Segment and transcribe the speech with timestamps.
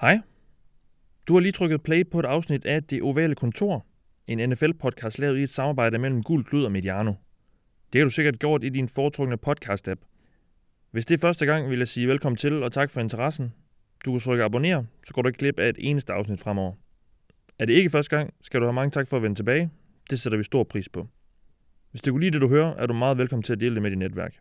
[0.00, 0.20] Hej.
[1.28, 3.86] Du har lige trykket play på et afsnit af Det Ovale Kontor,
[4.26, 7.12] en NFL-podcast lavet i et samarbejde mellem Gul Klud og Mediano.
[7.92, 10.00] Det har du sikkert gjort i din foretrukne podcast-app.
[10.90, 13.52] Hvis det er første gang, vil jeg sige velkommen til og tak for interessen.
[14.04, 16.72] Du kan trykke abonner, så går du ikke glip af et eneste afsnit fremover.
[17.58, 19.70] Er det ikke første gang, skal du have mange tak for at vende tilbage.
[20.10, 21.08] Det sætter vi stor pris på.
[21.90, 23.82] Hvis du kunne lide det, du hører, er du meget velkommen til at dele det
[23.82, 24.34] med dit netværk.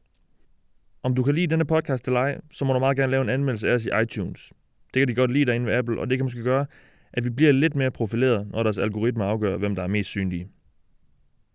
[1.03, 3.29] Om du kan lide denne podcast eller ej, så må du meget gerne lave en
[3.29, 4.53] anmeldelse af os i iTunes.
[4.93, 6.65] Det kan de godt lide derinde ved Apple, og det kan måske gøre,
[7.13, 10.47] at vi bliver lidt mere profileret, når deres algoritmer afgør, hvem der er mest synlige.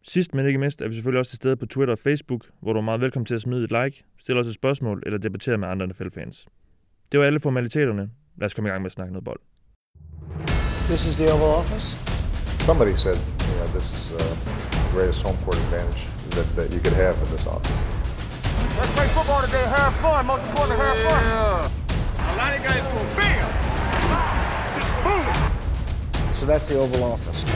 [0.03, 2.73] Sidst men ikke mindst er vi selvfølgelig også til stede på Twitter og Facebook, hvor
[2.73, 5.59] du er meget velkommen til at smide et like, stille os et spørgsmål eller debattere
[5.59, 6.47] med andre NFL-fans.
[7.13, 8.11] Det var alle formaliteterne.
[8.37, 9.41] Lad os komme i gang med at snakke noget bold.
[10.91, 11.87] This is the Oval Office.
[12.69, 14.19] Somebody said, you know, this is uh,
[14.85, 16.03] the greatest home court advantage
[16.37, 17.79] that, that you could have in this office.
[18.79, 19.65] Let's play football today.
[19.77, 20.27] Have fun.
[20.33, 21.23] Most important, have fun.
[21.85, 21.88] A
[26.33, 27.47] So that's the Oval Office.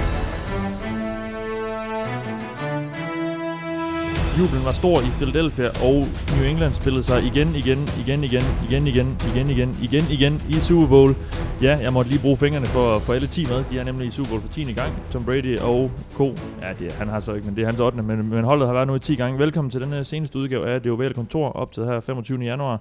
[4.38, 8.86] Jublen var stor i Philadelphia, og New England spillede sig igen, igen, igen, igen, igen,
[8.86, 11.14] igen, igen, igen, igen, igen i Super Bowl.
[11.62, 13.64] Ja, jeg måtte lige bruge fingrene for, for alle 10 med.
[13.70, 14.72] De er nemlig i Super Bowl for 10.
[14.72, 14.92] gang.
[15.12, 16.34] Tom Brady og Co.
[16.62, 18.02] Ja, det, han har så ikke, men det er hans 8.
[18.02, 19.38] Men, men holdet har været nu i 10 gange.
[19.38, 22.40] Velkommen til den øh, seneste udgave af Det Ovale Kontor, optaget her 25.
[22.40, 22.80] januar.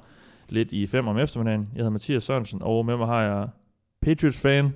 [0.52, 1.61] Lidt i 5 om eftermiddagen.
[1.73, 3.47] Jeg hedder Mathias Sørensen, og med mig har jeg
[4.02, 4.73] Patriots-fan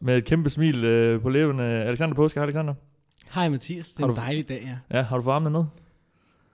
[0.00, 1.62] med et kæmpe smil øh, på læberne.
[1.64, 2.38] Alexander Påske.
[2.40, 2.74] Hej Alexander.
[3.34, 4.98] Hej Mathias, det er Har en du- dejlig dag, ja.
[4.98, 5.64] Ja, har du fået armene ned?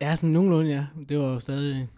[0.01, 0.87] Ja, sådan nogenlunde, ja.
[1.09, 1.89] Det var jo stadig...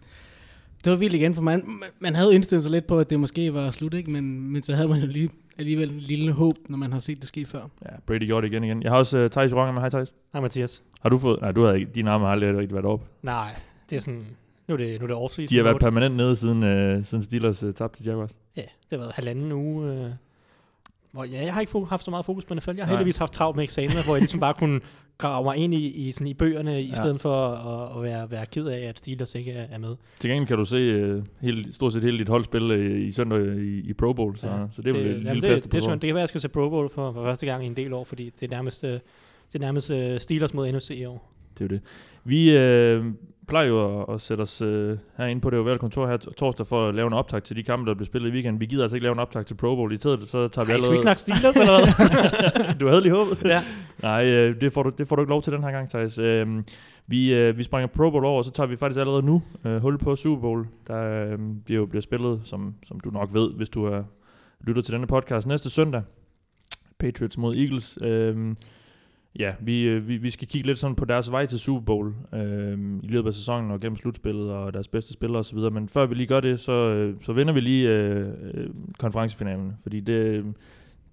[0.83, 1.65] Det var vildt igen, for man,
[1.99, 4.11] man havde indstillet sig lidt på, at det måske var slut, ikke?
[4.11, 7.17] Men, men så havde man jo lige, alligevel en lille håb, når man har set
[7.19, 7.61] det ske før.
[7.85, 8.83] Ja, Brady gjorde det igen igen.
[8.83, 9.81] Jeg har også uh, Thijs Ronger med.
[9.81, 10.13] Hej Thijs.
[10.33, 10.83] Hej Mathias.
[11.01, 11.41] Har du fået...
[11.41, 11.91] Nej, du har ikke...
[11.95, 13.05] Dine arme har aldrig rigtig været op.
[13.23, 13.55] Nej,
[13.89, 14.25] det er sådan...
[14.71, 15.49] Nu er det, nu er det off-season.
[15.49, 16.63] De har været permanent nede siden,
[16.97, 18.31] uh, siden Steelers uh, tabte til Jaguars.
[18.57, 19.91] Ja, det har været halvanden uge.
[19.93, 20.09] Øh,
[21.11, 22.69] hvor, ja, jeg har ikke haft så meget fokus på NFL.
[22.69, 22.97] Jeg har Nej.
[22.97, 24.79] heldigvis haft travlt med eksamener, hvor jeg ligesom bare kunne
[25.17, 26.93] grave mig ind i, i, sådan, i bøgerne, i Ja.
[26.93, 29.95] stedet for at, at være, være ked af, at Steelers ikke er, er med.
[30.19, 33.11] Til gengæld kan du se uh, hele, stort set hele dit hold spille uh, i
[33.11, 34.57] søndag i, i Pro Bowl, så, Ja.
[34.71, 36.21] så det er vel et jamen, lille det, det, på det, det, kan være, at
[36.21, 38.45] jeg skal se Pro Bowl for, for første gang i en del år, fordi det
[38.51, 38.99] er nærmest, øh, det
[39.55, 41.31] er nærmest øh, Steelers mod NFC i år.
[41.57, 41.81] Det er jo det.
[42.23, 43.05] Vi øh,
[43.51, 46.87] plejer jo at, at sætte os øh, herinde på det ovale kontor her torsdag for
[46.87, 48.59] at lave en optag til de kampe, der bliver spillet i weekenden.
[48.59, 49.93] Vi gider altså ikke lave en optag til Pro Bowl.
[49.93, 51.01] I stedet så tager vi Ej, skal vi allerede...
[51.01, 52.75] snakke Steelers eller hvad?
[52.79, 53.37] du havde lige håbet.
[53.45, 53.61] ja.
[54.01, 56.19] Nej, øh, det, får du, det får du ikke lov til den her gang, Thijs.
[56.19, 56.47] Øh,
[57.07, 59.81] vi, øh, vi springer Pro Bowl over, og så tager vi faktisk allerede nu øh,
[59.81, 60.67] hul på Super Bowl.
[60.87, 64.05] Der øh, bliver jo bliver spillet, som, som du nok ved, hvis du har
[64.61, 66.01] lyttet til denne podcast, næste søndag.
[66.99, 67.97] Patriots mod Eagles.
[68.01, 68.55] Øh,
[69.39, 72.13] ja, vi, øh, vi, vi skal kigge lidt sådan på deres vej til Super Bowl
[72.33, 75.57] øh, i løbet af sæsonen og gennem slutspillet og deres bedste spillere osv.
[75.57, 79.73] Men før vi lige gør det, så, øh, så vinder vi lige øh, øh, konferencefinalen.
[79.81, 80.45] Fordi det,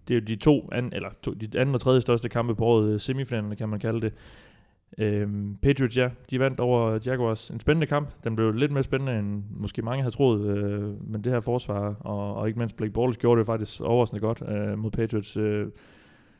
[0.08, 2.64] det er jo de to, an, eller to, de anden og tredje største kampe på
[2.64, 4.12] året, semifinalerne kan man kalde det.
[4.98, 5.28] Øh,
[5.62, 7.50] Patriots, ja, de vandt over Jaguars.
[7.50, 8.08] En spændende kamp.
[8.24, 10.56] Den blev lidt mere spændende, end måske mange havde troet.
[10.56, 14.20] Øh, men det her forsvar, og, og ikke mindst Blake Bortles, gjorde det faktisk overraskende
[14.20, 15.36] godt øh, mod Patriots.
[15.36, 15.66] Øh,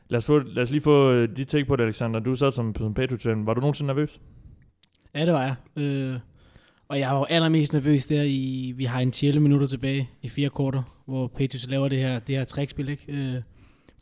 [0.09, 2.19] lad, os få, lad os lige få øh, dit take på det, Alexander.
[2.19, 3.45] Du sad som, som patriots -fan.
[3.45, 4.21] Var du nogensinde nervøs?
[5.15, 5.83] Ja, det var jeg.
[5.83, 6.19] Øh,
[6.87, 8.73] og jeg var jo allermest nervøs der i...
[8.75, 12.37] Vi har en 10 minutter tilbage i fire kvarter, hvor Patriots laver det her, det
[12.37, 13.05] her trækspil, ikke?
[13.07, 13.35] Øh,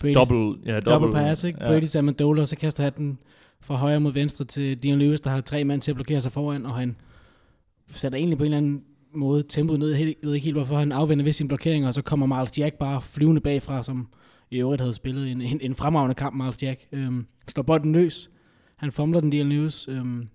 [0.03, 1.59] Brady's- Double, ja, double, double pass, ikke?
[1.62, 1.67] Ja.
[1.67, 3.17] Brady til Amendola, og så kaster han den
[3.62, 6.31] fra højre mod venstre til Dion Lewis, der har tre mand til at blokere sig
[6.31, 6.96] foran, og han
[7.91, 8.84] sætter egentlig på en eller anden
[9.16, 9.90] måde tempoet ned.
[9.90, 12.75] Jeg ved ikke helt, hvorfor han afvender ved sin blokering, og så kommer Miles Jack
[12.75, 14.07] bare flyvende bagfra, som
[14.52, 16.88] i øvrigt havde spillet en, en, en fremragende kamp, Miles Jack.
[16.91, 18.30] Øhm, slår bolden løs.
[18.78, 20.28] Han fumler den, Dion Lewis, øhm,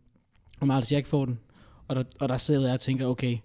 [0.60, 1.38] og Miles Jack får den.
[1.88, 3.36] Og der, og der sidder jeg og tænker, okay,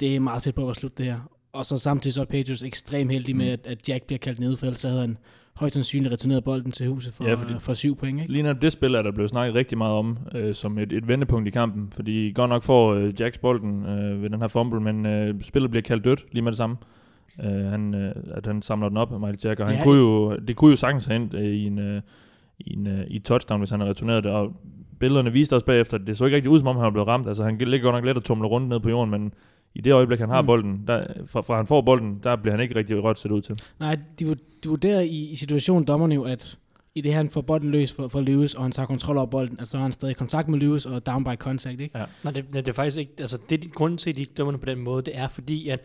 [0.00, 1.20] det er meget tæt på at slutte det her.
[1.52, 3.52] Og så samtidig så er Patriots ekstremt heldige med, Mm.
[3.52, 5.18] at, at Jack bliver kaldt ned, for ellers havde han
[5.56, 8.20] højst sandsynligt returneret bolden til huset for, Ja, fordi- for syv point.
[8.20, 8.32] Ikke?
[8.32, 11.08] Lige når det spil er der blevet snakket rigtig meget om, øh, som et, et
[11.08, 14.80] vendepunkt i kampen, fordi godt nok får øh, Jacks bolden øh, ved den her fumble,
[14.80, 16.76] men øh, spillet bliver kaldt dødt lige med det samme.
[17.40, 19.82] Øh, han, øh, at han samler den op Michael Jack, og han Ja.
[19.82, 22.02] kunne jo, det kunne jo sagtens have endt øh, i en, øh,
[22.58, 24.52] i en, øh, i et touchdown, hvis han havde returneret det, og
[25.00, 27.08] billederne viste også bagefter, at det så ikke rigtig ud, som om han var blevet
[27.08, 27.28] ramt.
[27.28, 29.32] Altså han ligger godt nok let og tumler rundt ned på jorden, men
[29.74, 30.46] i det øjeblik, han har mm.
[30.46, 33.42] Bolden, der, fra, fra han får bolden, der bliver han ikke rigtig rødt set ud
[33.42, 33.60] til.
[33.80, 36.58] Nej, de, de vurderer i, i situationen dommerne jo, at
[36.94, 39.56] i det han får bolden løs for, for Lewis, og han tager kontrol over bolden,
[39.58, 41.98] altså har han stadig kontakt med Lewis og down by contact, ikke?
[41.98, 42.04] Ja.
[42.24, 44.56] Nej, det, det, er faktisk ikke, altså det er grunden til, at de ikke dømmer
[44.56, 45.80] på den måde, det er fordi, at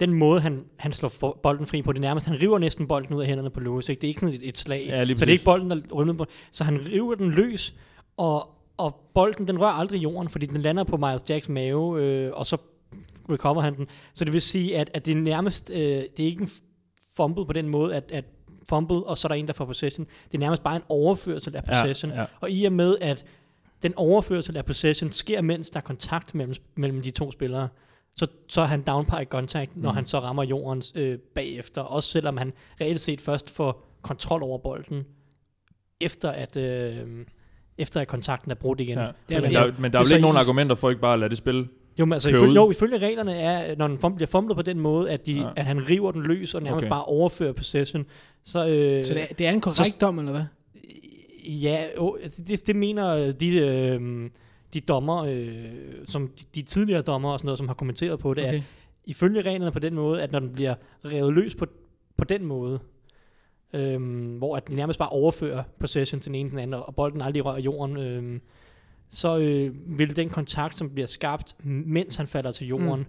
[0.00, 3.20] den måde, han, han slår bolden fri på, det nærmest, han river næsten bolden ud
[3.22, 4.00] af hænderne på Lewis, ikke?
[4.00, 6.12] Det er ikke sådan et, et slag, Ja, så det er ikke bolden, der ruller
[6.12, 7.74] på, så han river den løs,
[8.16, 12.32] og, og bolden, den rører aldrig jorden, fordi den lander på Miles Jacks mave, øh,
[12.34, 12.56] og så
[13.32, 13.86] recover han den.
[14.14, 16.50] Så det vil sige, at, at det er nærmest, øh, det er ikke en
[17.16, 18.24] fumble på den måde, at, at
[18.68, 20.06] fumble, og så er der en, der får possession.
[20.06, 22.12] Det er nærmest bare en overførsel af possession.
[22.12, 22.26] Ja, ja.
[22.40, 23.24] Og i og med, at
[23.82, 27.68] den overførsel af possession sker, mens der er kontakt mellem, mellem de to spillere,
[28.18, 29.94] så, så er han down by contact, når Mm.
[29.96, 31.82] han så rammer jorden øh, bagefter.
[31.82, 35.04] Også selvom han reelt set først får kontrol over bolden,
[36.00, 36.96] efter at, øh,
[37.78, 38.98] efter at kontakten er brudt igen.
[38.98, 39.04] Ja.
[39.04, 40.74] Det Men, er, men, ja, der, men der det er vel ikke nogen i- argumenter
[40.76, 41.68] for ikke bare at lade det spille?
[41.98, 45.10] Jo, men altså ifølge, jo, ifølge reglerne er, når den bliver fumlet på den måde,
[45.10, 45.40] at, de, Ja.
[45.42, 45.48] ja.
[45.56, 46.88] at han river den løs og nærmest Okay.
[46.88, 48.06] bare overfører possession,
[48.44, 48.58] så...
[48.68, 50.44] Øh, Så det er, det er en korrekt dom, eller hvad?
[51.48, 52.18] Ja, jo,
[52.48, 54.30] det, det mener de, øh,
[54.74, 55.54] de dommer, øh,
[56.04, 58.56] som de, de tidligere dommer og sådan noget, som har kommenteret på det, okay.
[58.56, 58.62] At
[59.04, 60.74] ifølge reglerne på den måde, at når den bliver
[61.04, 61.66] revet løs på,
[62.16, 62.78] på den måde,
[63.72, 67.20] øhm, hvor at de nærmest bare overfører possession til den ene den anden, og bolden
[67.20, 68.40] aldrig rører jorden, øhm,
[69.10, 73.06] så øh, vil den kontakt, som bliver skabt, mens han falder til jorden,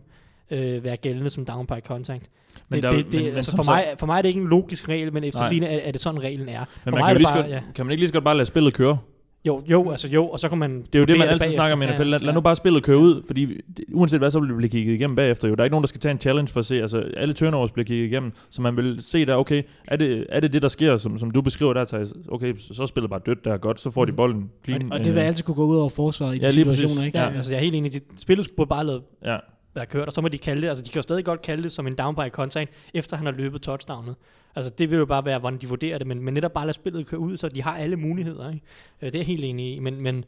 [0.52, 0.58] mm.
[0.58, 2.30] øh, være gældende som down by contact.
[2.70, 4.48] Men det, der- det, det, men- altså for, mig, for mig er det ikke en
[4.48, 6.60] logisk regel, men efter sigende er, er det sådan, reglen er.
[6.60, 7.62] Men For man kan, er lige bare- godt, ja.
[7.76, 8.98] kan man ikke lige så godt bare lade spillet køre?
[9.46, 10.82] Jo, jo, altså jo, og så kan man...
[10.82, 11.58] Det er jo det, man altid bagefter.
[11.58, 12.04] snakker om i NFL.
[12.04, 14.94] Lad, lad nu bare spillet køre ud, fordi det, uanset hvad, så vil det kigget
[14.94, 15.48] igennem bagefter.
[15.48, 15.56] Jo.
[15.56, 16.82] Der er ikke nogen, der skal tage en challenge for at se.
[16.82, 20.40] Altså, alle turnovers bliver kigget igennem, så man vil se der, okay, er det er
[20.40, 22.14] det, det der sker, som, som du beskriver der, Thijs?
[22.30, 24.16] Okay, så, er spillet bare dødt der godt, så får de Mm.
[24.16, 24.82] bolden clean.
[24.82, 26.66] Og, og det vil øh, altid kunne gå ud over forsvaret i de Ja, lige
[26.66, 26.80] præcis.
[26.80, 27.20] situationer, ikke?
[27.20, 27.94] Ja, altså jeg er helt enig.
[27.94, 29.38] De, spillet skulle bare lade Ja,
[29.74, 31.64] været kørt, og så må de kalde det, altså de kan jo stadig godt kalde
[31.64, 34.16] det som en down by contact, efter han har løbet touchdownet.
[34.56, 36.74] Altså det vil jo bare være, hvordan de vurderer det, men, men netop bare lade
[36.74, 38.50] spillet køre ud, så de har alle muligheder.
[38.54, 38.66] Ikke?
[39.02, 40.26] Øh, det er jeg helt enig i, men, men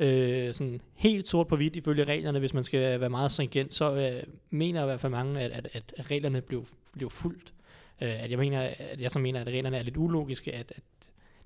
[0.00, 3.94] øh, sådan helt sort på hvidt ifølge reglerne, hvis man skal være meget stringent, så
[3.94, 7.54] øh, mener i hvert fald mange, at, at, at reglerne blev, blev fuldt.
[8.02, 10.82] Øh, at jeg mener, at jeg så mener, at reglerne er lidt ulogiske, at, at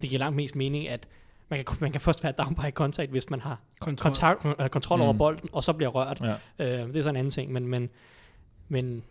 [0.00, 1.08] det giver langt mest mening, at
[1.56, 4.10] man kan, man kan først være down by contact, hvis man har Kontrol.
[4.10, 5.18] kontakt, eller kontrol over Mm.
[5.18, 6.20] bolden, og så bliver rørt.
[6.58, 6.82] ja.
[6.82, 7.90] Øh, det er så en anden ting, men, men,
[8.68, 9.02] men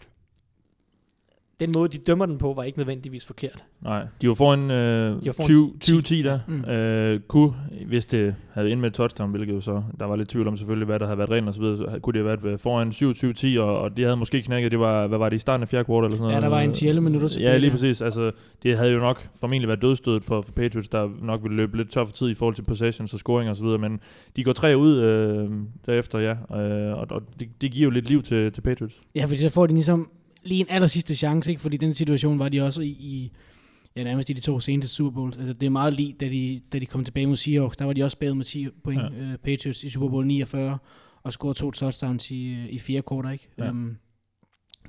[1.62, 3.64] den måde, de dømmer den på, var ikke nødvendigvis forkert.
[3.82, 6.40] Nej, de var foran øh, De var foran 20 20 der.
[6.48, 6.66] Mm.
[6.66, 7.54] Øh, kunne,
[7.88, 10.86] hvis det havde ind med touchdown, hvilket jo så, der var lidt tvivl om selvfølgelig,
[10.86, 12.90] hvad der havde været reglen og så videre, så kunne det have været øh, foran
[12.90, 15.70] 27-10, og, og de havde måske knækket, det var, hvad var det, i starten af
[15.70, 16.36] fjerde kvartal eller sådan noget?
[16.36, 17.52] Ja, der var en 10 minutter tilbage.
[17.52, 18.02] Ja, lige præcis.
[18.02, 18.32] Altså,
[18.64, 21.92] det havde jo nok formentlig været dødstødet for, for Patriots, der nok ville løbe lidt
[21.92, 24.00] tør for tid i forhold til possessions og scoring og så videre, men
[24.36, 25.50] de går tre ud øh,
[25.86, 29.02] derefter, ja, øh, og, og det, det giver jo lidt liv til, til Patriots.
[29.16, 30.10] Ja, fordi så får de ligesom
[30.44, 31.62] lige en aller sidste chance, ikke?
[31.62, 33.32] Fordi den situation var de også i, i
[33.96, 35.38] ja, nærmest i de to seneste Super Bowls.
[35.38, 37.94] Altså, det er meget lige, da de, da de kom tilbage mod Seahawks, der var
[37.94, 39.08] de også bagud med 10 point, Ja.
[39.08, 40.78] uh, Patriots i Super Bowl 49,
[41.24, 43.50] og scorede to touchdowns i, øh, i fire kvarter, ikke?
[43.58, 43.70] Ja.
[43.70, 43.98] Um,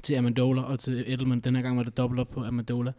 [0.03, 1.41] til Amendola og til Edelman.
[1.41, 2.93] Den her gang var det dobbelt op på Amendola.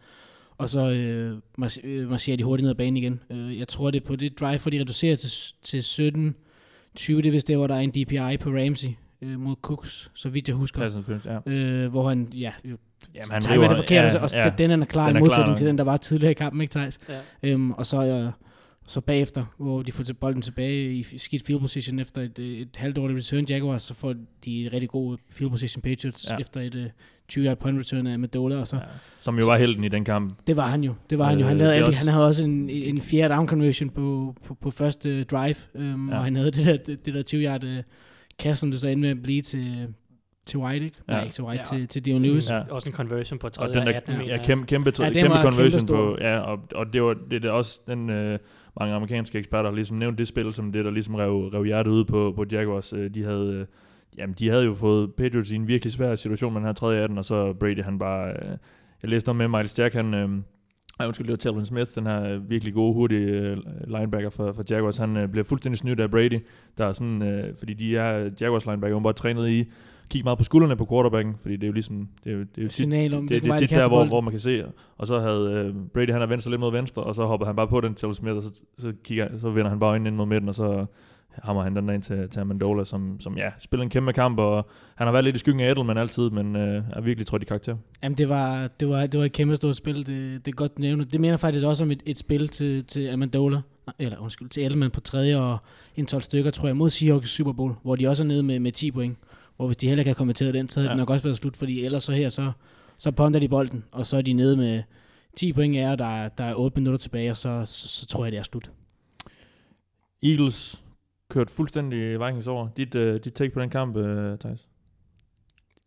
[0.58, 1.36] Og så øh,
[1.84, 3.20] øh, marcherer de hurtigt ned ad banen igen.
[3.30, 5.30] Uh, jeg tror, det er på det drive, hvor de reducerer til,
[5.62, 6.34] til 17
[6.96, 8.88] 20, det er vist der, hvor der er en DPI på Ramsey
[9.24, 10.80] øh, mod Cooks, så vidt jeg husker.
[10.80, 11.52] Pass interference, ja.
[11.52, 12.76] Øh, hvor han, ja, jo,
[13.14, 14.52] Jamen, han timer det forkert, ja, og så, ja.
[14.58, 16.60] den er klar Den i er modsætning klar til den, der var tidligere i kampen,
[16.62, 17.00] ikke Thijs?
[17.08, 17.50] Ja.
[17.50, 18.30] Øhm, og så, øh,
[18.86, 22.58] så bagefter, hvor de får til bolden tilbage i skidt field position efter et, øh,
[22.58, 26.36] et halvt dårligt return Jaguars, så får de rigtig gode field position Patriots Ja.
[26.40, 26.86] efter et øh,
[27.28, 28.82] 20 yard point return af Medola, og så Ja.
[29.20, 30.34] Som jo var helten i den kamp.
[30.46, 30.94] det var han jo.
[31.10, 31.44] Det var han jo.
[31.46, 34.54] Han, Øh, lavede alle, også- han havde også en, en fjerde down conversion på, på,
[34.54, 36.16] på første drive, øhm, Ja.
[36.18, 37.82] og han havde det der, det, det der 20 yard øh,
[38.38, 39.94] kast, som det så endte med at blive til,
[40.46, 40.96] til White, ikke?
[41.08, 41.12] Ja.
[41.14, 41.76] Nej, ikke til White, Ja.
[41.78, 42.50] til, til Dion Lewis.
[42.50, 42.62] Ja.
[42.70, 43.66] Også en conversion på Og 3.
[43.68, 45.96] den der, 18, mener ja, kæmpe, kæmpe, Ja, kæmpe var conversion kæmpestor.
[45.96, 48.38] på, ja, og, og det var det, er også den, øh,
[48.80, 51.90] mange amerikanske eksperter har ligesom nævnt det spil, som det, der ligesom rev, rev hjertet
[51.92, 52.92] ud på, på Jaguars.
[52.92, 53.66] Øh, De havde, øh,
[54.18, 57.00] jamen, de havde jo fået Patriots i en virkelig svær situation med den her tredje
[57.02, 58.48] 18, og så Brady, han bare, øh,
[59.02, 60.28] jeg læste noget med Miles Jack, han, øh,
[61.00, 64.52] ej, undskyld, det var Telvin Smith, den her øh, virkelig gode, hurtige øh, linebacker for,
[64.52, 64.96] for Jaguars.
[64.96, 66.40] Han øh, bliver fuldstændig snydt af Brady,
[66.78, 69.64] der er sådan, øh, fordi de er Jaguars linebacker, bare trænet i,
[70.10, 72.58] kigge meget på skuldrene på quarterbacken, fordi det er jo ligesom, det er jo, det
[72.58, 74.40] er jo tit, Signal om, det, hvilken det er tit der, hvor, hvor man kan
[74.40, 74.64] se,
[74.98, 77.46] og så havde øh, Brady, han har vendt sig lidt mod venstre, og så hoppede
[77.46, 80.08] han bare på den til Smith, og så, så, kigger, så vender han bare øjnene
[80.08, 80.86] ind mod midten, og så
[81.42, 84.68] hammer han den ind til, til Amendola, som, som ja, spiller en kæmpe kamp, og
[84.94, 87.46] han har været lidt i skyggen af Edelman altid, men øh, er virkelig trådt i
[87.46, 87.76] karakter.
[88.02, 90.06] Jamen, det var, det var, det var et kæmpe stort spil, det,
[90.46, 91.12] det er godt nævnt.
[91.12, 93.60] Det mener faktisk også om et, et spil til, til Amendola,
[93.98, 95.58] eller undskyld, til Edelman på tredje og
[95.96, 98.58] en 12 stykker, tror jeg, mod Seahawks Super Bowl, hvor de også er nede med,
[98.58, 99.18] med 10 point.
[99.56, 100.94] Hvor hvis de heller ikke havde kommenteret den, så havde ja.
[100.94, 102.52] Det nok også været slut, fordi ellers så her, så,
[102.98, 104.82] så ponder de bolden, og så er de nede med
[105.36, 108.24] 10 point er, der, er- der er 8 minutter tilbage, og så, så, så tror
[108.24, 108.70] jeg, det er slut.
[110.22, 110.82] Eagles
[111.30, 112.68] kørt fuldstændig Vikings over.
[112.76, 114.68] Dit, øh, dit take på den kamp, øh, Thijs?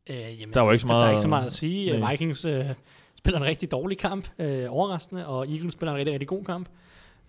[0.10, 2.00] Øh, jamen, Der var ikke så Der, der er meget- ikke så meget at sige.
[2.00, 2.12] Nej.
[2.12, 2.66] Vikings øh,
[3.16, 6.70] spiller en rigtig dårlig kamp, øh, overraskende, og Eagles spiller en rigtig, rigtig god kamp.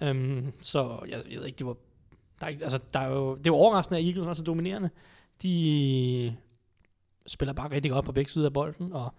[0.00, 1.76] Um, så jeg, jeg ved ikke, det var...
[2.40, 4.42] Der er ikke, altså, der er jo, det er jo overraskende, at Eagles var så
[4.42, 4.90] dominerende.
[5.42, 6.36] De
[7.26, 9.14] spiller bare rigtig godt på begge sider af bolden, og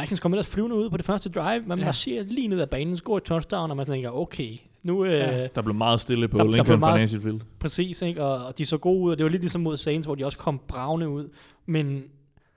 [0.00, 1.62] Vikings kommer ellers flyvende ud på det første drive.
[1.66, 1.84] Man ja.
[1.84, 5.04] marcherer lige ned ad banen, scorer et touchdown, og man tænker, okay, nu...
[5.04, 5.46] Øh, Ja.
[5.46, 7.40] Der blev meget stille på Der- der Lincoln meget- Financial Field.
[7.58, 8.22] Præcis, ikke?
[8.24, 10.24] Og, og de så gode ud, og det var lidt ligesom mod Saints, hvor de
[10.24, 11.28] også kom bravende ud.
[11.66, 12.04] Men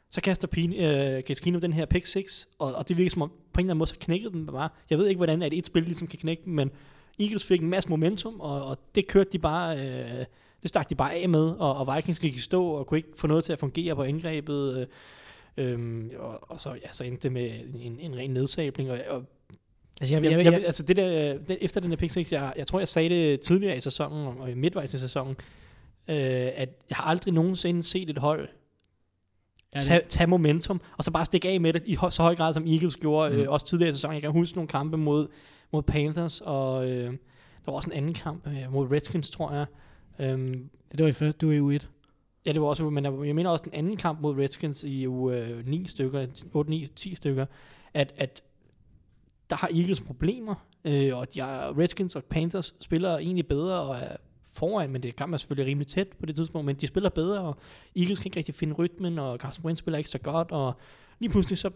[0.10, 0.75] så kaster Pine,
[1.17, 3.72] øh, Keenum den her pick 6, og, og det virker som om, på en eller
[3.72, 4.70] anden måde, så knækkede den bare.
[4.89, 6.72] Jeg ved ikke, hvordan at et spil ligesom kan knække den, men
[7.20, 10.25] Eagles fik en masse momentum, og, og det kørte de bare, øh,
[10.62, 13.10] det stak de bare af med, og, og Vikings gik i stå, og kunne ikke
[13.17, 14.77] få noget til at fungere på angrebet.
[14.79, 14.88] Øh,
[15.58, 17.51] Øhm, og, og så, ja, så endte det med
[17.82, 18.91] en, en ren nedsabling.
[18.91, 19.24] Og, og
[20.02, 22.54] Altså, jeg, jeg, jeg, jeg, altså det der, det, efter den der pick 6, jeg,
[22.58, 25.36] jeg tror, jeg sagde det tidligere i sæsonen, og midtvejs i sæsonen,
[26.08, 26.16] øh,
[26.56, 28.50] at jeg har aldrig nogensinde set et hold
[29.80, 32.68] tage, tage momentum, og så bare stikke af med det i så høj grad, som
[32.68, 33.40] Eagles gjorde, Mm.
[33.42, 34.14] øh, også tidligere i sæsonen.
[34.14, 35.28] Jeg kan huske nogle kampe mod,
[35.72, 37.06] mod Panthers, og øh,
[37.66, 39.66] der var også en anden kamp øh, mod Redskins, tror jeg.
[40.20, 41.90] Øhm, det var i første, du er i u 1.
[42.46, 45.08] Ja, det var også, men jeg, jeg mener også den anden kamp mod Redskins i
[45.08, 47.46] uge øh, 9 stykker, 8, 9, 10 stykker,
[47.94, 48.44] at, at
[49.50, 53.96] der har Eagles problemer, øh, og de har, Redskins og Panthers spiller egentlig bedre og
[53.96, 54.16] er
[54.54, 57.40] foran, men det kan man selvfølgelig rimelig tæt på det tidspunkt, men de spiller bedre,
[57.42, 57.58] og
[57.96, 60.74] Eagles kan ikke rigtig finde rytmen, og Carson Wentz spiller ikke så godt, og
[61.20, 61.70] lige pludselig så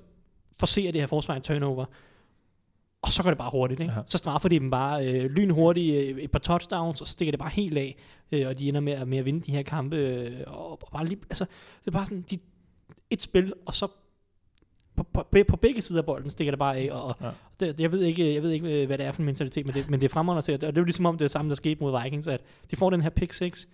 [0.59, 1.85] forser det her forsvar en turnover,
[3.01, 3.79] og så går det bare hurtigt.
[3.81, 3.93] Ikke?
[4.07, 7.39] Så straffer de dem bare øh, lynhurtigt, øh, et par touchdowns, og så stikker det
[7.39, 7.97] bare helt af,
[8.31, 9.95] øh, og de ender med, at- med at vinde de her kampe.
[9.95, 11.45] Øh, og, og bare lige, altså,
[11.79, 12.37] det er bare sådan, de,
[13.09, 13.87] et spil, og så
[15.13, 17.25] på, på, på begge sider af bolden stikker det bare af, og, Ja.
[17.25, 17.31] ja.
[17.71, 19.89] det, jeg, ved ikke, jeg ved ikke, hvad det er for en mentalitet, men det,
[19.89, 21.49] men det er fremragende at se, og det er jo ligesom om det er samme,
[21.49, 22.41] der skete mod Vikings, at
[22.71, 23.67] de får den her pick 6,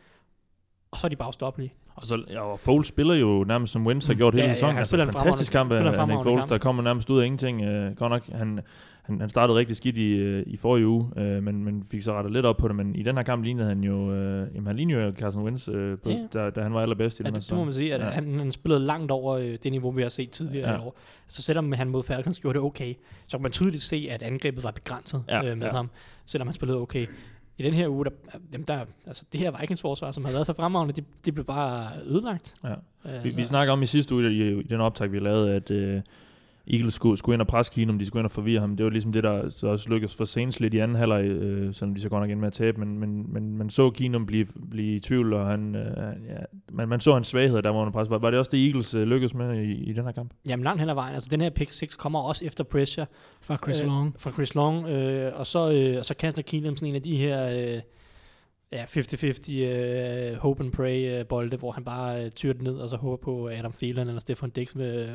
[0.92, 1.74] og så er de bare stoppelige.
[1.96, 4.54] Og så ja, og Foles spiller jo nærmest som Wentz har gjort hele Ja, ja,
[4.54, 4.72] sæsonen.
[4.76, 6.50] han altså, spiller en fantastisk kamp af af Nick Foles, kamp.
[6.50, 7.62] der kommer nærmest ud af ingenting.
[7.62, 8.60] Uh, godt nok, han,
[9.06, 12.14] han, han startede rigtig skidt i, uh, i forrige uge, uh, men, men fik så
[12.14, 12.76] rettet lidt op på det.
[12.76, 15.68] Men i den her kamp lignede han jo, uh, jamen, han lignede jo Carson Wentz,
[15.68, 16.28] uh, på, Ja.
[16.34, 18.02] da, da han var allerbedst i Ja, den her det, det må man sige, at
[18.02, 18.06] Ja.
[18.06, 20.78] han, han spillede langt over øh, det niveau, vi har set tidligere Ja.
[20.78, 20.98] i år.
[21.28, 22.94] Så selvom han mod Falcons gjorde det okay,
[23.28, 25.74] så kan man tydeligt se, at angrebet var begrænset Ja, øh, med ja.
[25.74, 25.90] ham,
[26.26, 27.08] selvom han spillede okay.
[27.58, 28.12] I den her uge, der,
[28.54, 31.46] dem der, altså det her Vikings forsvar, som har været så fremragende, det, det blev
[31.46, 32.54] bare ødelagt.
[32.64, 32.72] Ja.
[33.18, 35.72] Øh, Vi, vi snakker om i sidste uge, i, i den optag, vi lavede, at
[35.72, 36.02] uh,
[36.68, 38.78] Eagles skulle, skulle ind og presse Keenum, de skulle ind og forvirre ham.
[38.78, 41.74] Det var ligesom det, der så også lykkedes for Saints lidt i anden halvleg, øh,
[41.74, 44.26] selvom de så godt nok ind med at tabe, men, men, men man så Keenum
[44.26, 46.38] blive, blive i tvivl, og han, øh, ja,
[46.72, 48.10] man, man så hans svagheder, der var under pres.
[48.10, 50.32] Var, var det også det, Eagles øh, lykkedes med i, i den her kamp?
[50.48, 53.06] Jamen langt hen ad vejen, altså den her pick 6 kommer også efter pressure
[53.42, 54.16] Fra Chris Øh, Long.
[54.18, 57.18] fra Chris Long, øh, og, så, øh, og så kaster Keenum sådan en af de
[57.18, 57.82] her øh,
[58.72, 62.78] ja, 50-50 øh, hope and pray øh, bolde, hvor han bare øh, tyrer den ned,
[62.78, 65.10] og så håber på, at Adam Thielen eller Stefan Dix øh,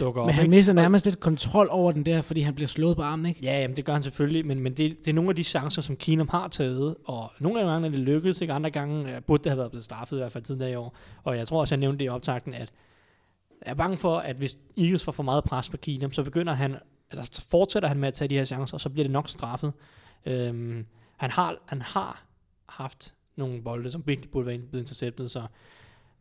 [0.00, 0.26] dukker op.
[0.26, 0.56] Men han ikke?
[0.56, 3.40] mister nærmest lidt kontrol over den der, fordi han bliver slået på armen, ikke?
[3.42, 5.82] Ja, jamen, det gør han selvfølgelig, men, men det, det er nogle af de chancer,
[5.82, 8.52] som Keenum har taget, og nogle af gange er det lykkedes, ikke?
[8.52, 10.96] andre gange øh, burde det have været blevet straffet, i hvert fald tidligere i år.
[11.24, 12.72] Og jeg tror også, jeg nævnte det i optakten, at
[13.66, 16.52] jeg er bange for, at hvis Eagles får for meget pres på Keenum, så begynder
[16.52, 16.76] han,
[17.10, 19.28] eller så fortsætter han med at tage de her chancer, og så bliver det nok
[19.28, 19.72] straffet.
[20.26, 22.24] Øhm, han, har, han har
[22.76, 25.42] haft nogle bolde, som virkelig burde være blevet interceptet, så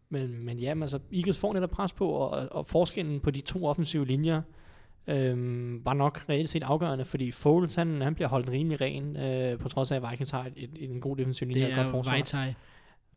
[0.09, 3.65] men, men ja, altså, Eagles får netop pres på, og, og forskellen på de to
[3.65, 4.41] offensive linjer,
[5.07, 9.59] øhm, var nok reelt set afgørende, fordi Foles, han, han bliver holdt rimelig ren, øh,
[9.59, 12.03] på trods af, at Vikings har et, et, en god defensiv linje Det er.
[12.03, 12.53] Vejtaj.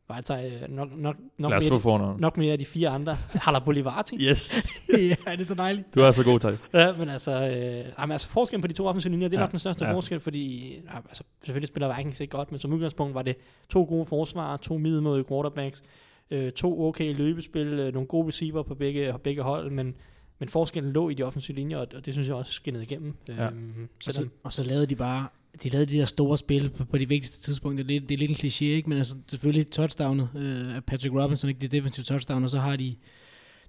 [0.08, 2.20] Vejtaj, øh, nok, nok, nok, Lad os få mere, fornavn.
[2.20, 3.16] nok mere af de fire andre.
[3.30, 4.16] Haller Bolivarti.
[4.20, 4.54] Yes.
[4.92, 5.94] ja, det er så dejligt.
[5.94, 6.54] Du er så god, tak.
[6.74, 9.44] Ja, men altså, øh, jamen, altså forskellen på de to offensive linjer, det er Ja,
[9.44, 9.92] nok den største ja.
[9.92, 13.36] forskel, fordi ja, altså, selvfølgelig spiller Vikings ikke godt, men som udgangspunkt var det
[13.68, 15.82] to gode forsvar, to middelmådige quarterbacks,
[16.30, 19.94] øh, to okay løbespil, øh, nogle gode receiver på begge, begge hold, men,
[20.38, 23.14] men forskellen lå i de offensive linjer, og, og det synes jeg også skinnede igennem.
[23.28, 23.46] Ja.
[23.46, 25.26] Øhm, Og så, og så lavede de bare,
[25.62, 27.84] de lavede de der store spil på, på de vigtigste tidspunkter.
[27.84, 28.88] Det, er lidt- det er lidt en kliché, ikke?
[28.88, 32.76] Men altså selvfølgelig touchdownet øh, af Patrick Robinson, ikke det defensive touchdown, og så har
[32.76, 32.94] de,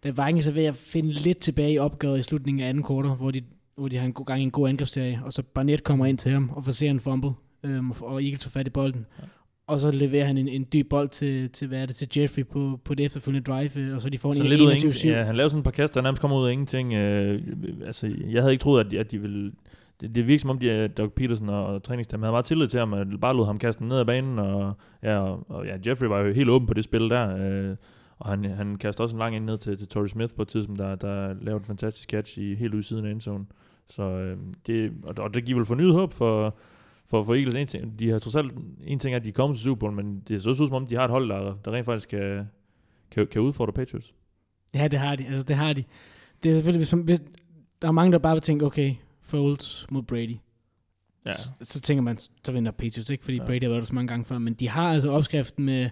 [0.03, 3.11] da Vikings er ved at finde lidt tilbage i opgøret i slutningen af anden kvartal,
[3.11, 3.41] hvor de,
[3.75, 6.17] hvor de har en god gang i en god angrebsserie, og så Barnett kommer ind
[6.17, 7.31] til ham og forser en fumble,
[7.63, 9.05] øhm, og Eagles får fat i bolden.
[9.19, 9.23] Ja.
[9.67, 12.45] Og så leverer han en, en dyb bold til, til, hvad er det, til Jeffrey
[12.45, 14.51] på, på det efterfølgende drive, øh, og så de får en af 21-7.
[14.51, 15.13] ingenting.
[15.13, 16.93] Ja, han lavede sådan et par kast, der nærmest kom ud af ingenting.
[16.93, 17.41] Øh,
[17.85, 19.51] altså, jeg havde ikke troet, at de, at de ville...
[20.01, 22.79] Det, det virker som om, de, Doug Peterson og, og træningsteamet havde meget tillid til
[22.79, 24.73] ham, og bare lod ham kaste den ned ad banen, og,
[25.03, 27.75] ja, og, og ja, Jeffrey var jo helt åben på det spil der, øh,
[28.19, 30.47] og han, han kastede også en lang ind ned til, til Torrey Smith på et
[30.47, 33.45] tidspunkt, der, der lavede en fantastisk catch i helt ude siden af endzone.
[33.87, 34.37] Så øh,
[34.67, 36.57] det, og, og det giver vel fornyet håb for,
[37.07, 37.55] for, for Eagles.
[37.55, 39.93] En ting, de har trods alt en ting, at de er kommet til Super Bowl,
[39.93, 42.09] men det ser også ud som om, de har et hold, der, der rent faktisk
[42.09, 42.49] kan,
[43.11, 44.13] kan, kan udfordre Patriots.
[44.75, 45.25] Ja, det har de.
[45.25, 45.83] Altså, det har de.
[46.43, 47.21] Det er selvfølgelig, hvis, man, hvis
[47.81, 48.93] der er mange, der bare vil tænke, okay,
[49.25, 50.38] Foles mod Brady.
[51.25, 51.34] Ja.
[51.34, 53.24] Så, så tænker man, så vinder Patriots, ikke?
[53.24, 53.46] Fordi Ja.
[53.46, 54.38] Brady har været der så mange gange før.
[54.38, 55.89] Men de har altså opskriften med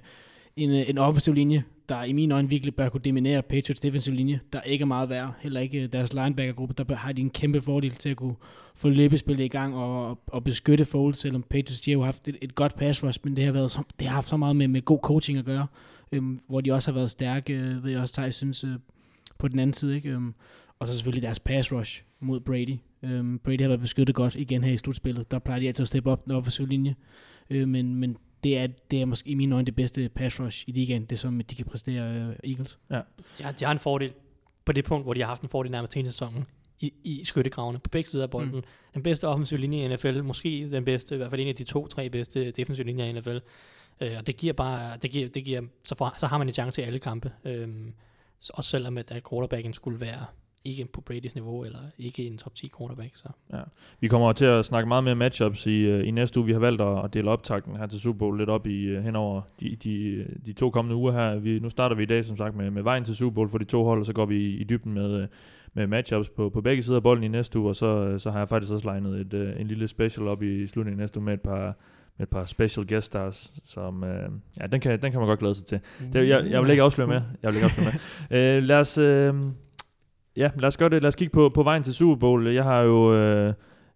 [0.56, 4.16] en, øh, en offensiv linje, der i mine øjne virkelig bør kunne dominere Patriots defensive
[4.16, 5.34] linje, der er ikke meget værd.
[5.40, 8.36] Heller ikke deres linebacker-gruppe, der har de en kæmpe fordel til at kunne
[8.76, 12.38] få løbespillet i gang og, og beskytte Foles, selvom Patriots de har jo haft et,
[12.42, 14.68] et godt pass rush, men det har, været så, det har haft så meget med,
[14.68, 15.68] med god coaching at gøre,
[16.12, 18.76] øhm, hvor de også har været stærke, øh, ved jeg også, Thijs synes, øh,
[19.38, 19.96] på den anden side.
[19.96, 20.10] Ikke?
[20.10, 20.34] Øhm,
[20.80, 22.78] og så selvfølgelig deres pass rush mod Brady.
[23.04, 25.32] Øhm, Brady har været beskyttet godt igen her i slutspillet.
[25.32, 26.96] Der plejer de altid at steppe op den offensive linje.
[27.50, 30.70] Øh, men, men det er, det er måske i mine øjne det bedste pass rush
[30.70, 32.80] i ligaen, det som de kan præstere øh, Eagles.
[33.38, 34.14] De har, de har en fordel
[34.66, 36.46] på det punkt, hvor de har haft en fordel nærmest hele sæsonen
[36.80, 38.56] i, i skyttegravene på begge sider af bolden.
[38.56, 38.64] Mm.
[38.94, 41.64] Den bedste offensive linje i NFL, måske den bedste, i hvert fald en af de
[41.64, 43.38] to-tre bedste defensive linjer i NFL.
[44.02, 46.54] Øh, og det giver bare, det giver, det giver, så, for, så har man en
[46.54, 47.32] chance i alle kampe.
[48.40, 50.26] Så også selvom at, at quarterbacken skulle være
[50.66, 53.16] ikke på Brady's niveau, eller ikke en top 10 quarterback.
[53.16, 53.28] Så.
[54.00, 56.46] Vi kommer til at snakke meget mere matchups i, øh, i næste uge.
[56.46, 59.42] Vi har valgt at, dele optakten her til Super Bowl lidt op i øh, henover
[59.60, 61.36] de, de, de to kommende uger her.
[61.36, 63.58] Vi, nu starter vi i dag som sagt med, med vejen til Super Bowl for
[63.58, 65.28] de to hold, og så går vi i, i dybden med, øh,
[65.74, 68.40] med matchups på, på begge sider af bolden i næste uge, og så, så har
[68.40, 71.26] jeg faktisk også legnet et, en lille special op i, i slutningen af næste uge
[71.26, 71.78] med et par,
[72.18, 74.30] med et par special guest stars, som, øh,
[74.60, 75.80] ja, den kan, den kan man godt glæde sig til.
[76.14, 77.24] Det, jeg, jeg vil ikke afsløre mere.
[77.44, 77.94] Jeg vil ikke afsløre
[78.30, 78.58] mere.
[78.58, 79.34] øh, lad os, øh,
[80.38, 81.02] ja, lad os gøre det.
[81.02, 82.48] Lad os kigge på, på vejen til Super Bowl.
[82.48, 83.54] Jeg har jo øh,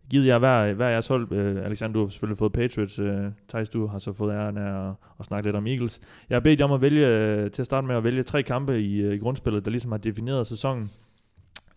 [0.10, 1.32] givet jer hver, hver jeres hold.
[1.32, 3.00] Øh, Alexander, du har selvfølgelig fået Patriots.
[3.00, 6.00] Øh, Thijs, du har så fået æren af at, at snakke lidt om Eagles.
[6.30, 8.44] Jeg har bedt jer om at vælge, øh, til at starte med at vælge tre
[8.44, 10.92] kampe i, øh, i grundspillet, der ligesom har defineret sæsonen.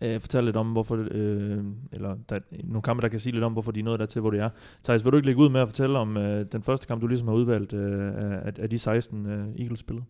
[0.01, 3.53] Øh, fortæl lidt om, hvorfor, øh, eller der, nogle kampe, der kan sige lidt om,
[3.53, 4.49] hvorfor de er nået dertil, hvor det er.
[4.83, 7.07] Thijs, vil du ikke lægge ud med at fortælle om øh, den første kamp, du
[7.07, 10.05] ligesom har udvalgt øh, af, af de 16 øh, Eagles spillet?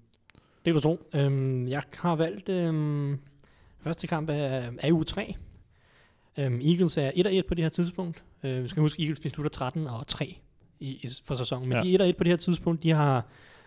[0.66, 1.00] Det kan du tro.
[1.16, 3.18] Øhm, jeg har valgt øhm,
[3.84, 5.36] første kamp er, er uge 3.
[6.38, 7.12] Øhm, Eagles er
[7.44, 8.24] 1-1 på det her tidspunkt.
[8.44, 10.38] Øh, vi skal huske, Eagles beslutter 13 og 3
[10.80, 11.70] i, i, for sæsonen.
[11.70, 11.84] Men Ja.
[11.84, 12.84] de er 1-1 på det her tidspunkt.
[12.84, 13.26] De har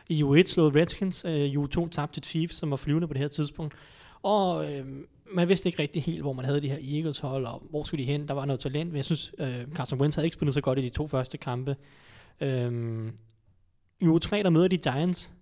[0.09, 3.09] i uge 1 slået Redskins, øh, i uge 2 tabt til Chiefs, som var flyvende
[3.09, 3.75] på det her tidspunkt.
[4.23, 4.87] Og øh,
[5.35, 8.05] man vidste ikke rigtig helt, hvor man havde de her Eagles hold, og hvor skulle
[8.05, 8.29] de hen.
[8.29, 10.79] Der var noget talent, men jeg synes, øh, Carson Wentz havde ikke spillet så godt
[10.79, 11.77] i de to første kampe.
[12.41, 13.13] Øh,
[14.01, 15.33] I uge 3, der møder de Giants,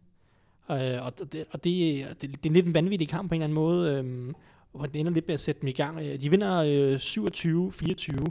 [0.71, 3.45] øh, og, det, og det, det, det er lidt en vanvittig kamp på en eller
[3.45, 4.35] anden måde, øh,
[4.73, 5.99] hvor det ender lidt med at sætte dem i gang.
[5.99, 8.27] Øh, de vinder øh, 27-24,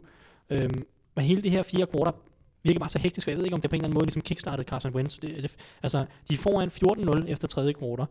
[0.50, 0.70] øh,
[1.16, 2.12] men hele det her fire kvarter
[2.62, 4.06] virker bare så hektisk, og jeg ved ikke, om det på en eller anden måde
[4.06, 5.18] ligesom kickstartede Carson Wentz.
[5.18, 6.70] Det, det, altså, de får en
[7.24, 8.06] 14-0 efter tredje kvarter.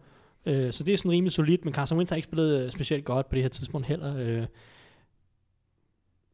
[0.45, 3.05] øh, så det er sådan rimelig solidt, men Carson Wentz har ikke spillet øh, specielt
[3.05, 4.17] godt på det her tidspunkt heller.
[4.17, 4.45] Øh.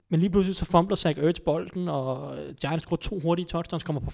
[0.09, 3.83] Men lige pludselig så fumbler Zach Ertz bolden, og øh, Giants scorer to hurtige touchdowns,
[3.83, 4.11] kommer på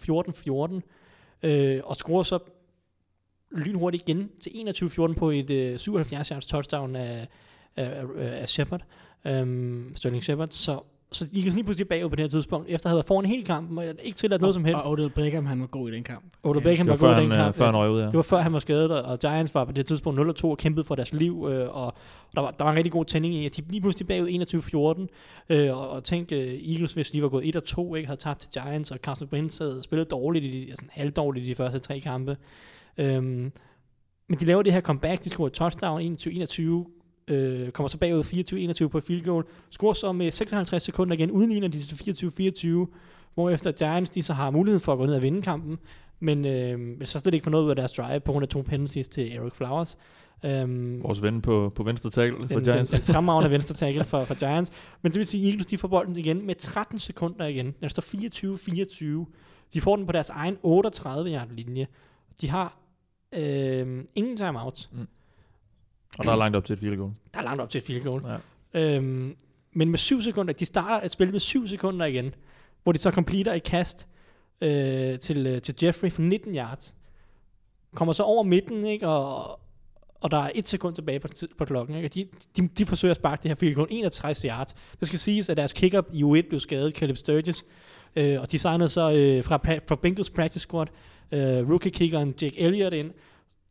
[1.43, 2.39] 14-14, øh, og scorer så
[3.51, 7.27] lynhurtigt igen til 21-14 på et øh, 77 yards touchdown af,
[7.75, 8.81] af, af Shepard,
[9.27, 10.79] øhm, Sterling Shepard, så,
[11.11, 13.25] så de kan lige pludselig bagud på det her tidspunkt, efter at have været foran
[13.25, 14.85] hele kampen, og ikke tilladt noget som helst.
[14.85, 16.23] Og Odell Beckham, han var god i den kamp.
[16.43, 16.63] Odell.
[16.63, 17.55] Beckham var var god i den øh, kamp.
[17.55, 18.05] før han røg ud, ja.
[18.05, 20.57] Det var før han var skadet, og- og Giants var på det tidspunkt 0-2 og
[20.57, 21.93] kæmpede for deres liv, øh, og
[22.35, 24.29] der var, der var en rigtig god tænding i, at de lige pludselig bagud
[25.49, 28.39] 21-14, øh, og, og tænk, øh, Eagles, hvis de var gået 1-2, ikke havde tabt
[28.39, 31.79] til Giants, og Carson Wentz havde spillet dårligt, i de, altså halvdårligt i de første
[31.79, 32.37] tre kampe.
[32.97, 33.51] Øhm,
[34.29, 38.23] men de laver det her comeback, de scorer touchdown 21-21, øh, kommer så bagud
[38.83, 42.95] 24-21 på field goal, scorer så med 56 sekunder igen, af de til 24-24,
[43.33, 45.77] hvorefter Giants de så har mulighed for at gå ned og vinde kampen,
[46.19, 48.61] men øh, så slet ikke få noget ud af deres drive på grund af to
[48.61, 49.97] penalties til Eric Flowers.
[50.45, 52.91] Øhm, Vores ven på, på venstre tackle for den, Giants.
[52.91, 54.71] Den, den fremragende venstre tackle for, for Giants.
[55.01, 57.73] Men det vil sige, at Eagles de får bolden igen med 13 sekunder igen.
[57.81, 58.03] Den står
[59.23, 59.31] 24-24.
[59.73, 61.87] De får den på deres egen 38 yard linje.
[62.41, 62.77] De har
[63.33, 64.89] øh, ingen timeouts.
[66.19, 67.11] Og der er langt op til et field goal.
[67.33, 68.23] Der er langt op til et field goal.
[68.73, 68.95] Ja.
[68.95, 69.35] Øhm,
[69.73, 72.35] men med 7 sekunder, de starter at spille med 7 sekunder igen,
[72.83, 74.07] hvor de så completer et kast
[74.61, 76.95] øh, til, øh, til Jeffrey for 19 yards.
[77.95, 79.59] Kommer så over midten, ikke, og,
[80.21, 81.95] og der er et sekund tilbage på, på klokken.
[81.95, 82.07] Ikke?
[82.07, 84.75] Og de, de, de forsøger at sparke det her field goal 61 yards.
[84.99, 87.65] Det skal siges, at deres kicker i U1 blev skadet, Caleb Sturgis,
[88.15, 90.87] øh, og de signede så øh, fra, fra Bengals practice squad
[91.31, 93.11] øh, rookie-kickeren Jake Elliott ind,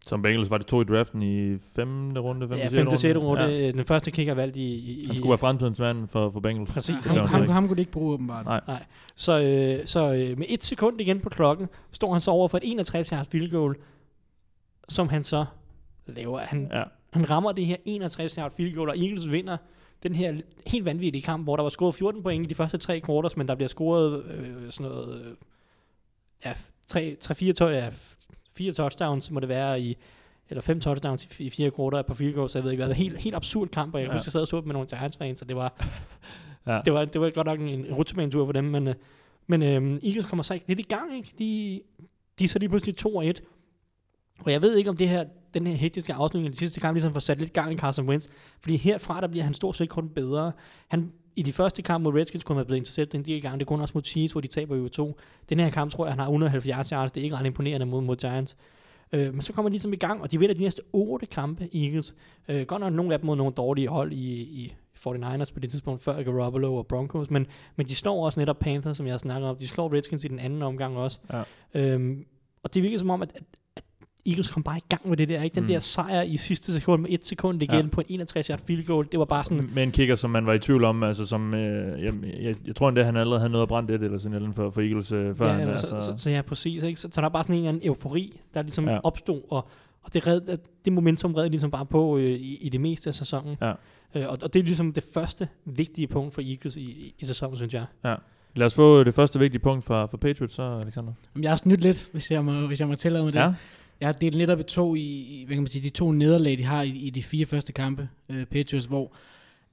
[0.07, 2.99] Som Bengals var det to i draften i femte runde, femte, ja, sjette 5.
[2.99, 3.17] 6.
[3.19, 3.49] runde, Ja.
[3.51, 3.71] ja.
[3.71, 6.73] den første kicker valgt i, i, Han skulle være fremtidens mand for, for Bengals.
[6.73, 6.95] Præcis.
[7.09, 8.45] Gør Ham, han ham, kunne de ikke bruge åbenbart.
[8.47, 8.83] Nej.
[9.17, 12.59] Så, øh, så øh, med et sekund igen på klokken, står han så over for
[12.59, 13.77] et 61 yard field goal,
[14.88, 15.45] som han så
[16.07, 16.38] laver.
[16.38, 16.79] Han, ja.
[16.79, 16.85] Ja.
[17.12, 19.57] han rammer det her 61 yard field goal, og Eagles vinder
[20.03, 20.35] den her
[20.67, 23.49] helt vanvittige kamp, hvor der var scoret 14 point i de første tre quarters, men
[23.49, 25.33] der bliver scoret øh, sådan noget, øh,
[26.45, 26.53] ja,
[26.87, 27.88] 3, 3 4, to, ja,
[28.57, 29.97] fire touchdowns må det være i,
[30.49, 32.88] eller fem touchdowns i, i fire quarter på field goal, så jeg ved ikke hvad.
[32.95, 34.12] Det var helt, helt absurd kamp, og jeg Ja.
[34.12, 35.75] husker, jeg sad og så med nogle Giants fans, så det var,
[36.67, 36.81] Ja.
[36.85, 38.95] det var, det var godt nok en, en rutsjebanetur for dem, men, øh,
[39.47, 41.33] men øh, Eagles kommer så ikke lidt i gang, ikke?
[41.38, 41.81] De,
[42.38, 43.43] de er så lige pludselig 2 og 1.
[44.41, 46.97] Og jeg ved ikke, om det her den her hektiske afslutning i de sidste kampe
[46.99, 48.29] ligesom får sat lidt gang i Carson Wentz.
[48.61, 50.53] Fordi herfra, der bliver han stort set kun bedre.
[50.88, 53.59] Han, i de første kampe mod Redskins kunne han være blevet interceptet en del gange.
[53.59, 55.18] Det er kun også mod Chiefs, hvor de taber jo to.
[55.49, 57.12] Den her kamp tror jeg, han har 170 yards.
[57.12, 58.57] Det er ikke ret imponerende mod, mod Giants.
[59.12, 61.68] Øh, men så kommer de ligesom i gang, og de vinder de næste otte kampe,
[61.75, 62.14] Eagles.
[62.49, 65.71] Øh, godt nok nogle af dem mod nogle dårlige hold i, i 49ers på det
[65.71, 69.49] tidspunkt, før Garoppolo og Broncos, men, men de slår også netop Panthers, som jeg snakker
[69.49, 69.57] om.
[69.57, 71.18] De slår Redskins i den anden omgang også.
[71.33, 71.42] Ja.
[71.75, 72.27] Øhm,
[72.62, 73.42] og det virker som om, at, at
[74.26, 75.42] Eagles kom bare i gang med det der.
[75.42, 75.54] Ikke?
[75.54, 75.68] Den Mm.
[75.68, 77.82] der sejr i sidste sekund med et sekund igen Ja.
[77.82, 77.88] ja.
[77.88, 80.46] på en 61 yard field goal, det var bare sådan, Med en kicker, som man
[80.46, 83.52] var i tvivl om, altså som, øh, jeg, jeg, jeg tror endda, han allerede havde
[83.52, 85.72] noget at brænde et eller sådan noget for, for Eagles, øh, før ja, han, ja,
[85.72, 86.82] altså, så, så, så, ja, præcis.
[86.82, 87.00] Ikke?
[87.00, 88.92] Så, så der er bare sådan en eller anden eufori, der ligesom Ja.
[88.92, 89.00] ja.
[89.04, 89.68] opstod, og,
[90.02, 90.40] og det, red,
[90.85, 93.56] det momentum redde ligesom bare på øh, i, i det meste af sæsonen.
[93.61, 93.72] Ja.
[94.14, 97.24] Øh, og, og det er ligesom det første vigtige punkt for Eagles i, i, i
[97.24, 97.85] sæsonen, synes jeg.
[98.56, 101.12] Lad os få det første vigtige punkt fra, fra Patriots, så Alexander.
[101.35, 103.38] Jamen, Jeg har snydt lidt, hvis jeg må, hvis jeg må tillade mig det.
[103.38, 103.54] Ja,
[104.03, 106.59] Jeg har delt lidt op i to, i, hvad kan man sige, de to nederlag,
[106.59, 109.15] de har i, i de fire første kampe, øh, Patriots, hvor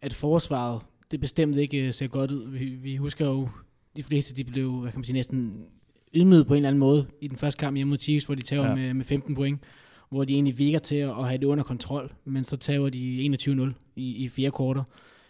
[0.02, 2.50] at forsvaret, det bestemt ikke øh, ser godt ud.
[2.52, 3.50] Vi, vi husker jo,
[3.96, 5.66] de fleste, de blev, hvad kan man sige, næsten
[6.14, 8.42] ydmyget på en eller anden måde i den første kamp hjemme mod Chiefs, hvor de
[8.42, 8.76] tager Ja.
[8.76, 9.60] med, med 15 point,
[10.10, 13.38] hvor de egentlig virker til at, at have det under kontrol, men så tager de
[13.42, 14.84] 21-0 i, i fire kvarter.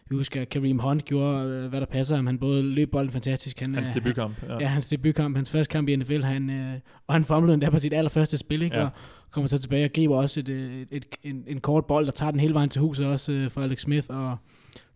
[0.10, 2.28] Vi husker, Kareem Hunt gjorde, øh, hvad der passer ham.
[2.28, 3.60] Han både løb bolden fantastisk.
[3.60, 4.44] Han, hans øh, debutkamp.
[4.60, 7.80] Ja, hans debutkamp, hans første kamp i NFL, han, øh, og han fumblede endda på
[7.80, 8.76] sit allerførste spil, ikke?
[8.76, 8.82] Ja.
[8.82, 8.88] Ja.
[8.88, 12.06] og kommer så tilbage og giver også et, øh, et, et, en, en kort bold,
[12.06, 14.38] der tager den hele vejen til huset også øh, for Alex Smith, og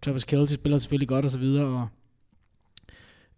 [0.02, 1.88] Travis Kelce spiller selvfølgelig godt og så videre, og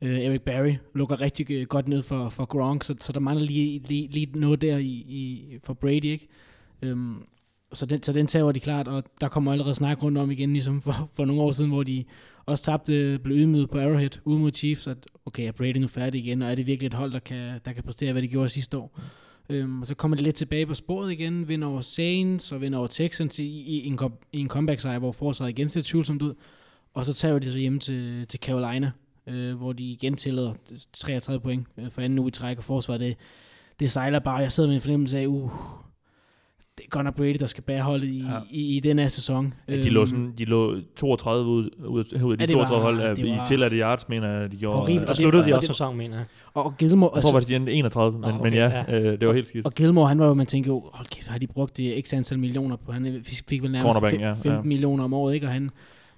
[0.01, 3.81] øh, Eric Barry lukker rigtig godt ned for, for Gronk, så, så der mangler lige,
[3.87, 6.27] lige, lige noget der i, i, for Brady, ikke?
[6.81, 7.23] Øhm,
[7.73, 10.53] så den, så den tager de klart, og der kommer allerede snak rundt om igen,
[10.53, 12.03] ligesom for, for nogle år siden, hvor de
[12.45, 16.21] også tabte, blev ydmyget på Arrowhead ude mod Chiefs, at okay, er Brady nu færdig
[16.21, 18.49] igen, og er det virkelig et hold, der kan, der kan præstere, hvad de gjorde
[18.49, 18.99] sidste år?
[19.49, 22.79] Øhm, og så kommer de lidt tilbage på sporet igen, vinder over Saints og vinder
[22.79, 23.99] over Texans i, i, en,
[24.33, 26.33] i en comeback sejr, hvor forsvaret igen ser tvivlsomt ud.
[26.93, 28.91] Og så tager de så hjem til, til Carolina,
[29.27, 30.53] øh, hvor de igen tillader
[30.93, 33.17] 33 point øh, for anden uge i træk, og forsvaret det,
[33.79, 34.35] det sejler bare.
[34.35, 35.51] Jeg sidder med en fornemmelse af, uh,
[36.77, 38.37] det er godt nok Brady, der skal bære holdet i, Ja.
[38.51, 39.53] i, i den her sæson.
[39.69, 41.89] Ja, de, lå sådan, de lå 32 ud, ud,
[42.23, 44.51] ud af de Ja, det var- 32 hold af- det i tilladte yards, mener jeg,
[44.51, 44.77] de gjorde.
[44.77, 44.97] horribelt.
[44.97, 46.25] øh, Og det- sluttede de og også sæsonen, mener jeg.
[46.53, 48.97] Og Gilmore, Jeg tror faktisk, de endte 31, men, Nå, men okay, ja, ja.
[48.99, 49.65] øh, det var helt skidt.
[49.65, 52.13] Og Gilmore, han var jo, man tænker jo, hold kæft, har de brugt det x
[52.13, 52.91] antal millioner på?
[52.91, 54.61] Han fik, vel nærmest Cornerback, fem- ja, 15 ja.
[54.61, 55.47] millioner om året, ikke?
[55.47, 55.69] Og han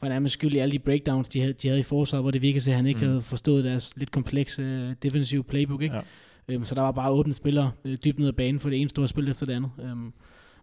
[0.01, 2.41] var nærmest skyld i alle de breakdowns, de havde, de havde i forsvaret, hvor det
[2.41, 3.07] virkede til, at han ikke Mm.
[3.07, 5.95] havde forstået deres lidt komplekse uh, defensive playbook, ikke?
[5.95, 6.01] Ja.
[6.49, 6.53] Ja.
[6.53, 8.89] Øhm, så der var bare åbne spillere øh, dybt ned ad banen for det ene
[8.89, 9.69] store spil efter det andet.
[9.83, 10.13] Øhm,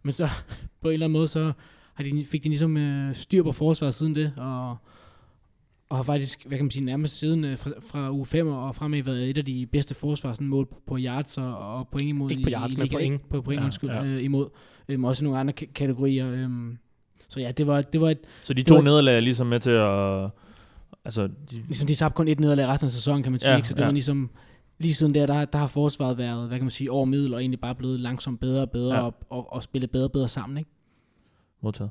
[0.04, 0.28] men så
[0.82, 1.52] på en eller anden måde, så
[1.94, 4.76] har de, fik de ligesom øh, styr på forsvaret siden det, og,
[5.88, 8.74] og har faktisk, hvad kan man sige, nærmest siden øh, fra, fra uge 5 og
[8.74, 12.08] fremad været et af de bedste forsvar, sådan mål på, på yards og, og point
[12.08, 12.30] imod.
[12.30, 13.28] Ikke på i- yards, i men ligaen, point.
[13.28, 13.96] På point, Ja, ja, undskyld, ja.
[14.02, 14.04] ja.
[14.04, 14.48] Øh, imod.
[14.88, 16.30] Øhm, også nogle andre k- kategorier.
[16.32, 16.78] Øhm,
[17.28, 19.70] så ja, det var, det var et, Så de to nederlag er ligesom med til
[19.70, 20.30] at...
[21.04, 23.48] Altså, de, ligesom de tabte kun et nederlag resten af sæsonen, kan man sige.
[23.48, 23.68] Ja, Ja, ikke?
[23.68, 23.84] Så det ja.
[23.84, 24.30] var ligesom,
[24.78, 27.40] lige siden der, der, der har forsvaret været, hvad kan man sige, over middel, og
[27.40, 29.02] egentlig bare blevet langsomt bedre og bedre, Ja.
[29.02, 30.70] og, og, og spillet bedre og bedre sammen, ikke?
[31.60, 31.90] modtaget.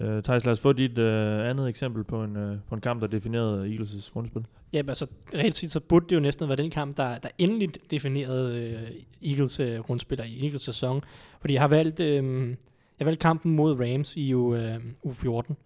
[0.00, 1.04] Uh, Thijs, lad os få dit uh,
[1.48, 4.42] andet eksempel på en, uh, på en kamp, der definerede Eagles' grundspil.
[4.72, 7.28] Ja, men altså, reelt set, så burde det jo næsten være den kamp, der, der
[7.38, 11.04] endelig definerede øh, Eagles øh, grundspiller i Eagles sæson.
[11.40, 12.56] Fordi jeg har valgt, øh, jeg
[13.00, 15.56] har valgt kampen mod Rams i u, øh, u 14.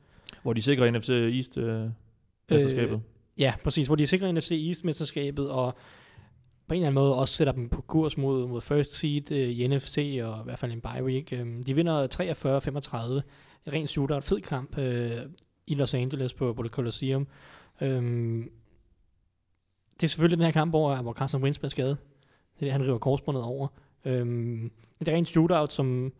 [0.42, 1.64] Hvor de sikrer NFC East uh,
[2.50, 2.94] mesterskabet.
[2.94, 3.00] Øh,
[3.38, 5.74] Ja, præcis, hvor de sikrer NFC East-mesterskabet, og
[6.68, 9.58] på en eller anden måde også sætter dem på kurs mod, mod first seed øh,
[9.58, 11.32] i NFC, og i hvert fald en bye week.
[11.32, 13.72] Øhm, de vinder 43-35.
[13.72, 15.20] Ren shootout, fed kamp øh,
[15.66, 17.26] i Los Angeles på, på det Coliseum.
[17.80, 18.50] Øhm,
[19.94, 21.96] det er selvfølgelig den her kamp, hvor, hvor Carson Wentz bliver skadet.
[22.54, 23.68] Det er det, han river korsbåndet over.
[24.04, 26.12] Øhm, det er en shootout, som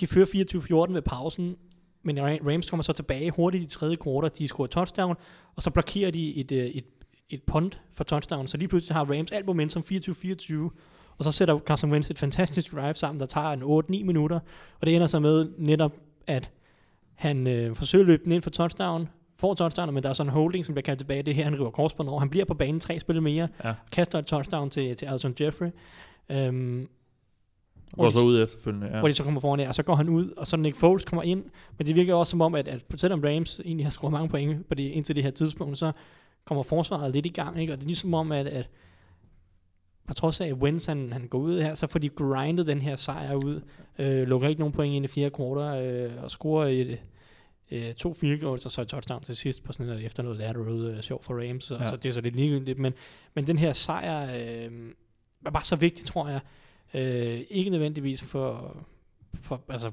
[0.00, 1.56] de fører 24-14 ved pausen,
[2.02, 4.30] men Rams kommer så tilbage hurtigt i tredje kvartal.
[4.38, 5.16] De scorer touchdown,
[5.56, 6.84] og så blokerer de et, øh, et,
[7.34, 8.46] et punt for touchdown.
[8.48, 10.54] Så lige pludselig har Rams alt momentum 24-24,
[11.18, 13.62] og så sætter Carson Wentz et fantastisk drive sammen, der tager en
[14.02, 14.38] 8-9 minutter,
[14.80, 15.92] og det ender så med netop,
[16.26, 16.50] at
[17.14, 20.30] han øh, forsøger at løbe den ind for touchdown, får touchdown, men der er sådan
[20.30, 21.22] en holding, som bliver kaldt tilbage.
[21.22, 22.18] Det er her, han river korsbånd over.
[22.18, 23.74] Han bliver på banen tre spil mere, Ja.
[23.92, 25.68] kaster et touchdown til, til Alton Jeffrey.
[26.30, 26.88] Øhm,
[27.96, 28.86] Går så ud efterfølgende.
[28.92, 28.98] Ja.
[28.98, 31.04] hvor de så kommer foran der, og så går han ud, og så Nick Foles
[31.04, 31.44] kommer ind,
[31.78, 34.68] men det virker også som om, at, at selvom Rams egentlig har scoret mange point
[34.68, 35.92] på det, indtil det her tidspunkt, så
[36.44, 37.72] kommer forsvaret lidt i gang, ikke?
[37.72, 38.70] og det er ligesom om, at, at
[40.06, 42.82] på trods af, at Wentz han, han går ud her, så får de grindet den
[42.82, 43.60] her sejr ud,
[43.98, 46.98] øh, lukker ikke nogen point ind i fire kvarter, øh, og scorer et,
[47.70, 50.38] øh, to field goals, og så et touchdown til sidst på sådan noget, efter noget
[50.38, 51.80] lateral øh, sjov for Rams, så, Ja.
[51.80, 51.90] ja.
[51.90, 52.92] så det er så lidt ligegyldigt, men,
[53.34, 54.90] men den her sejr øh,
[55.40, 56.40] var bare så vigtig, tror jeg,
[56.94, 58.76] Øh, ikke nødvendigvis for,
[59.40, 59.90] for, altså,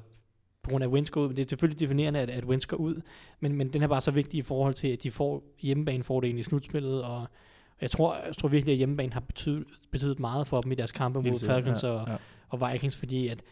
[0.62, 1.34] på grund af går ud.
[1.34, 3.00] Det er selvfølgelig definerende, at, at går ud,
[3.40, 6.42] men, men den er bare så vigtig i forhold til, at de får hjemmebanefordelen i
[6.42, 7.26] slutspillet, og
[7.80, 10.92] jeg tror, jeg tror virkelig, at hjemmebane har betydet, betydet meget for dem i deres
[10.92, 12.16] kampe mod Falcons ja, og, ja.
[12.48, 13.42] og Vikings, fordi at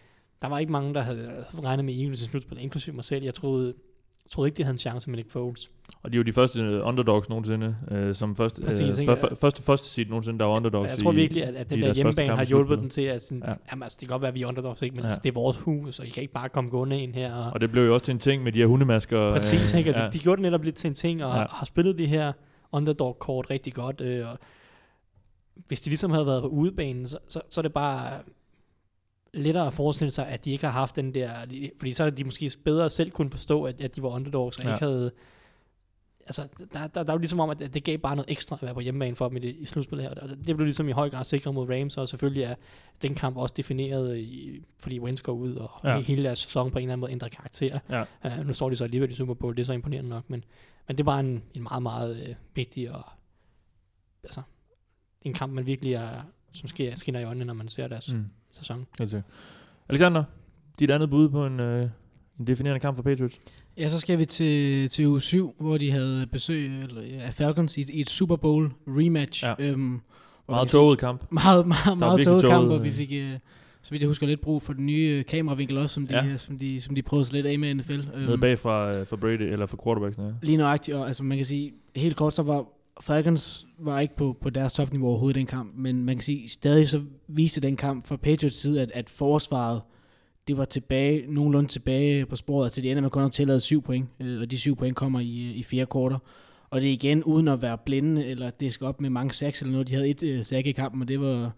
[0.42, 3.24] der var ikke mange, der havde regnet med Eagles i slutspillet, inklusive mig selv.
[3.24, 3.74] Jeg troede,
[4.24, 5.70] jeg troede ikke, de havde en chance med Nick Foles.
[6.02, 9.34] Og de er jo de første øh, underdogs nogensinde, øh, som første, Præcis, øh, for,
[9.40, 11.94] første, første seed nogensinde, der var underdogs Og jeg tror virkelig, at, at den der
[11.94, 13.50] hjemmebane har hjulpet dem til, at sådan, Ja.
[13.50, 13.56] ja.
[13.70, 14.96] jamen, altså, det kan godt være, at vi er underdogs, ikke?
[14.96, 15.08] men Ja.
[15.08, 17.34] altså, det er vores hus, og I kan ikke bare komme gående ind her.
[17.34, 19.32] Og, Og det blev jo også til en ting med de her hundemasker.
[19.32, 19.88] Præcis, ikke?
[19.88, 20.10] Altså, ja.
[20.10, 21.46] de gjorde det netop lidt til en ting, og ja.
[21.50, 22.32] har spillet de her
[22.72, 24.00] underdog-kort rigtig godt.
[24.00, 24.38] Øh, og
[25.68, 28.10] hvis de ligesom havde været på udebanen, så, så, så er det bare
[29.34, 31.30] lettere at forestille sig, at de ikke har haft den der...
[31.78, 34.64] Fordi så havde de måske bedre selv kunne forstå, at, at de var underdogs, og
[34.64, 34.70] Ja.
[34.74, 35.12] ikke havde...
[36.26, 38.62] Altså, der, der, der er jo ligesom om, at det gav bare noget ekstra at
[38.62, 40.14] være på hjemmebane for dem i, det, i slutspillet her.
[40.14, 42.54] Og det blev ligesom i høj grad sikret mod Rams, og selvfølgelig er
[43.02, 46.00] den kamp også defineret, i, fordi Wentz går ud, og ja.
[46.00, 47.78] hele deres sæson på en eller anden måde ændrer karakter.
[47.90, 48.04] Ja.
[48.24, 50.44] Uh, nu står de så alligevel i Super Bowl, det er så imponerende nok, men,
[50.88, 53.02] men det var en, en meget, meget øh, vigtig og
[54.24, 54.42] altså,
[55.22, 56.10] en kamp, man virkelig er,
[56.52, 58.24] som sker, skinner i øjnene, når man ser deres mm.
[58.52, 58.86] Sæson.
[58.98, 59.30] helt sikkert.
[59.88, 60.24] Alexander,
[60.78, 61.88] dit andet bud på en, øh,
[62.40, 63.40] en definerende kamp for Patriots?
[63.76, 67.76] Ja, så skal vi til, til uge 7, hvor de havde besøg eller, af Falcons
[67.78, 69.44] i, et- i et Super Bowl rematch.
[69.44, 69.54] Ja.
[69.58, 70.00] Øhm,
[70.46, 71.24] hvor Meget tåget kamp.
[71.32, 72.94] Meget, meget, meget tåget kamp, og vi øh.
[72.94, 73.32] fik, øh,
[73.82, 76.24] så vidt jeg husker, lidt brug for den nye øh, kameravinkel også, som de, Ja.
[76.24, 76.36] ja.
[76.36, 78.00] som de, som de prøvede sig lidt af med i NFL.
[78.16, 80.26] Nede bag fra, øh, fra Brady, eller fra quarterbacksene.
[80.26, 80.32] Ja.
[80.42, 82.64] Lige nøjagtigt, og altså man kan sige, helt kort, så var
[83.02, 86.48] Falcons var ikke på, på deres topniveau overhovedet i den kamp, men man kan sige,
[86.48, 89.82] stadig så viste den kamp fra Patriots side, at, at forsvaret,
[90.48, 93.82] det var tilbage, nogenlunde tilbage på sporet, til de ender med kun at tillade syv
[93.82, 96.18] point, øh, og de syv point kommer i, øh, i fire korter.
[96.70, 99.60] Og det er igen uden at være blinde, eller det skal op med mange sacks
[99.60, 99.88] eller noget.
[99.88, 101.52] De havde et øh, sack i kampen, og det var,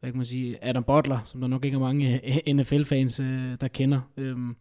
[0.00, 3.56] hvad kan man sige, Adam Butler, som der nok ikke er mange øh, NFL-fans, øh,
[3.60, 4.00] der kender.
[4.16, 4.56] Øhm,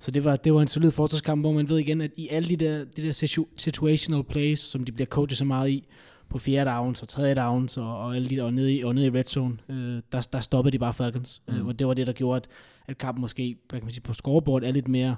[0.00, 2.48] så det var, det var en solid forsvarskamp, hvor man ved igen, at i alle
[2.48, 5.86] de der, de der situ- situational plays, som de bliver coachet så meget i,
[6.28, 8.94] på fjerde downs og tredje downs og, og, alle de der, og nede i, og
[8.94, 11.42] nede i red zone, øh, der, der stoppede de bare Falcons.
[11.48, 11.54] Mm.
[11.54, 11.60] Mm.
[11.60, 12.48] Øh, og det var det, der gjorde, at,
[12.86, 15.16] at kampen måske hvad kan man sige, på scoreboard er lidt mere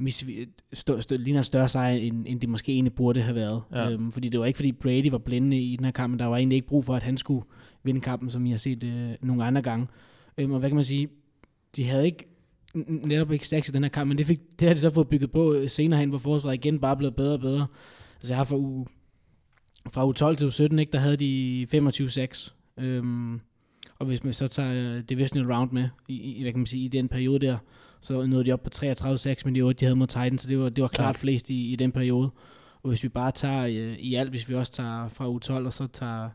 [0.00, 3.62] misvi- ligner en større sejr, end, end de måske egentlig burde have været.
[3.72, 3.90] Ja.
[3.90, 6.26] Øhm, fordi det var ikke, fordi Brady var blinde i den her kamp, men der
[6.26, 7.44] var egentlig ikke brug for, at han skulle
[7.82, 9.86] vinde kampen, som I har set øh, nogle andre gange.
[10.38, 11.08] Øhm, og hvad kan man sige,
[11.76, 12.26] de havde ikke
[12.74, 15.08] netop ikke sacks i den her kamp, men det, fik, det har de så fået
[15.08, 17.66] bygget på øh, senere hen, hvor forsvaret igen bare blev bedre og bedre.
[18.16, 18.86] Altså jeg har fra uge,
[19.92, 22.54] fra uge 12 til uge 17, ikke, der havde de 25 sacks.
[22.78, 23.40] Øhm,
[23.98, 26.84] og hvis man så tager øh, divisional round med, i, i, hvad kan man sige,
[26.84, 27.58] i den periode der,
[28.00, 30.48] så nåede de op på 33 sacks med de 8, de havde mod Titans, så
[30.48, 31.20] det var, det var klart Ja.
[31.20, 32.30] flest i, i den periode.
[32.82, 35.66] Og hvis vi bare tager øh, i alt, hvis vi også tager fra uge 12,
[35.66, 36.28] og så tager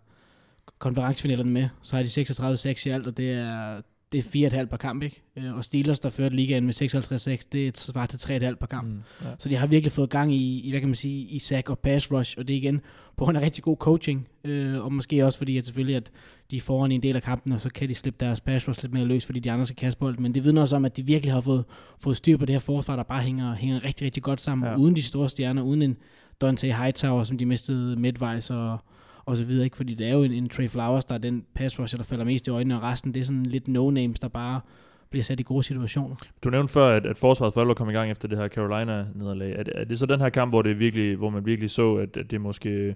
[0.80, 4.65] konferencefinalerne med, så har de 36 sacks i alt, og det er, det er 4,5
[4.65, 5.22] per kamp, ikke?
[5.36, 8.88] Øh, Og Steelers, der førte ligaen med 56 det svarer til 3,5 per kamp.
[8.88, 9.28] Mm, ja.
[9.39, 11.80] Så de har virkelig fået gang i, i hvad kan man sige, i sack og
[11.80, 12.82] pass rush, og det er igen
[13.18, 16.12] på grund af rigtig god coaching, øh, og måske også fordi, at selvfølgelig, at
[16.52, 18.68] de er foran i en del af kampen, og så kan de slippe deres pass
[18.68, 20.86] rush lidt mere løs, fordi de andre skal kaste bolden, men det vidner også om,
[20.86, 21.65] at de virkelig har fået,
[22.00, 24.76] fået styr på det her forsvar, der bare hænger, hænger rigtig, rigtig godt sammen, ja.
[24.76, 25.98] uden de store stjerner, uden en
[26.41, 28.80] Dante Hightower, som de mistede midtvejs, og,
[29.26, 29.78] og så videre, ikke?
[29.78, 32.26] fordi det er jo en, en Trey Flowers, der er den pass rusher, der falder
[32.26, 34.62] mest i øjnene, og resten, det er sådan lidt no-names, der bare
[35.10, 36.16] bliver sat i gode situationer.
[36.44, 39.52] Du nævnte før, at, at forsvaret for alvor kom i gang efter det her Carolina-nederlag.
[39.60, 41.96] Er, det- er det så den her kamp, hvor, det virkelig, hvor man virkelig så,
[41.96, 42.96] at, at det måske...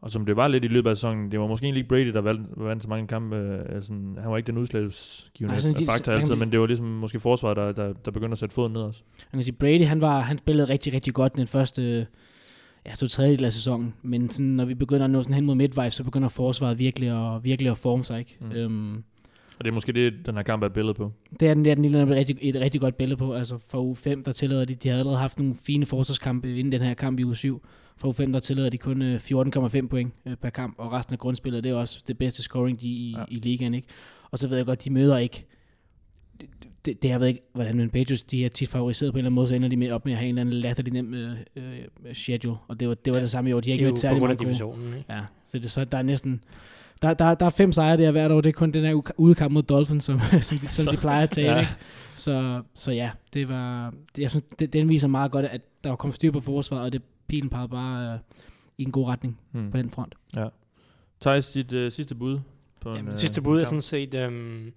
[0.00, 2.20] Og som det var lidt i løbet af sæsonen, det var måske ikke Brady, der
[2.20, 3.36] vandt, vandt så mange kampe.
[3.68, 7.56] Altså, han var ikke den udslagsgivende de- faktor altid, men det var ligesom måske forsvaret,
[7.56, 9.02] der, der, der begyndte at sætte foden ned også.
[9.32, 12.06] Man kan sige, Brady, han, var, han spillede rigtig, rigtig godt den første
[12.86, 15.54] ja, to tredjedel af sæsonen, men sådan, når vi begynder at nå sådan hen mod
[15.54, 18.18] midtvejs, så begynder forsvaret virkelig at, virkelig at forme sig.
[18.18, 18.36] Ikke?
[18.40, 18.52] Mm.
[18.52, 18.94] Øhm,
[19.58, 21.12] Og det er måske det, den her kamp er et billede på.
[21.40, 23.34] det er den, det er den lille, et rigtig, et rigtig godt billede på.
[23.34, 26.72] Altså for uge 5, der tillader de, de havde allerede haft nogle fine forsvarskampe inden
[26.72, 27.62] den her kamp i uge 7.
[27.96, 31.12] For uge 5, der tillader de kun øh, 14,5 point øh, per kamp, og resten
[31.12, 33.24] af grundspillet, det er også det bedste scoring de i, ja.
[33.28, 33.74] i ligaen.
[33.74, 33.88] Ikke?
[34.30, 35.46] Og så ved jeg godt, de møder ikke
[36.86, 39.26] det, det, jeg ved ikke, hvordan men Patriots, de er tit favoriseret på en eller
[39.28, 41.14] anden måde, så ender de med op med at have en eller anden latterlig nem
[41.14, 43.60] øh, øh, schedule, og det var det, var Ja, det samme i år.
[43.60, 44.46] De har Det ikke er været på særlig grund af mange gode.
[44.48, 44.98] divisionen.
[44.98, 45.12] Ikke?
[45.12, 46.44] Ja, så, det, så der er næsten...
[47.02, 48.40] Der, der, der er fem sejre der hvert år.
[48.40, 51.30] Det er kun den her udekamp mod Dolphins, som, som, de, som de plejer at
[51.30, 51.50] tage.
[51.50, 51.56] Ja.
[51.56, 51.66] Ja.
[52.14, 55.90] Så, så ja, det var, det, jeg synes, det, den viser meget godt, at der
[55.90, 58.20] var kommet styr på forsvaret, og det pilen pegede bare uh,
[58.78, 59.70] i en god retning Hmm.
[59.70, 60.14] på den front.
[61.20, 62.38] Thijs, dit øh, sidste bud
[62.80, 64.72] på en, Jamen, øh, sidste bud er sådan set øhm,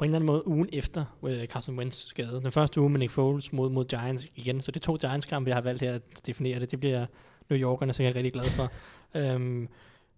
[0.00, 2.40] på en eller anden måde ugen efter uh, Carson Wentz skade.
[2.44, 4.62] Den første uge med Nick Foles mod, mod Giants igen.
[4.62, 6.70] Så det er to Giants-kampe, jeg har valgt her at definere det.
[6.70, 7.06] Det bliver
[7.50, 8.70] New Yorkerne sikkert rigtig glade for.
[9.18, 9.68] øhm,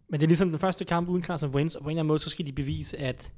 [0.09, 2.09] men det er ligesom den første kamp uden Carson Wentz, og på en eller anden
[2.09, 3.33] måde, så skal de bevise, at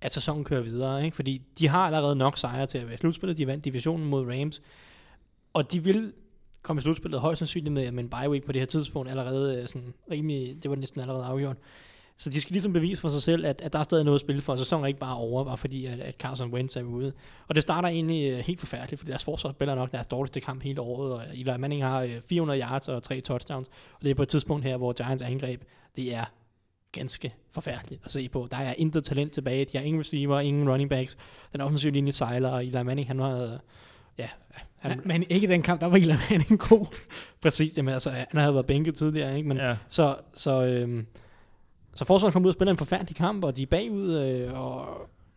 [0.00, 1.14] at sæsonen kører videre, ikke?
[1.14, 3.38] fordi de har allerede nok sejre til at være slutspillet.
[3.38, 4.62] De vandt divisionen mod Rams,
[5.52, 6.12] og de vil
[6.62, 9.60] komme i slutspillet højst sandsynligt med, med en bye week på det her tidspunkt allerede
[9.62, 11.56] øh, sådan rimelig, det var næsten allerede afgjort.
[12.20, 14.20] Så de skal ligesom bevise for sig selv, at, at der er stadig noget at
[14.20, 16.82] spille for, og sæsonen er ikke bare over, bare fordi at, at Carson Wentz er
[16.82, 17.12] ude.
[17.48, 20.62] Og det starter egentlig øh, helt forfærdeligt, fordi deres forsvar spiller nok deres dårligste kamp
[20.62, 24.14] hele året, og Eli Manning har øh, 400 yards og tre touchdowns, og det er
[24.14, 25.62] på et tidspunkt her, hvor Giants angreb,
[25.96, 26.24] det er
[26.92, 28.48] ganske forfærdeligt at se på.
[28.50, 29.64] Der er intet talent tilbage.
[29.64, 31.16] De har ingen receiver, ingen running backs.
[31.52, 33.42] Den offensive linje sejler, og Eli Manning, han var...
[33.42, 33.50] øh,
[34.18, 34.28] Ja,
[34.78, 36.86] han, Men, men ikke den kamp, der var Eli Manning god.
[37.42, 37.76] præcis.
[37.76, 39.48] Jamen, altså, han havde været bænket tidligere, ikke?
[39.48, 39.76] Men, Ja.
[39.88, 41.06] Så, så, øhm,
[42.00, 44.86] så forsvaret kommer ud og spiller en forfærdelig kamp, og de er bagud, øh, og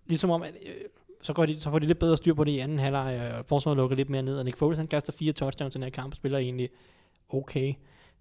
[0.08, 0.73] ligesom om, at, øh,
[1.21, 3.45] så, går de, så får de lidt bedre styr på det i anden halvleg, og
[3.45, 5.89] forsvaret lukker lidt mere ned, og Nick Foles, han kaster fire touchdowns i den her
[5.89, 6.69] kamp, og spiller egentlig
[7.30, 7.73] okay.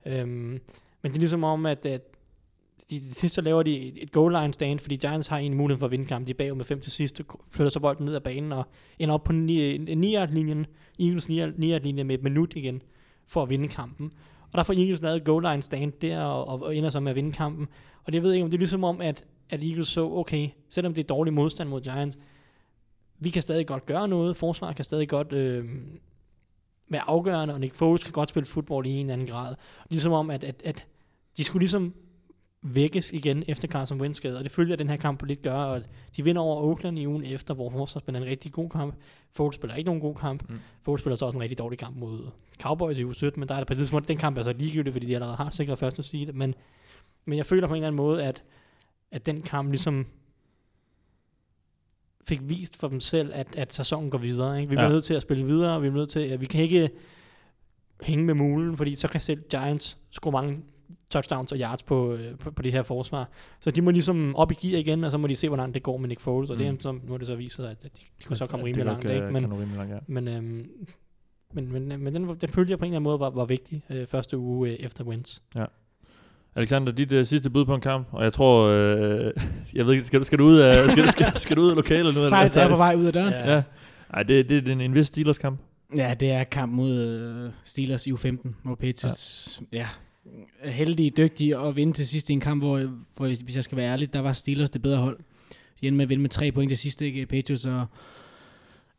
[0.07, 0.61] Øhm,
[1.03, 2.03] men det er ligesom om, at, at
[2.91, 5.79] de, de sidste så laver de et, goal line stand, fordi Giants har en mulighed
[5.79, 6.27] for at vinde kampen.
[6.27, 8.65] De er bagud med 5 til sidst, flytter så bolden ned ad banen, og
[8.99, 9.87] ender op på 9
[10.29, 10.67] linjen
[11.01, 12.83] Eagles 9 linje med et minut igen,
[13.27, 14.13] for at vinde kampen.
[14.53, 17.01] Og der får Eagles lavet et goal line stand der, og, og, og ender så
[17.01, 17.69] med at vinde kampen.
[18.05, 20.49] Og det jeg ved ikke, om det er ligesom om, at, at Eagles så, okay,
[20.69, 22.19] selvom det er dårlig modstand mod Giants,
[23.19, 25.65] vi kan stadig godt gøre noget, forsvaret kan stadig godt øh,
[26.89, 29.55] være afgørende, og Nick Foles kan godt spille fodbold i en eller anden grad.
[29.91, 30.87] Ligesom om, at, at, at
[31.37, 31.95] de skulle ligesom
[32.63, 35.55] vækkes igen efter Carson Wentz skade, og det følger den her kamp på lidt gør,
[35.55, 35.83] og
[36.17, 38.95] de vinder over Oakland i ugen efter, hvor forsvaret spiller en rigtig god kamp.
[39.31, 40.49] Foles spiller ikke nogen god kamp.
[40.51, 40.59] Mm.
[40.83, 43.55] Foles spiller så også en rigtig dårlig kamp mod Cowboys i uge 17, men der
[43.55, 45.79] er det på et tidspunkt, den kamp er så ligegyldig, fordi de allerede har sikret
[45.79, 46.55] første seed, men,
[47.25, 48.43] men jeg føler på en eller anden måde, at,
[49.11, 50.07] at den kamp ligesom
[52.29, 54.61] fik vist for dem selv, at, at sæsonen går videre.
[54.61, 54.71] Ikke?
[54.71, 54.93] Vi bliver Ja.
[54.93, 56.91] nødt til at spille videre, vi er nødt til, at vi kan ikke
[58.03, 60.63] hænge med mulen, fordi så kan selv Giants score mange
[61.11, 63.29] touchdowns og yards på, øh, på, på det her forsvar.
[63.61, 65.83] Så de må ligesom op i gear igen, og så må de se, hvordan det
[65.83, 66.59] går med Nick Foles, og Mm.
[66.63, 68.67] det er, så, nu er det så vist sig, at, de, de kunne så komme
[68.67, 69.05] rimelig langt.
[69.05, 69.21] Ikke?
[69.21, 69.43] kan- Men,
[69.77, 69.99] langt, ja.
[70.07, 70.67] men, øhm,
[71.55, 73.85] men, men, men den, den følte jeg på en eller anden måde var, var vigtig
[73.91, 75.39] øh, første uge øh, efter Wentz.
[76.57, 79.33] Alexander, dit uh, sidste bud på en kamp, og jeg tror, øh,
[79.75, 81.77] jeg ved ikke, skal, du- skal du ud af, skal, skal, skal du ud af
[81.77, 82.09] lokalet nu?
[82.09, 83.33] eller hvad, Thijs er på vej ud af døren.
[83.33, 83.55] Ja.
[83.55, 83.63] Ja.
[84.15, 85.61] Ej, det, det er en, en vis Steelers kamp.
[85.97, 89.81] Ja, det er kamp mod øh, Steelers i U15, hvor Patriots ja.
[89.81, 89.87] er
[90.65, 92.79] heldige, dygtige at vinde til sidst i en kamp, hvor,
[93.17, 95.19] hvor, hvis jeg skal være ærlig, der var Steelers det bedre hold.
[95.81, 97.27] De endte med at vinde med tre point til sidst, ikke?
[97.27, 97.87] Patriots og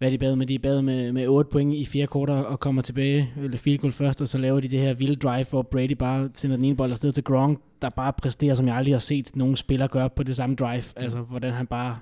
[0.03, 0.47] hvad de bad med?
[0.47, 3.93] De bad med, med 8 point i fire kvarter og kommer tilbage, eller field goal
[3.93, 6.75] først, og så laver de det her vilde drive, hvor Brady bare sender den ene
[6.75, 10.09] bold afsted til Gronk, der bare præsterer, som jeg aldrig har set nogen spiller gøre
[10.09, 10.83] på det samme drive.
[10.95, 11.99] Altså, hvordan han bare...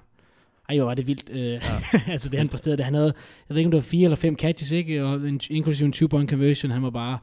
[0.70, 1.30] Ej, hvor var det vildt.
[1.34, 1.60] Øh, ja.
[2.14, 3.14] altså, det han præsterede, det han havde...
[3.50, 5.04] Jeg ved ikke, om det var fire eller fem catches, ikke?
[5.04, 6.72] Og en, inklusive en two-point conversion.
[6.72, 7.18] Han var bare...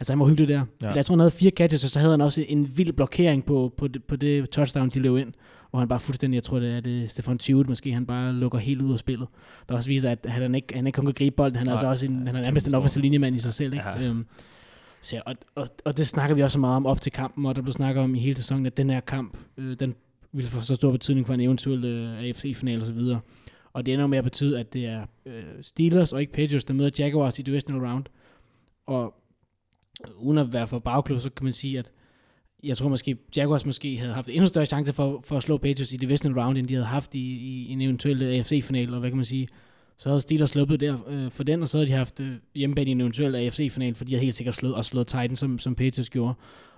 [0.00, 0.64] Altså, han var hyggelig der.
[0.82, 0.92] Ja.
[0.92, 3.74] Jeg tror, han havde fire catches, og så havde han også en vild blokering på,
[3.76, 5.32] på, det, på det touchdown, de løb ind.
[5.70, 8.58] Hvor han bare fuldstændig, jeg tror, det er det Stefan Tuitt måske, han bare lukker
[8.58, 9.28] helt ud af spillet.
[9.68, 11.72] Der også viser, at han ikke, han ikke kun kan gribe bolden, han er Nej.
[11.72, 13.72] altså også en, han er nærmest en offensiv linjemand i sig selv.
[13.72, 13.88] Ikke?
[13.88, 14.02] Ja.
[14.02, 14.26] Øhm,
[15.00, 17.56] så, ja, og, og, og, det snakker vi også meget om op til kampen, og
[17.56, 19.94] der blev snakket om i hele sæsonen, at den her kamp, øh, den
[20.32, 23.20] vil få så stor betydning for en eventuel øh, AFC-final og så videre.
[23.72, 26.74] Og det ender med at betyde, at det er øh, Steelers og ikke Patriots, der
[26.74, 28.04] møder Jaguars i divisional round.
[28.86, 29.14] Og
[30.16, 31.92] uden at være for bagklog, så kan man sige, at
[32.64, 35.92] jeg tror måske, Jaguars måske havde haft endnu større chance for, for at slå Patriots
[35.92, 39.10] i divisional round, end de havde haft i, i en eventuel øh, AFC-final, og hvad
[39.10, 39.48] kan man sige,
[39.98, 42.88] så havde Steelers sluppet der øh, for den, og så havde de haft øh, hjemmebane
[42.88, 45.74] i en eventuel AFC-final, for de havde helt sikkert slået, og slået Titans, som, som
[45.74, 46.34] Patriots gjorde.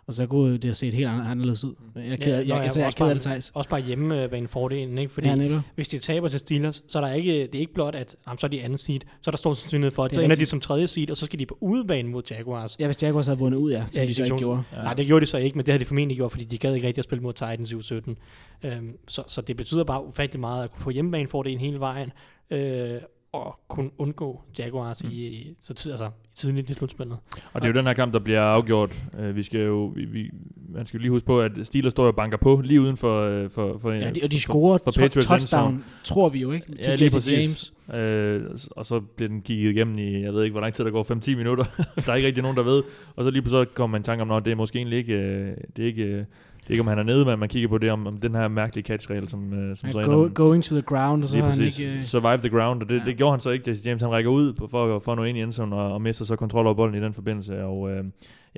[0.09, 1.75] Og så kunne det have set helt an- anderledes ud.
[1.97, 3.51] Jeg er ked af, nå, jeg, altså, jeg er også ked af bare- det.
[3.55, 5.13] Også bare hjemmebane fordelen, ikke?
[5.13, 7.95] Fordi Ja, hvis de taber til Steelers, så er der ikke, det er ikke blot,
[7.95, 10.21] at jamen, så er de anden seed, så er der stor sandsynlighed for, at så
[10.21, 12.77] er ender de som tredje seed, og så skal de på udebane mod Jaguars.
[12.81, 14.63] Ja, hvis Jaguars havde vundet ud, ja, som Ja, de så ikke gjorde.
[14.77, 14.83] Ja.
[14.83, 16.75] Nej, det gjorde de så ikke, men det havde de formentlig gjort, fordi de gad
[16.75, 18.17] ikke rigtig at spille mod Titans i uge 17.
[18.65, 22.13] Øhm, så, så det betyder bare ufattelig meget at kunne få hjemmebane fordelen hele vejen,
[22.51, 22.91] øh,
[23.37, 25.11] og kunne undgå Jaguars mm.
[25.13, 27.19] i, så tid, altså, i tidligt i slutspillet.
[27.53, 28.95] Og det er jo den her kamp, der bliver afgjort.
[29.19, 30.31] Uh, vi skal jo, vi, vi,
[30.69, 33.45] man skal jo lige huske på, at Steelers står og banker på lige uden for,
[33.45, 36.53] uh, for, for Ja, de, og for, de scorer for Patriots touchdown, tror vi jo,
[36.53, 36.67] ikke?
[36.77, 37.33] Ja, Til lige Jesse præcis.
[37.33, 37.73] James.
[37.95, 40.91] Øh, og så bliver den kigget igennem i, jeg ved ikke, hvor lang tid der
[40.91, 41.65] går, 5-10 minutter.
[42.07, 42.83] der er ikke rigtig nogen, der ved.
[43.17, 45.13] Og så lige pludselig kommer man i tanke om, at det er måske egentlig ikke,
[45.13, 46.25] øh, det er ikke, øh,
[46.67, 48.35] det er ikke om han er nede, men man kigger på det, om, om den
[48.35, 51.37] her mærkelige catch-regel, som, øh, som Ja, så go, going to the ground, og så
[51.37, 51.85] har han ikke...
[51.85, 53.05] øh, survive the ground, og det, ja.
[53.05, 53.71] det gjorde han så ikke.
[53.71, 56.03] Jesse James, han rækker ud på- for, for at nå ind i endzone, og, og
[56.03, 58.05] mister så kontrol over bolden i den forbindelse, og øh,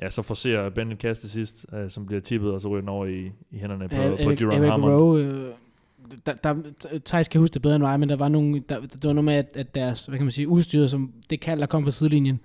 [0.03, 2.81] ja, så forser Ben et kast til sidst, øh, som bliver tippet, og så ryger
[2.81, 4.93] den over i, i hænderne på, Ja, på Jerome Hammond.
[4.93, 5.41] Rowe, øh,
[6.27, 6.55] der, der,
[7.05, 9.25] Thijs kan huske det bedre end mig, men der var nogle, der, det var noget
[9.25, 11.91] med, at, at deres, hvad kan man sige, udstyr, som det kald, der kom fra
[11.91, 12.41] sidelinjen,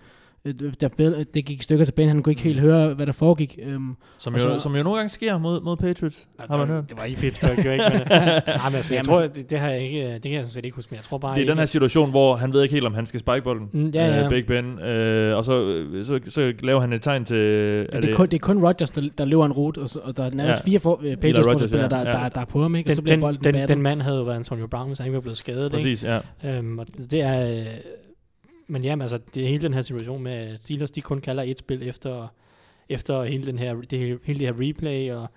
[0.81, 3.11] der, Bill- det gik i stykker til Ben, han kunne ikke helt høre, hvad der
[3.11, 3.59] foregik.
[3.63, 6.67] Øhm, Som Og jo, så- som jo nogle gange sker mod, mod Patriots, har man
[6.67, 6.89] hørt.
[6.89, 7.85] Det var i Pittsburgh, jo ikke?
[7.89, 10.43] Men, nej, men altså, jeg Jamen, tror, det, det, har jeg ikke, det kan jeg
[10.43, 12.35] sådan set ikke huske, men jeg tror bare Det er ikke, den her situation, hvor
[12.35, 13.69] han ved ikke helt, om han skal spike bolden.
[13.71, 14.23] Mm, ja, ja.
[14.23, 14.79] Øh, Big Ben.
[14.79, 17.37] Øh, og så, øh, så, så laver han et tegn til...
[17.37, 19.99] Ja, det, er kun, det er kun Rodgers, der, der løber en rute, og, så,
[20.03, 20.71] og der er nærmest Ja.
[20.71, 22.03] fire for, uh, Rodgers, Patriots-spillere, ja.
[22.03, 22.23] der, Ja.
[22.23, 22.87] der, der er på ham, ikke?
[22.87, 23.69] og den, så bliver den, bolden den, battet.
[23.69, 25.65] den mand havde jo været Antonio Brown, hvis han ikke var blevet skadet.
[25.65, 25.75] Ikke?
[25.75, 26.19] Præcis, ja.
[26.57, 27.63] Øhm, og det er...
[28.73, 31.43] Men jamen, altså, det er hele den her situation med, at Steelers, de kun kalder
[31.43, 32.27] et spil efter,
[32.89, 35.27] efter hele, den her, det, hele det her replay, og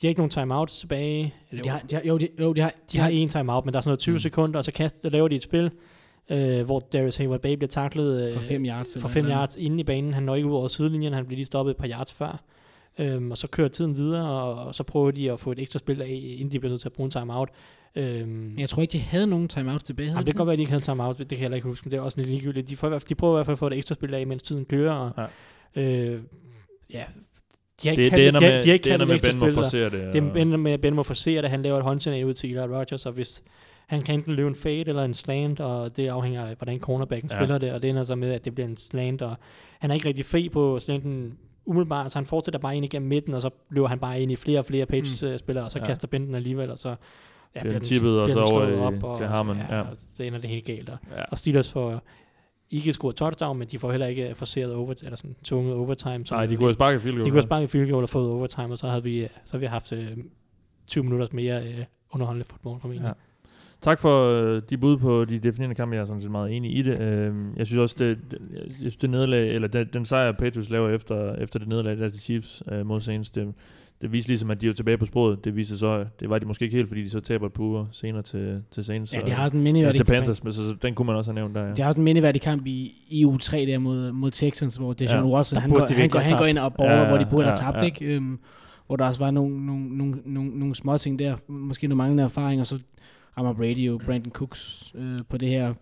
[0.00, 1.34] de har ikke nogen timeouts tilbage.
[1.50, 3.72] Eller, De har, de har, jo, de, jo, de har, de har en timeout, men
[3.74, 4.18] der er sådan noget 20 Mm.
[4.18, 5.70] sekunder, og så kaster, laver de et spil,
[6.30, 8.96] øh, hvor Darius Hayward Bay bliver taklet øh, for fem yards.
[9.00, 9.36] for 5 noget.
[9.36, 10.14] yards inde i banen.
[10.14, 12.40] Han når ikke ud over sidelinjen, han bliver lige stoppet et par yards før.
[12.98, 15.78] Øhm, og så kører tiden videre, og, og så prøver de at få et ekstra
[15.78, 17.48] spil af, inden de bliver nødt til at bruge en timeout.
[17.96, 20.06] Øhm, Men jeg tror ikke, de havde nogen timeouts tilbage.
[20.08, 21.56] Jamen, de det kan godt være, at de ikke havde timeout, det kan jeg heller
[21.56, 22.68] ikke huske, men det er også lidt ligegyldigt.
[22.68, 24.64] De, får, de prøver i hvert fald at få et ekstra spil af, mens tiden
[24.64, 24.92] kører.
[24.94, 25.28] Og,
[25.76, 25.82] ja.
[25.82, 26.20] Øh,
[26.92, 27.04] ja.
[27.82, 29.52] De har ikke Det, det ender de har- med, de det ender med Ben må
[29.52, 30.12] forsere det.
[30.14, 31.50] det ender med, at Ben må forsere det.
[31.50, 33.42] Han laver et håndsignal ud til Eli Rodgers, og hvis
[33.86, 37.30] han kan enten løbe en fade eller en slant, og det afhænger af, hvordan cornerbacken
[37.30, 37.38] Ja.
[37.38, 39.34] spiller det, og det ender så med, at det bliver en slant, og
[39.78, 41.34] han er ikke rigtig fri på slanten
[41.64, 44.36] umiddelbart, så han fortsætter bare ind igennem midten, og så løber han bare ind i
[44.36, 45.84] flere og flere Patriots-spillere, og så ja.
[45.84, 46.94] kaster Ben den alligevel, og så
[47.54, 49.80] ja, Bliver den tippet, og så over i- og, til Harmon, ja.
[49.80, 49.86] og
[50.18, 50.88] det ender det helt galt.
[50.88, 51.22] Og, Ja.
[51.30, 52.02] og Steelers får
[52.70, 56.24] ikke scoret touchdown, men de får heller ikke forseret over, eller sådan tvunget overtime.
[56.30, 57.24] Nej, de kunne have sparket field goal.
[57.24, 59.60] de kunne have sparket field goal og fået overtime, og så havde vi, så havde
[59.60, 60.08] vi haft øh,
[60.86, 63.02] 20 minutters mere øh, underholdende fodbold formentlig.
[63.02, 63.08] Ja.
[63.08, 63.12] Ja.
[63.80, 65.94] Tak for øh, de bud på de definerende kampe.
[65.94, 67.00] Jeg er sådan set meget enig i det.
[67.00, 70.70] Øh, jeg synes også, det, det, jeg synes, det nederlag, eller den, den sejr, Patriots
[70.70, 73.54] laver efter, efter det nederlag der til Chiefs øh, mod Saints, det,
[74.02, 75.44] det viser ligesom, at de er tilbage på sporet.
[75.44, 77.62] Det viser så, det var de måske ikke helt, fordi de så taber et par
[77.62, 79.12] uger senere til, til Saints.
[79.14, 81.06] Ja, og- de har sådan en ja, mindeværdig til Panthers, men så, så den kunne
[81.06, 81.64] man også have nævnt der.
[81.64, 81.72] Ja.
[81.74, 84.92] De har også en mindeværdig kamp i, i uge 3 der mod, mod Texans, hvor
[84.92, 85.28] Deshaun Ja.
[85.30, 87.26] ja, Watson, han går, han, går, han går ind og borger, Ja, ja, hvor de
[87.30, 87.82] burde ja, have tabt, ja.
[87.82, 88.04] ikke?
[88.16, 88.38] Øhm,
[88.86, 92.22] hvor der også var nogle, nogle, nogle, nogle, nogle små ting der, måske nogle manglende
[92.22, 92.78] erfaring, og så
[93.38, 95.74] rammer Brady jo Brandon Cooks øh, på det her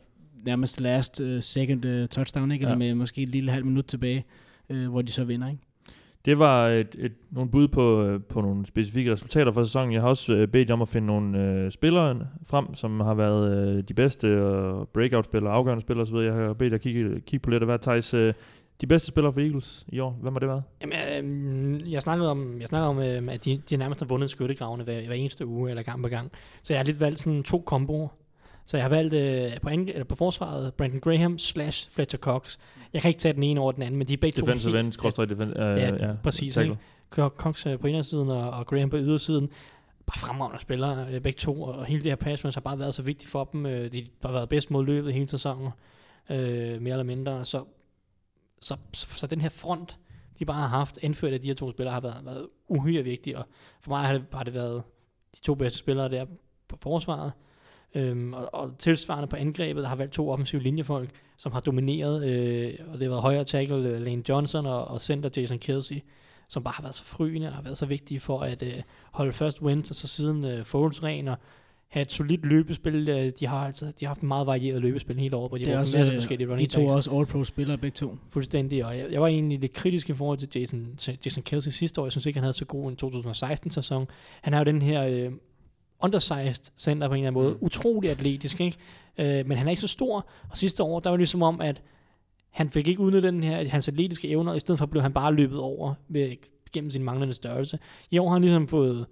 [0.44, 2.62] nærmest last uh, second uh, touchdown, ikke?
[2.62, 2.78] Eller Ja.
[2.78, 4.24] med måske et lille halvt minut tilbage,
[4.70, 5.60] øh, hvor de så vinder, ikke?
[6.24, 9.92] Det var et, et, nogle bud på, øh, på nogle specifikke resultater for sæsonen.
[9.92, 13.14] Jeg har også øh, bedt jer om at finde nogle øh, spillere frem, som har
[13.14, 16.16] været øh, de bedste øh, breakout-spillere, afgørende spillere osv.
[16.16, 18.34] Jeg har bedt jer kigge, kigge på lidt af hvad Thijs, øh,
[18.80, 20.18] de bedste spillere for Eagles i år.
[20.22, 20.62] Hvem har det været?
[20.82, 24.30] Jamen, øh, jeg snakkede om, jeg snakkede om øh, at de, de nærmest har vundet
[24.30, 26.30] skyttegravene hver, hver eneste uge, eller gang på gang.
[26.62, 28.08] Så jeg har lidt valgt sådan to komboer.
[28.70, 32.58] Så jeg har valgt øh, på, ange, eller på forsvaret Brandon Graham slash Fletcher Cox.
[32.92, 34.78] Jeg kan ikke tage den ene over den anden, men de er begge Defensive to
[34.78, 35.64] end, helt- skråstrej defensive.
[35.72, 36.72] Øh, Ja, ja, præcis, tackle.
[36.72, 37.28] ikke?
[37.28, 39.48] Cox øh, på indersiden og, og Graham på ydersiden.
[40.06, 41.62] Bare fremragende spillere, øh, begge to.
[41.62, 43.66] Og hele det her pass har bare været så vigtigt for dem.
[43.66, 45.68] Øh, de har været bedst mod løbet hele sæsonen,
[46.30, 46.36] øh,
[46.82, 47.44] mere eller mindre.
[47.44, 47.64] Så,
[48.62, 49.98] så, så, så den her front,
[50.38, 53.36] de bare har haft, indført af de her to spillere, har været, været uhyre vigtig.
[53.38, 53.44] Og
[53.80, 54.82] for mig har det, har det været
[55.36, 56.24] de to bedste spillere der
[56.68, 57.32] på forsvaret.
[57.94, 62.74] Øhm, og, og tilsvarende på angrebet har valgt to offensive linjefolk, som har domineret, øh,
[62.92, 65.96] og det har været højre tackle øh, Lane Johnson og, og center Jason Kelsey,
[66.48, 68.82] som bare har været så frygende og har været så vigtige for at øh,
[69.12, 71.36] holde først wins, og så siden øh, Foles ren og
[71.90, 73.08] have et solidt løbespil.
[73.08, 75.66] Øh, de har altså de har haft en meget varieret løbespil hele året, hvor de
[75.66, 76.92] har også, masser øh, forskellige de running to backs.
[76.92, 78.16] er også all-pro-spillere, begge to.
[78.30, 81.70] Fuldstændig, og jeg, jeg var egentlig lidt kritisk i forhold til Jason, til Jason Kelsey
[81.70, 82.04] sidste år.
[82.04, 84.06] Jeg synes ikke, han havde så god en 2016-sæson.
[84.42, 85.32] Han er jo den her øh,
[86.04, 87.54] undersized center på en eller anden måde.
[87.54, 87.58] Mm.
[87.60, 88.76] Utrolig atletisk, ikke?
[89.18, 90.26] Øh, men han er ikke så stor.
[90.50, 91.82] Og sidste år, der var det ligesom om, at
[92.50, 95.12] han fik ikke udnyttet den her, hans atletiske evner, og i stedet for blev han
[95.12, 96.36] bare løbet over ved,
[96.72, 97.78] gennem sin manglende størrelse.
[98.10, 99.06] I år har han ligesom fået,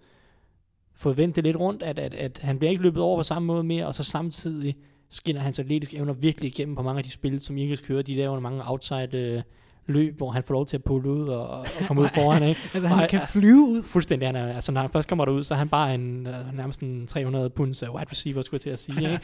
[0.94, 3.46] fået vendt det lidt rundt, at, at, at han bliver ikke løbet over på samme
[3.46, 4.76] måde mere, og så samtidig
[5.10, 8.02] skinner hans atletiske evner virkelig igennem på mange af de spil, som Eagles kører.
[8.02, 9.42] De laver mange outside øh,
[9.88, 12.42] løb, hvor han får lov til at pulle ud og, og komme ud foran.
[12.42, 12.60] Ikke?
[12.74, 13.24] Altså, han kan ja.
[13.24, 13.82] flyve ud.
[13.82, 14.28] Fuldstændig.
[14.28, 16.80] Han er, altså, når han først kommer derud, så er han bare en, uh, nærmest
[16.80, 19.12] en 300 punds uh, wide receiver, skulle jeg til at sige.
[19.12, 19.20] Ikke?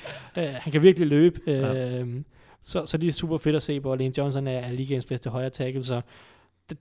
[0.49, 1.41] uh, han kan virkelig løbe.
[1.47, 2.05] Uh, Ja.
[2.63, 3.95] så, så det er super fedt at se på.
[3.95, 6.01] Lane Johnson er, er ligaens bedste højre tackle, så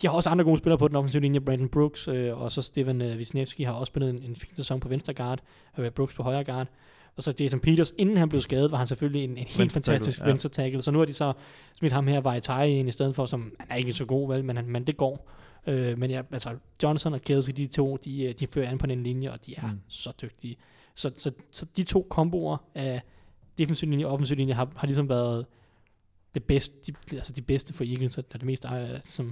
[0.02, 1.40] de har også andre gode spillere på den offensive linje.
[1.40, 4.80] Brandon Brooks øh, og så Steven øh, Wisniewski har også spillet en, en fin sæson
[4.80, 5.40] på venstre guard,
[5.74, 6.68] og Brooks på højre guard.
[7.16, 9.82] Og så Jason Peters, inden han blev skadet, var han selvfølgelig en, en helt Venstre
[9.82, 10.26] tackle, fantastisk ja.
[10.26, 10.82] venstre tackle.
[10.82, 11.34] Så nu har de så
[11.80, 14.45] smidt ham her Vajtai ind i stedet for, som han er ikke så god, vel,
[14.45, 15.30] men, han, men det går.
[15.68, 16.49] Øh, men ja, altså
[16.84, 19.55] Johnson og Kelsey, de to, de, øh, de fører an på den linje, og de
[19.57, 19.80] er Mm.
[19.88, 20.55] så dygtige.
[20.95, 23.01] Så, så, så de to komboer af
[23.57, 25.45] defensiv linje og offensiv linje har, har ligesom været
[26.36, 29.26] det bedste, de, altså de bedste for Eagles, og det mest, øh, som,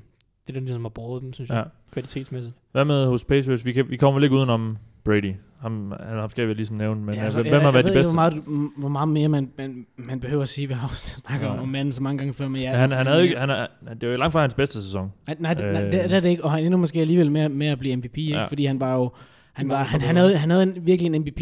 [0.48, 1.64] det er det, ligesom har båret dem, synes jeg, Ja.
[1.92, 2.56] kvalitetsmæssigt.
[2.72, 3.66] Hvad med hos Patriots?
[3.66, 5.34] Vi, kan, vi kommer ikke udenom Brady.
[5.62, 7.84] Ham, han, ham skal vi ligesom nævne, men Ja, ja, altså, hvem jeg, har været
[7.86, 8.00] jeg de bedste?
[8.00, 10.68] ikke, hvor meget, hvor meget mere man, man, man behøver at sige.
[10.68, 11.62] Vi har snakket Ja.
[11.62, 12.48] om, manden så mange gange før.
[12.48, 13.68] Men ja, han, han havde øh, ikke, han er,
[14.02, 15.12] det var jo langt fra hans bedste sæson.
[15.28, 15.92] Nej, nej, det, nej Øh.
[15.92, 18.18] det, det er det ikke, og han ender måske alligevel med, med at blive MVP,
[18.18, 18.34] ikke?
[18.34, 18.46] Ja.
[18.46, 19.12] fordi han var jo,
[19.54, 21.42] han, var, han, han, havde, han havde en, virkelig en MVP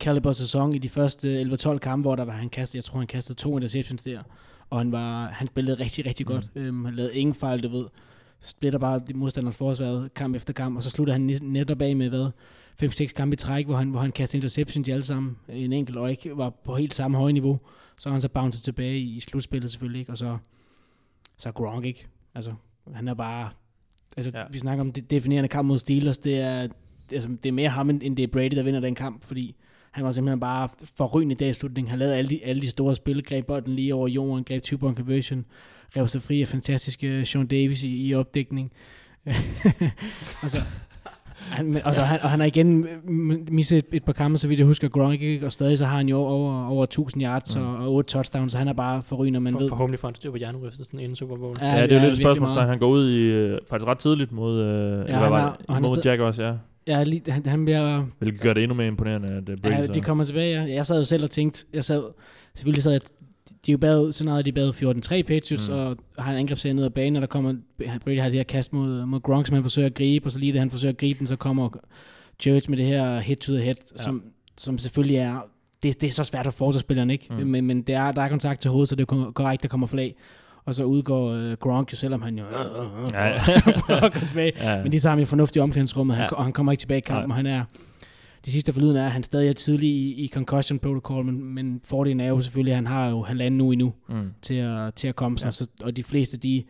[0.00, 3.06] caliber sæson i de første 11-12 kampe, hvor der var, han kastede, jeg tror han
[3.06, 4.18] kastede to interceptions der,
[4.70, 6.32] og han, var, han spillede rigtig, rigtig Mm.
[6.32, 6.48] godt.
[6.54, 7.84] Øhm, han lavede ingen fejl, du ved.
[8.40, 11.96] Splitter bare de modstanders forsvar kamp efter kamp, og så slutter han net- netop af
[11.96, 12.30] med, hvad,
[12.82, 15.96] 5-6 kampe i træk, hvor han, hvor han kastede interceptions de alle sammen, en enkelt,
[15.98, 17.60] og ikke var på helt samme høje niveau.
[17.98, 20.12] Så har han så bounced tilbage i, i slutspillet selvfølgelig, ikke?
[20.12, 20.38] og så,
[21.38, 22.06] så Gronk ikke.
[22.34, 22.52] Altså,
[22.94, 23.50] han er bare...
[24.16, 24.44] Altså, Ja.
[24.50, 26.68] vi snakker om det definerende kamp mod Steelers, det er,
[27.12, 29.56] altså, det er mere ham, end det er Brady, der vinder den kamp, fordi
[29.90, 31.90] han var simpelthen bare forrygende i dag i slutningen.
[31.90, 34.78] Han lavede alle de, alle de store spil, greb bolden lige over jorden, greb two
[34.78, 35.44] point conversion,
[35.96, 38.72] rev sig fri af fantastiske Sean Davis i, i opdækning.
[40.42, 40.58] altså,
[41.50, 42.86] han, men- og, så, han, og han har igen
[43.50, 45.46] misset et, et par kampe, så vidt jeg husker, Gronk, ikke?
[45.46, 47.62] og stadig så har han jo over, over 1000 yards Mm.
[47.62, 49.68] og, og 8 touchdowns, så han er bare forrygende, man For, ved.
[49.68, 51.56] forhåbentlig får han styr på hjernerystelsen inden Super Bowl.
[51.60, 52.68] Ja, det er jo lidt et spørgsmålstegn.
[52.68, 54.72] Han går ud i øh, faktisk ret tidligt mod, øh, ja,
[55.02, 55.66] eller han var det?
[55.68, 56.52] og han mod sted- Jaguars, ja.
[56.86, 59.86] Ja, lige, han, han bliver Hvilket gør det endnu mere imponerende, at øh, Brady Ja,
[59.86, 59.92] så...
[59.92, 60.74] de kommer tilbage, ja.
[60.74, 62.02] Jeg sad jo selv og tænkte, jeg sad,
[62.54, 63.00] selvfølgelig sad jeg,
[63.66, 65.74] de er jo bad, så noget, de bad 14-3 Patriots, Mm.
[65.74, 67.54] og har en angrebsserie ned ad banen, og der kommer,
[68.04, 70.38] Brady har det her kast mod, mod Gronk, som han forsøger at gribe, og så
[70.38, 71.68] lige det, han forsøger at gribe den, så kommer
[72.42, 73.94] Church med det her hit to the head, Ja.
[73.98, 74.02] ja.
[74.04, 74.22] som,
[74.56, 75.40] som selvfølgelig er,
[75.82, 77.26] det, det er så svært for forsvarsspilleren, ikke?
[77.30, 77.46] Mm.
[77.46, 79.68] Men, men det er, der er kontakt til hovedet, så det er ko- korrekt, der
[79.68, 80.14] kommer flag.
[80.64, 82.44] Og så udgår øh, Gronk jo, selvom han jo
[83.12, 83.38] Ja, ja.
[83.86, 84.52] prøver at tilbage.
[84.62, 84.82] ja.
[84.82, 85.18] Men de tager ham
[85.56, 86.20] i omklædningsrummet, Ja.
[86.22, 86.28] ja.
[86.32, 87.32] og han kommer ikke tilbage i kampen, Nej.
[87.32, 87.64] og han er...
[88.44, 91.80] Det sidste forlyden er, at han stadig er tidlig i, i concussion protocol, men, men
[91.84, 94.30] fordelen er jo selvfølgelig, at han har jo halvanden uge endnu Mm.
[94.42, 95.50] til at, til at komme sig, Ja.
[95.50, 96.64] så, og de fleste, de,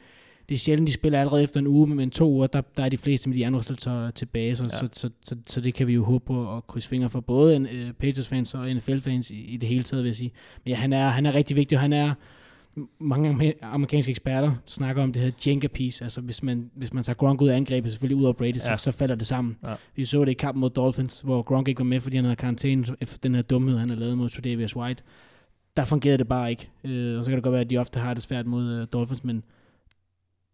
[0.49, 2.89] det er sjældent, de spiller allerede efter en uge, men to uger, der, der er
[2.89, 4.69] de fleste med de andre resultater tilbage, så, Ja.
[4.71, 7.57] så, så, så, så, det kan vi jo håbe på og krydse fingre for både
[7.57, 10.33] en, uh, Patriots-fans og NFL-fans i, i det hele taget, vil jeg sige.
[10.64, 12.14] Men ja, han er, han er rigtig vigtig, og han er,
[13.01, 17.05] mange amer- amerikanske eksperter snakker om det her Jenga piece, altså hvis man, hvis man
[17.05, 18.76] tager Gronk ud af angrebet, selvfølgelig ud over Brady, så, Ja.
[18.76, 19.57] så falder det sammen.
[19.66, 19.74] Ja.
[19.97, 22.37] Vi så det i kampen mod Dolphins, hvor Gronk ikke var med, fordi han havde
[22.37, 25.03] karantæne efter den her dumhed, han havde lavet mod Tredavious White.
[25.76, 26.70] Der fungerede det bare ikke.
[26.85, 28.87] Øh, og så kan det godt være, at de ofte har det svært mod øh,
[28.93, 29.45] Dolphins, men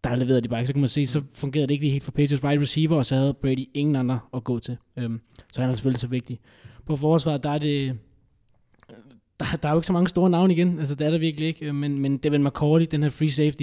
[0.05, 0.67] der leverede de bare ikke.
[0.67, 3.07] Så kan man se, så fungerede det ikke lige helt for Patriots wide receiver, og
[3.07, 4.77] så havde Brady ingen andre at gå til.
[4.97, 5.21] Øhm,
[5.53, 6.39] så han er selvfølgelig så vigtig.
[6.87, 7.99] På forsvaret, der er det...
[9.41, 11.47] Der, der er jo ikke så mange store navne igen, altså det er der virkelig
[11.49, 13.63] ikke, øh, men, men Devin McCourty, den her free safety,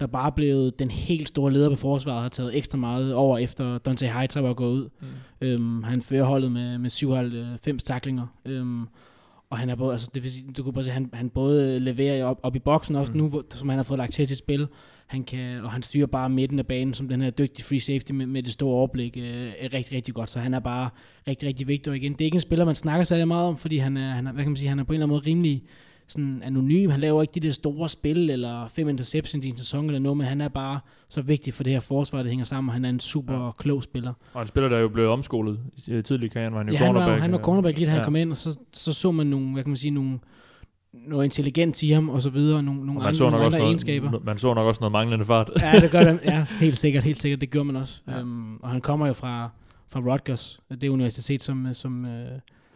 [0.00, 3.38] der bare er blevet den helt store leder på forsvaret, har taget ekstra meget over
[3.38, 4.88] efter Dante Hightower var gået ud.
[5.00, 5.48] Mm.
[5.48, 8.26] Øhm, han fører holdet med, med 97 taklinger.
[8.46, 8.86] Øhm,
[9.50, 11.78] og han er både, altså det vil sige, du kan bare se, han, han både
[11.80, 13.18] leverer op, op i boksen også Mm.
[13.18, 13.22] mm.
[13.24, 14.68] nu, hvor, som han har fået lagt til sit spil.
[15.10, 18.12] Han kan, og han styrer bare midten af banen som den her dygtige free safety
[18.12, 20.30] med, med det store overblik øh, er rigtig, rigtig godt.
[20.30, 20.90] Så han er bare
[21.28, 21.90] rigtig, rigtig vigtig.
[21.90, 24.10] Og igen, det er ikke en spiller, man snakker særlig meget om, fordi han er,
[24.10, 25.62] han er, hvad kan man sige, han er på en eller anden måde rimelig
[26.06, 26.90] sådan anonym.
[26.90, 30.18] Han laver ikke de der store spil, eller fem interceptions i en sæson eller noget,
[30.18, 32.84] men han er bare så vigtig for det her forsvar, det hænger sammen, og han
[32.84, 33.50] er en super Ja.
[33.58, 34.12] klog spiller.
[34.32, 36.72] Og en spiller, der er jo blevet omskolet i tidligere i karrieren, var han jo
[36.72, 37.22] Ja, han var, cornerback.
[37.22, 38.04] han var øh, cornerback lige da han ja.
[38.04, 40.18] kom ind, og så, så så man nogle, hvad kan man sige, nogle,
[40.92, 43.58] noget intelligens i ham, og så videre, nogle, nogle Og man andre, så, nok også
[43.58, 44.20] noget, egenskaber.
[44.24, 45.50] man så nok også noget manglende fart.
[45.60, 46.20] Ja, det gør han.
[46.24, 47.40] Ja, helt sikkert, helt sikkert.
[47.40, 48.00] Det gør man også.
[48.08, 48.20] Ja.
[48.20, 49.50] Um, og han kommer jo fra,
[49.88, 52.10] fra Rutgers, det universitet, som, som, uh,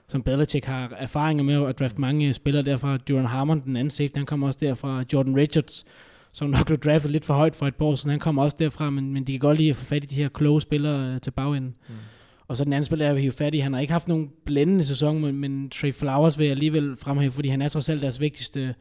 [0.08, 2.96] som Belichick har erfaringer med at drafte mange spillere derfra.
[2.96, 5.04] Duran Harmon, den anden safety, han kommer også derfra.
[5.12, 5.84] Jordan Richards,
[6.32, 8.56] som nok blev draftet lidt for højt for et par år siden, han kommer også
[8.58, 11.14] derfra, men, men de kan godt lide at få fat i de her kloge spillere
[11.14, 11.74] uh, til bagenden.
[11.88, 11.94] Mm.
[12.48, 14.30] Og så den anden spiller, jeg vil hive fat i, han har ikke haft nogen
[14.46, 18.02] blændende sæson, men, men Trey Flowers vil jeg alligevel fremhæve, fordi han er trods alt
[18.02, 18.74] deres vigtigste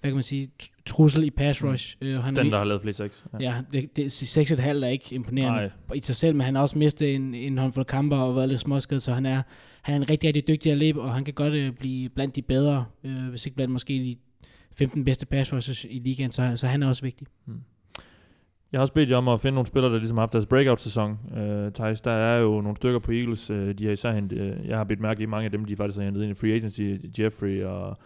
[0.00, 1.96] hvad kan man sige, tr- trussel i pass rush.
[2.02, 2.08] Mm.
[2.08, 3.24] Uh, han er Den, der har lavet flest sex.
[3.40, 5.94] Ja, det, det, 6,5 er ikke imponerende Nej.
[5.94, 8.60] i sig selv, men han har også mistet en, en håndfuld kamper og været lidt
[8.60, 9.42] småskadet, så han er,
[9.82, 12.42] han er en rigtig, rigtig dygtig atlet, og han kan godt øh, blive blandt de
[12.42, 14.16] bedre, øh, hvis ikke blandt måske de
[14.76, 17.26] 15 bedste pass rushers i ligaen, så, så han er også vigtig.
[18.72, 20.46] Jeg har også bedt jer om at finde nogle spillere, der ligesom har haft deres
[20.46, 21.18] breakout-sæson.
[21.32, 23.50] Uh, Thijs, der er jo nogle stykker på Eagles.
[23.50, 25.76] Uh, de har især hentet, uh, jeg har bedt mærke i mange af dem, de
[25.76, 26.80] faktisk har hentet ind i free agency.
[27.18, 27.96] Jeffrey og,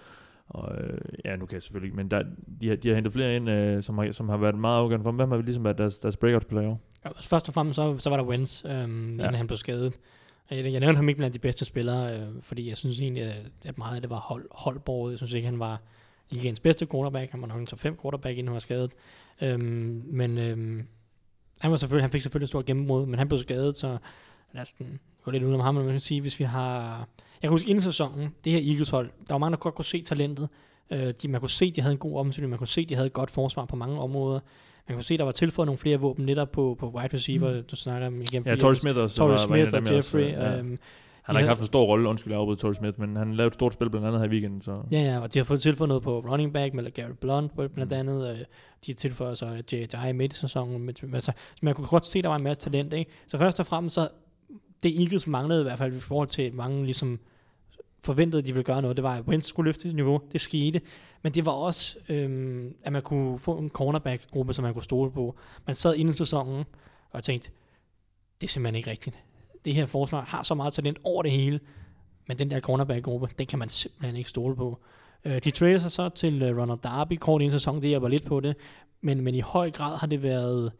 [0.48, 2.22] og uh, ja, nu kan jeg selvfølgelig men der,
[2.60, 5.04] de, har, de har hentet flere ind, uh, som, har, som har været meget afgørende
[5.04, 5.16] for dem.
[5.16, 6.76] Hvem har ligesom været deres, deres breakout-spillere?
[7.04, 8.72] Ja, altså først og fremmest, så, så var der Wentz, øhm,
[9.10, 9.30] inden Ja.
[9.30, 9.92] han blev skadet.
[10.50, 13.22] Jeg, jeg nævnte ham ikke blandt de bedste spillere, øh, fordi jeg synes egentlig,
[13.64, 15.12] at, meget af det var hold, holdbordet.
[15.12, 15.80] Jeg synes ikke, han var
[16.30, 17.30] ligaens bedste quarterback.
[17.30, 18.90] Han var nok en top 5 quarterback, inden han var skadet.
[19.44, 20.86] Øhm, men øhm,
[21.60, 23.98] han, var selvfølgelig, han fik selvfølgelig et stort gennembrud, men han blev skadet, så
[24.52, 24.74] lad os
[25.24, 25.74] gå lidt udenom ham.
[25.74, 26.98] Men man kan sige, hvis vi har...
[27.18, 29.84] Jeg kan huske inden sæsonen, det her Eagles hold, der var mange, der godt kunne
[29.84, 30.48] se talentet.
[30.90, 33.06] Øh, de, man kunne se, de havde en god offensiv, man kunne se, de havde
[33.06, 34.40] et godt forsvar på mange områder.
[34.88, 37.64] Man kunne se, der var tilføjet nogle flere våben netop på, på wide receiver, mm.
[37.64, 38.42] du snakker om igen.
[38.46, 39.16] Ja, Torrey Smith også.
[39.16, 40.32] Torrey var, var Smith og jeg også, Jeffrey.
[40.32, 40.58] ja.
[40.58, 40.78] øhm,
[41.22, 41.50] Han har ikke Ja.
[41.50, 43.90] haft en stor rolle, undskyld, jeg afbryder Torrey Smith, men han lavede et stort spil
[43.90, 44.82] blandt andet her i weekenden, så...
[44.90, 47.76] Ja, ja, og de har fået tilføjet noget på running back med Garrett Blunt blandt
[47.92, 47.98] Mm.
[47.98, 48.28] andet.
[48.30, 48.44] Øh, de
[48.86, 50.12] har tilføjet så J.J.
[50.12, 50.82] midt i sæsonen.
[50.82, 52.92] Men, altså, så man kunne godt se, der var en masse talent.
[52.92, 53.10] Ikke?
[53.26, 54.08] Så først og fremmest, så
[54.82, 57.20] det Eagles manglede i hvert fald i forhold til mange ligesom
[58.04, 58.96] forventede, at de ville gøre noget.
[58.96, 60.20] Det var, at Wentz skulle løfte sit niveau.
[60.32, 60.80] Det skete.
[61.22, 65.10] Men det var også, øhm, at man kunne få en cornerback-gruppe, som man kunne stole
[65.10, 65.36] på.
[65.66, 66.64] Man sad inden sæsonen
[67.10, 67.50] og tænkte,
[68.40, 69.16] det er simpelthen ikke rigtigt.
[69.64, 71.60] Det her forsvar har så meget talent over det hele,
[72.28, 74.78] men den der cornerback-gruppe, den kan man simpelthen ikke stole på.
[75.24, 78.08] Øh, de trader sig så til øh, Ronald Darby kort i en sæson, det hjælper
[78.08, 78.56] lidt på det,
[79.00, 80.72] men, men i høj grad har det været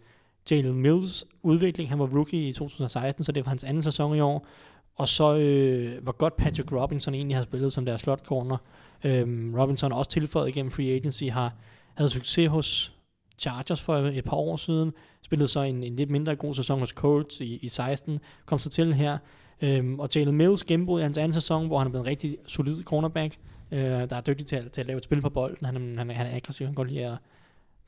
[0.51, 1.91] Jalen Mills udvikling.
[1.91, 4.47] Han var rookie i 2016, så det var hans anden sæson i år.
[4.95, 8.57] Og så øh, hvor godt Patrick Robinson egentlig har spillet som deres slot corner.
[9.05, 11.53] Øhm, Robinson også tilføjet igennem free agency, har
[11.95, 12.95] havde succes hos
[13.39, 16.89] Chargers for et par år siden, spillede så en, en lidt mindre god sæson hos
[16.91, 19.19] Colts i, i 16, kom så til her,
[19.63, 22.37] øhm, og Jalen Mills gennembrud i hans anden sæson, hvor han er blevet en rigtig
[22.47, 23.37] solid cornerback,
[23.71, 26.11] øh, der er dygtig til, at- til at lave et spil på bolden, han, han,
[26.11, 27.19] han er aggressiv, han kan godt lide at,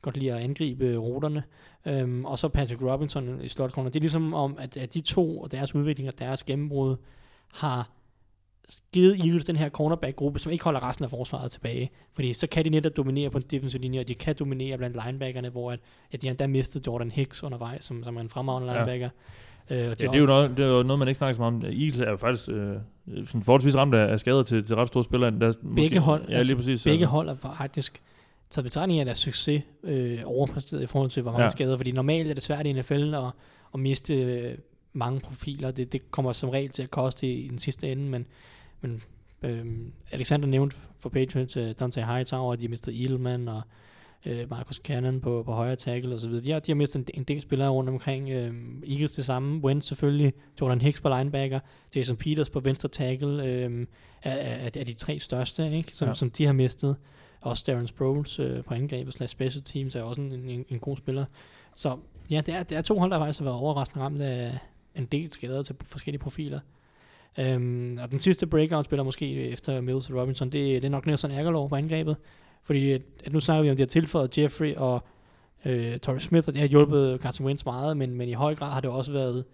[0.01, 1.43] godt lide at angribe ruterne,
[1.85, 3.89] øhm, og så Patrick Robinson i slot corner.
[3.89, 6.95] Det er ligesom om, at, at de to og deres udvikling og deres gennembrud
[7.53, 7.89] har
[8.93, 11.89] givet Eagles den her cornerback-gruppe, som ikke holder resten af forsvaret tilbage.
[12.13, 14.97] Fordi så kan de netop dominere på den defensive linje, og de kan dominere blandt
[15.05, 15.79] linebackerne, hvor at,
[16.11, 18.77] at de endda mistet Jordan Hicks undervejs, som, som er en fremragende Ja.
[18.77, 19.09] linebacker.
[19.69, 21.53] Øh, Ja, det er jo noget, det er jo noget man ikke snakker så meget
[21.53, 21.61] om.
[21.63, 22.75] Eagles er jo faktisk øh,
[23.25, 25.31] sådan forholdsvis ramt af, af skader til, til ret store spillere.
[25.39, 26.83] Der, er Begge hold, Ja, lige præcis.
[26.83, 27.05] begge altså.
[27.05, 28.01] hold er faktisk
[28.49, 31.45] taget betragtning af deres succes øh, overpræsteret i forhold til, hvor mange Ja.
[31.47, 31.51] ja.
[31.51, 31.77] skader.
[31.77, 33.23] Fordi normalt er det svært i NFL at,
[33.73, 34.57] at miste øh,
[34.93, 35.71] mange profiler.
[35.71, 38.25] Det, det kommer som regel til at koste i, i den sidste ende, men,
[38.87, 39.03] men
[39.43, 39.65] øh,
[40.11, 43.61] Alexander nævnte for Patriots øh, Dante Hightower, at de har mistet Edelman og
[44.25, 46.43] øh, Marcus Cannon på, på højre tackle og så videre.
[46.43, 48.29] De har, de har mistet en, en del spillere rundt omkring.
[48.29, 48.53] Øh,
[48.87, 49.63] Eagles det samme.
[49.63, 50.33] Wentz selvfølgelig.
[50.61, 51.59] Jordan Hicks på linebacker.
[51.95, 53.43] Jason Peters på venstre tackle.
[53.43, 53.87] Øh,
[54.23, 55.91] er, er, er de tre største, ikke?
[55.93, 56.13] Som, ja.
[56.13, 56.97] som de har mistet.
[57.41, 60.97] Også Darren Sproles øh, på angrebet slash special teams er også en, en, en god
[60.97, 61.25] spiller.
[61.73, 61.97] Så
[62.29, 64.57] ja, det er, det er to hold, der faktisk har været overraskende ramt af
[64.95, 66.59] en del skader til forskellige profiler.
[67.39, 71.05] Øhm, og den sidste breakout-spiller måske øh, efter Mills og Robinson, det, det er nok
[71.05, 72.17] Nelson Aguilar på angrebet.
[72.63, 75.03] Fordi at, at nu snakker vi om, at de har tilføjet Jeffrey og
[75.65, 78.71] øh, Torrey Smith, og det har hjulpet Carson Wentz meget, men, men i høj grad
[78.71, 79.45] har det også været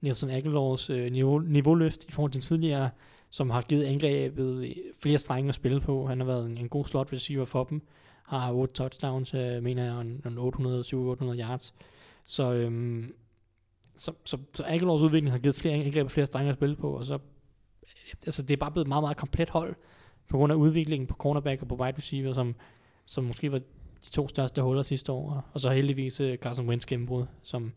[0.00, 2.90] Nelson Aguilars øh, niveau, niveauløft i forhold til tidligere,
[3.30, 4.70] som har givet angrebet øh,
[5.02, 6.06] flere strenge at spille på.
[6.06, 7.82] Han har været en, en god slot receiver for dem.
[8.26, 10.02] Har 8 touchdowns, øh, mener jeg, og
[10.48, 11.74] 800-700 yards.
[12.24, 13.14] Så, øhm,
[14.00, 16.90] så, så, så Aguilars udvikling har givet flere angreb og flere strenge at spille på,
[16.96, 17.18] og så
[18.26, 19.74] altså det er bare blevet et meget, meget komplet hold,
[20.28, 22.54] på grund af udviklingen på cornerback og på wide receiver, som,
[23.06, 23.58] som måske var
[24.04, 27.72] de to største huller sidste år, og så heldigvis øh, Carson Wentz gennembrud, som,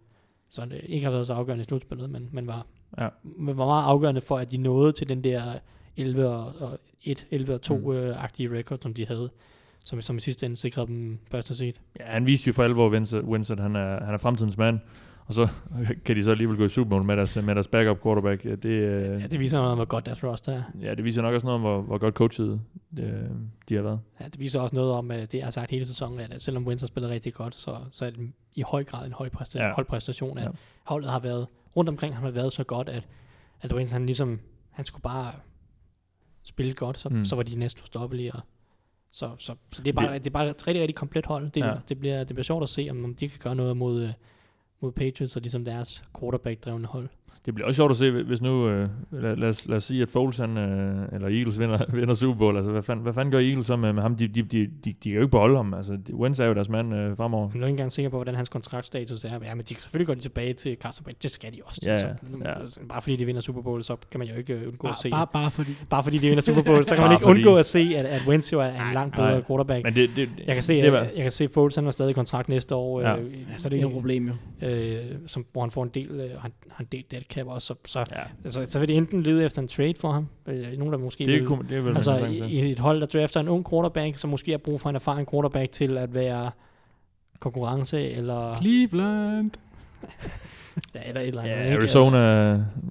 [0.49, 2.65] som øh, ikke har været så afgørende i slutspillet, men, men var,
[2.97, 3.07] Ja.
[3.23, 5.53] men var meget afgørende for, at de nåede til den der
[5.97, 7.91] 11 og, og 1, 11 og 2 Mm.
[7.91, 9.29] øh, record, som de havde,
[9.85, 11.73] som, som i sidste ende sikrede dem første seed.
[11.99, 12.89] Ja, han viste jo for alvor,
[13.23, 14.79] Wentz, at han er, han er fremtidens mand.
[15.25, 15.47] Og så
[16.05, 18.45] kan de så alligevel gå i Super Bowl med deres, med deres backup quarterback.
[18.45, 20.63] Ja, det, øh, Ja, det viser noget om, hvor godt deres roster er.
[20.81, 22.61] ja, det viser nok også noget om, hvor, hvor godt coachet
[22.99, 23.05] øh,
[23.69, 23.99] de har været.
[24.19, 26.67] Ja, det viser også noget om, at det jeg har sagt hele sæsonen, at selvom
[26.67, 29.67] Wentz har spillet rigtig godt, så, så er det i høj grad en høj præstation,
[29.67, 29.73] Ja.
[29.73, 30.49] holdpræstation, at Ja.
[30.83, 33.07] holdet har været, rundt omkring har været så godt, at,
[33.61, 34.39] at Wentz han ligesom,
[34.71, 35.31] han skulle bare
[36.43, 37.25] spille godt, så, Mm.
[37.25, 38.41] så var de næsten ustoppelige, og
[39.11, 41.49] så, så, så det, er bare, det, det er bare et rigtig, rigtig komplet hold.
[41.51, 41.73] Det, Ja.
[41.89, 44.09] det, bliver, det bliver sjovt at se, om, om de kan gøre noget mod, øh,
[44.83, 47.09] mod Patriots og ligesom deres quarterback-drevne hold.
[47.45, 50.01] Det bliver også sjovt at se, hvis nu, øh, lad, lad, os, lad os sige,
[50.01, 52.55] at Foles han, øh, eller Eagles vinder, vinder Super Bowl.
[52.57, 54.15] Altså, hvad fanden, hvad fanden gør Eagles så med, med ham?
[54.15, 55.73] De, de, de, de, de kan jo ikke beholde ham.
[55.73, 57.49] Altså, Wentz er jo deres mand øh, fremover.
[57.53, 59.29] Jeg er ikke engang sikker på, hvordan hans kontraktstatus er.
[59.45, 61.21] Ja, men de kan selvfølgelig gå tilbage til Carson Wentz.
[61.21, 61.81] Det skal de også.
[61.85, 62.07] Ja, Altså,
[62.43, 62.59] ja.
[62.59, 64.93] altså, bare fordi de vinder Super Bowl, så kan man jo ikke øh, undgå at
[65.01, 65.09] se.
[65.09, 65.71] Bare, bare, bare fordi...
[65.89, 67.93] Bare fordi de vinder Super Bowl, så kan man Bare ikke fordi- undgå at se,
[67.97, 69.41] at, at Wentz jo er en langt bedre nej.
[69.41, 69.83] quarterback.
[69.83, 71.85] Men det, det, jeg kan se, det det var, jeg, jeg kan se, Foles han
[71.85, 73.17] var stadig i kontrakt næste år, Ja.
[73.17, 74.67] øh, Ja, så er det ikke noget problem jo.
[74.67, 74.95] øh,
[75.27, 77.99] som, hvor han får en del, øh, han, han del dead cap også, så, så,
[78.15, 80.99] ja, altså, så vil det enten lede efter en trade for ham, øh, nogen der
[80.99, 83.69] måske det, vil, kunne, det vel altså i, i et hold, der drafter en ung
[83.69, 86.51] quarterback, som måske har brug for en erfaren quarterback til at være
[87.39, 89.51] konkurrence, eller, Cleveland.
[90.95, 91.55] ja, eller et eller andet.
[91.55, 91.75] Ja?
[91.75, 92.17] Arizona,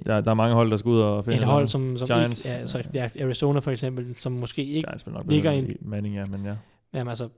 [0.06, 2.44] ja, der er mange hold, der skal ud og finde et hold, som, som Giants.
[2.44, 5.58] ikke, ja, så, ja, Arizona for eksempel, som måske ikke Giants vil nok ligger være
[5.58, 6.54] en- i Manning, ja, men ja.
[6.94, 7.28] Jamen altså,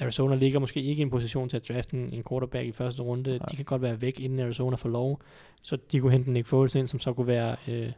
[0.00, 3.30] Arizona ligger måske ikke i en position til at drafte en, quarterback i første runde.
[3.30, 3.38] Nej.
[3.50, 5.20] De kan godt være væk, inden Arizona får lov.
[5.62, 7.92] Så de kunne hente Nick Foles ind, som så kunne være, øh,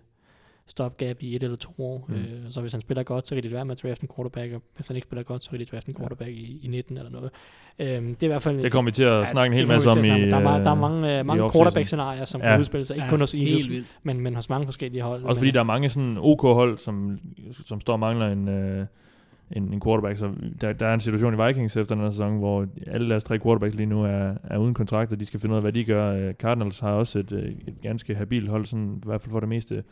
[0.69, 2.05] stopgap i et eller to år.
[2.09, 2.15] Mm.
[2.15, 4.53] Øh, så hvis han spiller godt, så kan det være med at drafte en quarterback,
[4.53, 6.97] og hvis han ikke spiller godt, så kan de drafte en quarterback i, i 19
[6.97, 7.31] eller noget.
[7.79, 8.63] Øhm, det er i hvert fald...
[8.63, 10.03] Det kommer vi til at snakke en hel masse om i.
[10.03, 12.51] Der er, øh, meget, der er mange, øh, mange quarterback-scenarier, som Ja.
[12.51, 12.97] kan udspille sig.
[12.97, 15.25] Ikke kun hos Eagles, men, men hos mange forskellige hold.
[15.25, 17.19] Også fordi men, der er mange sådan OK-hold, som,
[17.67, 18.87] som står og mangler en, øh,
[19.51, 20.19] en, en quarterback.
[20.19, 20.31] Så
[20.61, 23.39] der, der er en situation i Vikings efter den her sæson, hvor alle deres tre
[23.39, 25.85] quarterbacks lige nu er, er uden kontrakt, og de skal finde ud af, hvad de
[25.85, 26.13] gør.
[26.15, 29.41] Øh, Cardinals har også et, øh, et ganske habilt hold, sådan, i hvert fald for
[29.41, 29.83] det meste,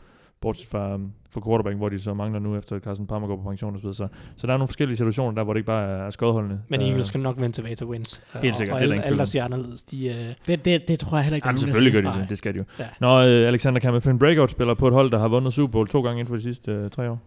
[0.41, 3.43] bortset fra, um, fra quarterback, hvor de så mangler nu, efter Carson Palmer går på
[3.43, 3.95] pension og så videre.
[3.95, 6.61] Så, så der er nogle forskellige situationer der, hvor det ikke bare er skodholdene.
[6.69, 8.23] men der, Eagles skal nok vende tilbage til wins.
[8.41, 10.15] Helt sikkert, Og, er og alle, alle, der siger anderledes, de, øh,
[10.47, 12.53] Det, det, det tror jeg heller ikke, er Jamen, selvfølgelig gør de det, det skal
[12.53, 12.63] de jo.
[12.79, 12.85] Ja.
[12.99, 16.01] Når øh, Alexander kan en breakout-spiller på et hold, der har vundet Super Bowl to
[16.01, 17.21] gange inden for de sidste øh, tre år.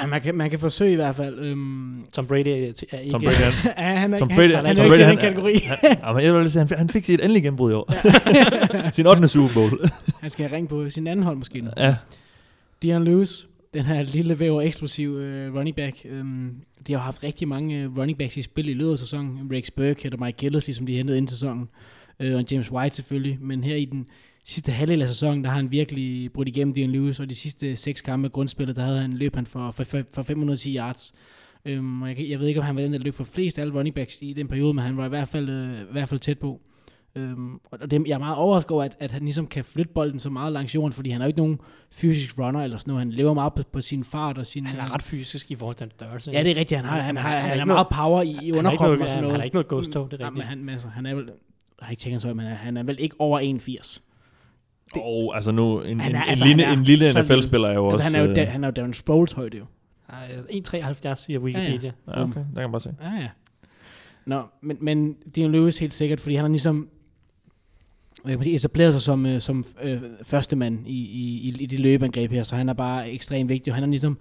[0.00, 1.38] Ja, man kan, man kan forsøge i hvert fald.
[1.38, 3.10] Øhm, Tom Brady er, ikke...
[3.10, 4.98] Tom Brady, han, ja, han er, Tom ikke- Brady- han, han, Tom er ikke i
[5.00, 5.54] den han- kategori.
[5.82, 7.92] han, han, jeg vil lige sige, han, han fik sit endelige gennembrud i år.
[8.94, 9.28] Sin 8.
[9.28, 9.80] Super Bowl.
[10.20, 11.60] Han skal ringe på sin anden hold måske.
[11.60, 11.70] nu.
[11.76, 11.96] ja,
[12.82, 15.96] Dion Lewis, den her lille væv og eksplosiv øh, running back.
[16.04, 16.50] Øhm,
[16.86, 19.38] de har haft rigtig mange øh, running backs i spil i løbet af sæsonen.
[19.52, 21.68] Rex Burkhead og Mike Gillis, som de hentede ind til sæsonen.
[22.20, 23.38] Øh, og James White selvfølgelig.
[23.40, 24.06] Men her i den
[24.44, 27.20] sidste halvdel af sæsonen, der har han virkelig brudt igennem Dion Lewis.
[27.20, 30.02] Og de sidste seks kampe af grundspillet, der havde han løb han for, for, for,
[30.12, 31.12] for 510 yards.
[31.64, 33.62] Øhm, og jeg, jeg ved ikke, om han var den, der løb for flest af
[33.62, 36.08] alle running backs i den periode, men han var i hvert fald, øh, i hvert
[36.08, 36.60] fald tæt på.
[37.14, 40.18] Øhm, og det, jeg er meget overrasket over, at, at han ligesom kan flytte bolden
[40.18, 41.58] så meget langs jorden, fordi han er jo ikke nogen
[41.92, 43.06] fysisk runner eller sådan noget.
[43.06, 44.66] Han lever meget på, på sin fart og sin...
[44.66, 46.30] Han øh, er ret fysisk i forhold til hans størrelse.
[46.30, 46.80] Ja, det er rigtigt.
[46.80, 49.08] Han, har, han, har, han- han, han er meget power i, i underkroppen noget, og
[49.08, 49.32] sådan noget.
[49.32, 50.48] han har ikke noget ghost toe, det er Ja, men rigtigt.
[50.58, 51.24] han, altså, han er vel...
[51.24, 54.02] Jeg har ikke tjekket så, men han er vel ikke over 81.
[54.94, 57.04] det, og altså nu, en, Han er- en, altså, en, lille, er en lille.
[57.22, 58.16] NFL-spiller er jo Altså, også...
[58.16, 59.64] han er jo, øh, da, han er jo Darren Sproles højde jo.
[60.08, 61.92] Ej, 1,73 siger Wikipedia.
[62.08, 62.94] ja, okay, der kan man bare se.
[63.02, 63.28] Ja, ja.
[64.26, 66.88] Nå, men, men Dion Lewis helt sikkert, fordi han har ligesom
[68.24, 71.66] hvad kan sige, etableret sig som, øh, som øh, første mand i, i, i, i
[71.66, 74.18] de løbeangreb her, så han er bare ekstremt vigtig, og han har ligesom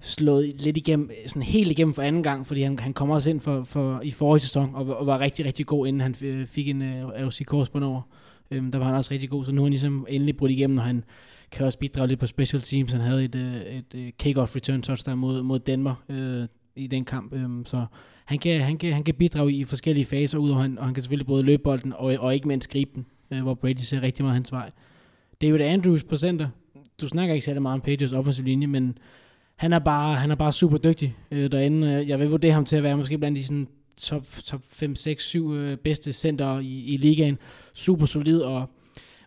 [0.00, 3.40] slået lidt igennem, sådan helt igennem for anden gang, fordi han, han kommer også ind
[3.40, 6.46] for, for, i forrige sæson, og, var- og var rigtig, rigtig god, inden han øh,
[6.46, 8.00] fik en øh, ROC korsbånd over.
[8.50, 10.78] Øhm, der var han også rigtig god, så nu er han ligesom endelig brudt igennem,
[10.78, 11.04] og han
[11.50, 12.92] kan også bidrage lidt på special teams.
[12.92, 17.04] Han havde et, øh, et, et kick-off return touchdown mod, mod Denver øh, i den
[17.04, 17.86] kamp, øhm, så
[18.24, 20.94] han kan, han, kan, han kan bidrage i forskellige faser ud, og han, og han
[20.94, 24.02] kan selvfølgelig både løbe bolden og, og ikke mindst gribe den, øh, hvor Brady ser
[24.02, 24.70] rigtig meget hans vej.
[25.40, 26.48] David Andrews på center.
[27.00, 28.98] Du snakker ikke særlig meget om Patriots offensiv linje, men
[29.56, 32.04] han er bare, han er bare super dygtig øh, derinde.
[32.08, 35.24] Jeg vil vurdere ham til at være måske blandt de sådan top, top 5, 6,
[35.24, 37.38] 7 øh, bedste center i, i ligaen.
[37.74, 38.70] Super solid, og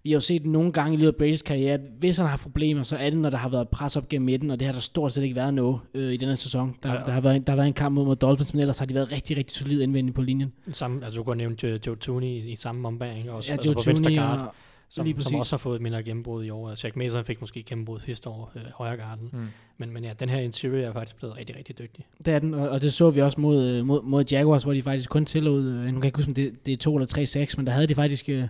[0.03, 2.37] vi har jo set nogle gange i løbet af Brady's karriere, at hvis han har
[2.37, 4.73] problemer, så er det, når der har været pres op gennem midten, og det har
[4.73, 6.75] der stort set ikke været noget øh, i denne sæson.
[6.83, 6.99] Der, Ja.
[7.05, 8.85] der, har været, en- der har været en kamp mod, mod Dolphins, men ellers har
[8.85, 10.53] de været rigtig, rigtig solid indvendigt på linjen.
[10.71, 13.67] Samme, altså du kunne nævne Joe, Joe Tooney i, i samme ombæring, også, Ja, altså
[13.69, 14.55] Joe på venstre Tooney guard, og,
[14.89, 16.75] som, lige som også har fået et mindre gennembrud i år.
[16.83, 19.29] Jack Mason fik måske gennembrud sidste år, øh, højre garden.
[19.33, 19.47] Mm.
[19.77, 22.05] Men, men ja, den her interior er faktisk blevet rigtig, rigtig dygtig.
[22.25, 24.73] Det er den, og, og det så vi også mod, øh, mod, mod Jaguars, hvor
[24.73, 26.95] de faktisk kun tillod, øh, nu kan jeg ikke huske, om det, det er to
[26.95, 28.47] eller tre sacks, men der havde de faktisk øh,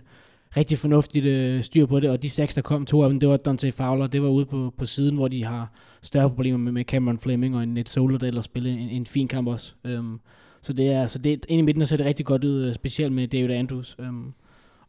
[0.56, 3.28] rigtig fornuftigt øh, styr på det, og de sacks, der kom, to af dem, det
[3.28, 5.72] var Dante Fowler, det var ude på, på siden, hvor de har
[6.02, 9.06] større problemer med, med Cameron Fleming og en Ned Soler, der ellers spillede en, en
[9.06, 9.72] fin kamp også.
[9.84, 10.20] Um,
[10.62, 13.12] så det er, så det ind i midten, ser det rigtig godt ud, øh, specielt
[13.12, 13.96] med David Andrews.
[13.98, 14.34] Um,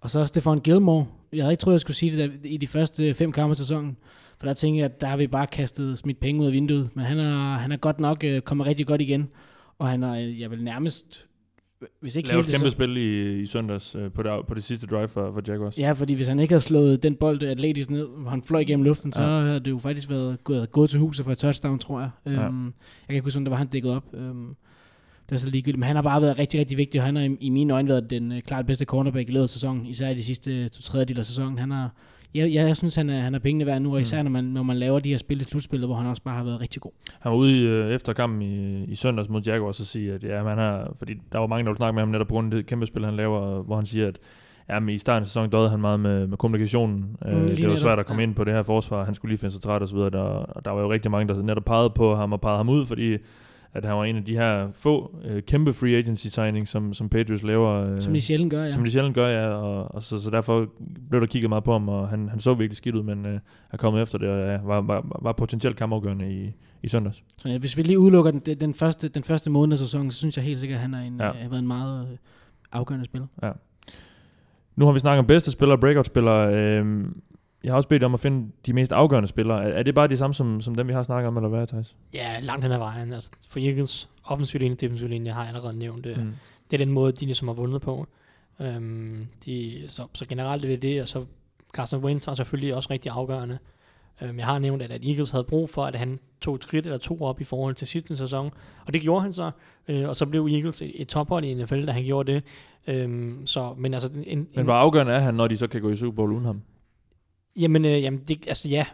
[0.01, 1.05] og så Stefan Gilmore.
[1.33, 3.57] Jeg havde ikke troet, jeg skulle sige det der, i de første fem kampe af
[3.57, 3.97] sæsonen.
[4.39, 6.89] For der tænker jeg, at der har vi bare kastet smidt penge ud af vinduet.
[6.93, 9.29] Men han er, han er godt nok øh, kommet rigtig godt igen.
[9.79, 11.25] Og han er, øh, jeg vil nærmest,
[12.01, 14.63] hvis ikke Lavet et kæmpe så, spil i, i søndags øh, på, det, på det
[14.63, 15.77] sidste drive for, for Jaguars.
[15.77, 18.83] Ja, fordi hvis han ikke havde slået den bold atletisk ned, hvor han fløj igennem
[18.85, 19.27] luften, så Ja.
[19.27, 22.09] havde det jo faktisk været gået, gået til huset for et touchdown, tror jeg.
[22.25, 22.31] Ja.
[22.31, 22.73] Øhm, jeg
[23.07, 24.03] kan ikke huske, om det var han dækket op.
[24.13, 24.55] Øhm,
[25.31, 25.79] det er så ligegyldigt.
[25.79, 27.89] Men han har bare været rigtig, rigtig vigtig, og han har i, i mine øjne
[27.89, 30.81] været den øh, klart bedste cornerback i løbet af sæsonen, især i de sidste to
[30.81, 31.57] tredjedel af sæsonen.
[31.57, 31.93] Han har,
[32.33, 34.43] jeg, jeg, jeg synes, han er, han er pengene værd nu, og især når man,
[34.43, 36.81] når man laver de her spil i slutspillet, hvor han også bare har været rigtig
[36.81, 36.91] god.
[37.19, 40.43] Han var ude øh, efter kampen i, i søndags mod Jaguars og sige, at ja,
[40.43, 42.57] man har, fordi der var mange, der ville snakke med ham netop på grund af
[42.57, 44.17] det kæmpe spil, han laver, hvor han siger, at
[44.69, 47.17] ja, men i starten af sæsonen døde han meget med, med kommunikationen.
[47.25, 48.27] Mm, lige det var svært at komme ja.
[48.27, 49.05] ind på det her forsvar.
[49.05, 50.09] Han skulle lige finde sig træt og så videre.
[50.09, 52.69] Der, og der var jo rigtig mange, der netop pegede på ham og pegede ham
[52.69, 53.17] ud, fordi
[53.73, 57.09] at han var en af de her få øh, kæmpe free agency signings, som, som
[57.09, 57.91] Patriots laver.
[57.91, 58.69] Øh, Som de sjældent gør, ja.
[58.69, 59.47] som de sjældent gør, ja.
[59.47, 60.67] Og, og så, så derfor
[61.09, 63.39] blev der kigget meget på ham, og han, han så virkelig skidt ud, men øh,
[63.71, 66.51] er kommet efter det, og ja, var, var, var potentielt kampafgørende i,
[66.83, 67.23] i søndags.
[67.37, 70.17] Så ja, hvis vi lige udelukker den, den, første, den første måned af sæsonen, så
[70.17, 71.25] synes jeg helt sikkert, at han er en, Ja.
[71.25, 71.31] ja.
[71.31, 72.17] har været en meget øh,
[72.71, 73.27] afgørende spiller.
[74.75, 76.53] Nu har vi snakket om bedste spillere og breakout-spillere.
[76.55, 77.21] Øhm,
[77.63, 79.63] jeg har også bedt om at finde de mest afgørende spillere.
[79.63, 81.67] Er, er det bare de samme som, som dem, vi har snakket om, eller hvad,
[81.67, 81.95] Thijs?
[82.13, 83.13] Ja, langt hen ad vejen.
[83.13, 86.05] Altså, for Eagles offensiv linje, defensiv linje, har jeg allerede nævnt.
[86.05, 86.23] Mm.
[86.23, 86.33] Mm.
[86.71, 88.07] Det er den måde, de ligesom har vundet på.
[88.59, 91.25] Um, de, så, så generelt er det det, og så
[91.73, 93.57] Carson Wentz er selvfølgelig også rigtig afgørende.
[94.21, 96.85] Øhm, jeg har nævnt, at, at Eagles havde brug for, at han tog et skridt
[96.85, 98.51] eller to op i forhold til sidste sæson,
[98.85, 99.51] og det gjorde han så,
[99.87, 102.43] øh, og så blev Eagles et, et tophold i NFL, da han gjorde det.
[102.87, 105.81] Øhm, så, men altså, en, Men en, hvor afgørende er han, når de så kan
[105.81, 106.61] gå i Super Bowl uden ham?
[107.55, 108.85] Jamen, øh, jamen det, altså ja.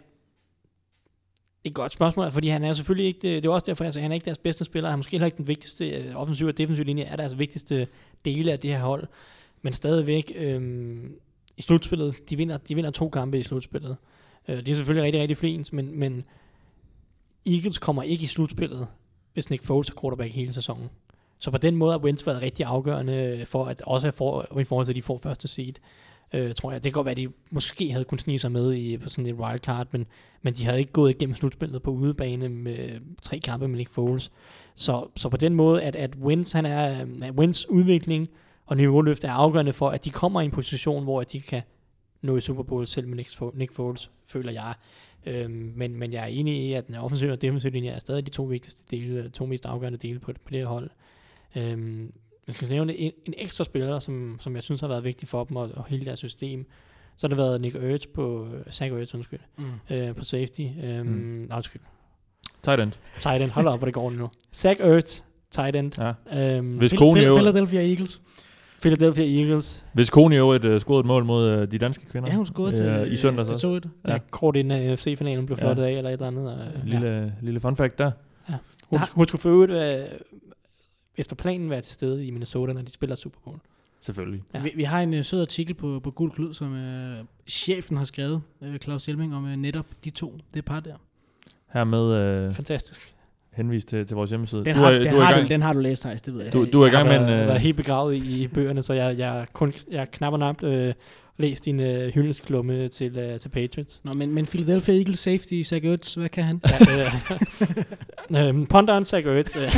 [1.63, 3.83] Det er et godt spørgsmål, fordi han er selvfølgelig ikke, det, det er også derfor,
[3.83, 6.15] altså, han er ikke deres bedste spiller, han er måske heller ikke den vigtigste øh,
[6.15, 7.87] offensiv og defensiv linje, er deres vigtigste
[8.25, 9.07] dele af det her hold,
[9.61, 10.99] men stadigvæk øh,
[11.57, 13.97] i slutspillet, de vinder, de vinder to kampe i slutspillet.
[14.47, 16.23] Øh, det er selvfølgelig rigtig, rigtig flint, men, men
[17.45, 18.87] Eagles kommer ikke i slutspillet,
[19.33, 20.89] hvis Nick Foles er quarterback hele sæsonen.
[21.39, 24.63] Så på den måde har Wentz været rigtig afgørende øh, for, at også for, i
[24.63, 25.73] forhold til, at de får første seed
[26.33, 26.83] øh, tror jeg.
[26.83, 29.25] Det kan godt være, at de måske havde kunnet snige sig med i på sådan
[29.25, 30.05] et wildcard, men,
[30.41, 34.31] men de havde ikke gået igennem slutspillet på udebane med tre kampe med Nick Foles.
[34.75, 38.29] Så, så på den måde, at, at Wins, han er, øh, at Wins udvikling
[38.65, 41.61] og niveauløft er afgørende for, at de kommer i en position, hvor de kan
[42.21, 44.73] nå i Super Bowl selv med Nick Nick Foles, føler jeg.
[45.25, 48.25] Øhm, men, men jeg er enig i, at den offensive og defensive linje er stadig
[48.25, 50.89] de to vigtigste dele, to mest afgørende dele på, på det her hold.
[51.55, 52.13] Øhm,
[52.47, 55.43] jeg skal nævne en, en ekstra spiller, som, som jeg synes har været vigtig for
[55.43, 56.65] dem og, og hele deres system.
[57.17, 59.65] Så har det været Nick Ertz på, Zach Ertz, undskyld, Mm.
[59.95, 60.61] øh, på safety.
[60.83, 61.49] Øhm, Mm.
[61.55, 61.81] undskyld.
[62.63, 62.91] Tight end.
[63.19, 64.29] Tight end, hold op, hvor det går nu.
[64.53, 65.21] Zach Ertz,
[65.51, 65.91] tight end.
[66.33, 66.55] Ja.
[66.57, 68.21] Øhm, Hvis Kone Phil- jo- Philadelphia Eagles.
[68.81, 69.85] Philadelphia Eagles.
[69.93, 72.29] Hvis Kone i øvrigt uh, scorede et mål mod uh, de danske kvinder.
[72.29, 73.79] Ja, hun scorede til, øh, I søndags også.
[73.85, 73.89] 2-1.
[74.07, 74.11] Ja.
[74.13, 74.19] Ja.
[74.31, 75.65] Kort inden af NFC-finalen blev Ja.
[75.65, 76.59] flottet af, eller et eller andet.
[76.75, 77.29] Øh, En lille, ja.
[77.41, 78.11] lille fun fact der.
[78.89, 80.05] Hun, Der- hun skulle for øvrigt øh,
[81.17, 83.57] efter planen være til stede i Minnesota, når de spiller Super Bowl.
[84.01, 84.43] Selvfølgelig.
[84.53, 84.61] Ja.
[84.61, 88.03] Vi, vi har en uh, sød artikel på, på Guld Klud, som uh, chefen har
[88.03, 90.95] skrevet, uh, Claus Hjelming, om uh, netop de to, det par der.
[91.73, 93.13] Hermed uh, Fantastisk.
[93.53, 94.65] henvis til, til vores hjemmeside.
[94.65, 96.01] Den, du, har, er, den, du, er har i gang, du, den har du læst,
[96.01, 96.53] Thijs, det ved jeg.
[96.53, 98.43] Du- du er i Jeg har gang med en, været, øh, været helt begravet i,
[98.43, 100.93] i bøgerne, så jeg, jeg, kun, jeg knap og napt øh,
[101.37, 104.01] læst din øh, hyldestklumme til, øh, til Patriots.
[104.03, 106.61] Nå, men, men Philadelphia Eagles safety, Zach Ertz, hvad kan han?
[108.31, 109.57] Ja, øh, øhm, Ponderen Zach Ertz.
[109.57, 109.75] Øh,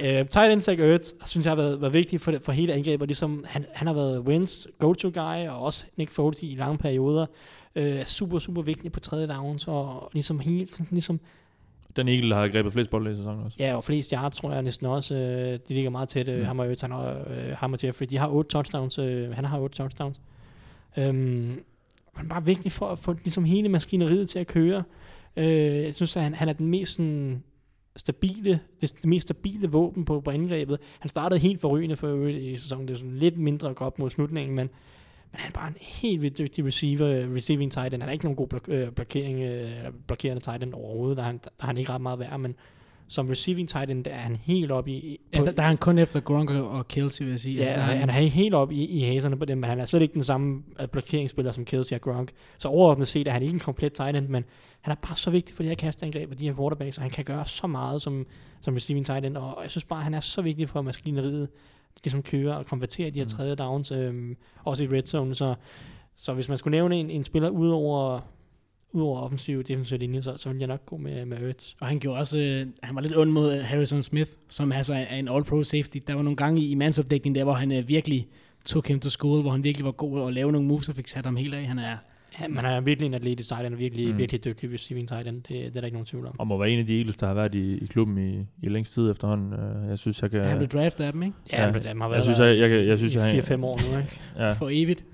[0.00, 2.72] ej, øh, tight end Zach Ertz, synes jeg har været, været vigtig for, for hele
[2.72, 3.08] angrebet.
[3.08, 7.26] Ligesom, han, han har været Wins go-to-guy, og også Nick Foles i lange perioder.
[7.76, 11.20] Øh, er super, super vigtig på tredje downs, og ligesom, hele, ligesom
[11.96, 13.56] den Eagle, har grebet flest bolde i sæsonen også.
[13.60, 15.14] Ja, og flest yards, tror jeg næsten også.
[15.14, 16.28] Øh, de ligger meget tæt.
[16.28, 16.44] Øh, Mm.
[16.44, 18.06] ham, og Ertz, han og, øh, ham og Jeffrey.
[18.10, 18.98] De har otte touchdowns.
[18.98, 20.20] Øh, han har otte touchdowns.
[20.98, 21.62] Øhm,
[22.14, 24.82] han er bare vigtig for at få ligesom hele maskineriet til at køre.
[25.36, 25.46] Øh,
[25.84, 27.42] jeg synes, at han, han er den mest sådan,
[27.96, 30.78] stabile, det, det mest stabile våben på, på angrebet.
[30.98, 32.88] Han startede helt forrygende for øvrigt i sæsonen.
[32.88, 34.70] Det er sådan lidt mindre godt mod slutningen, men,
[35.32, 38.02] men han er bare en helt vildt dygtig receiver, receiving tight end.
[38.02, 41.16] Han er ikke nogen god blok, øh, blokering, øh, eller blokerende tight end overhovedet.
[41.16, 42.54] Der er, han, der er han ikke ret meget værd, men
[43.12, 45.20] som receiving tight end, der er han helt op i...
[45.34, 47.56] Ja, der, der er han kun efter Gronk og Kelsey, vil jeg sige.
[47.56, 49.84] Ja, er han, han er helt op i, i haserne på dem, men han er
[49.84, 52.30] slet ikke den samme øh, blokeringsspiller som Kelsey og Gronk.
[52.58, 54.44] Så overordnet set er han ikke en komplet tight end, men
[54.80, 57.10] han er bare så vigtig for de her kasteangreb og de her quarterbacks, og han
[57.10, 58.26] kan gøre så meget som,
[58.60, 61.48] som receiving tight end, og jeg synes bare, han er så vigtig for maskineriet,
[62.04, 63.28] ligesom kører og konverterer de her Mm.
[63.30, 65.54] tredje downs, øhm, også i red zone, så,
[66.16, 68.20] så hvis man skulle nævne en, en spiller udover
[68.92, 71.72] udover offensiv defensiv linje, så, så ville jeg nok gå med, med Ertz.
[71.80, 74.94] Og han gjorde også, øh, han var lidt ond mod øh, Harrison Smith, som altså
[74.94, 75.98] er en all-pro safety.
[76.06, 78.26] Der var nogle gange i, i mandsopdækningen der, hvor han øh, virkelig
[78.64, 81.08] tog ham til skole, hvor han virkelig var god at lave nogle moves og fik
[81.08, 81.64] sat ham helt af.
[81.66, 81.96] Han er,
[82.40, 84.18] Ja, men han er virkelig en atletisk tight end, og virkelig, Mm.
[84.18, 86.40] virkelig dygtig receiving tight end, det, det er der ikke nogen tvivl om.
[86.40, 88.68] Og må være en af de Eagles, der har været i, i klubben i, i
[88.68, 89.52] længst tid efterhånden.
[89.52, 90.40] Øh, Jeg synes, jeg kan...
[90.40, 90.46] ja.
[90.48, 91.34] han blev draftet af dem, ikke?
[91.52, 91.72] Ja, Ja.
[91.72, 93.64] men dem har jeg været synes, der jeg, jeg, jeg, jeg synes, i jeg, 4-5
[93.64, 94.20] år nu, ikke?
[94.36, 94.52] Ja.
[94.52, 95.04] For evigt.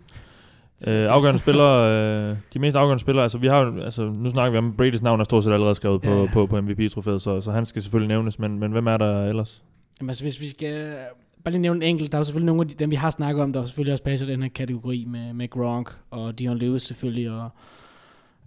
[0.86, 1.90] Øh, afgørende spillere,
[2.30, 5.02] øh, de mest afgørende spillere, altså vi har jo- altså nu snakker vi om Brady's
[5.02, 6.26] navn er stort set allerede skrevet på, Ja, ja.
[6.32, 9.62] på, på MVP-trofæet, så, så han skal selvfølgelig nævnes, men, men hvem er der ellers?
[10.00, 10.94] Jamen, altså, hvis vi skal
[11.44, 13.10] bare lige nævne en enkelt, der er jo selvfølgelig nogle af de, dem, vi har
[13.10, 16.38] snakket om, der er selvfølgelig også passer i den her kategori med, med Gronk og
[16.38, 17.48] Dion Lewis selvfølgelig, og,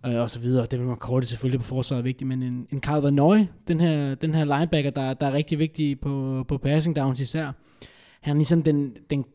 [0.05, 0.65] øh, og så videre.
[0.65, 3.79] Det med McCourty selvfølgelig på forsvaret er vigtigt, men en, en Carl Van Noy, den
[3.79, 7.51] her, den her linebacker, der, der er rigtig vigtig på, på passing downs især,
[8.21, 9.25] han er ligesom den, den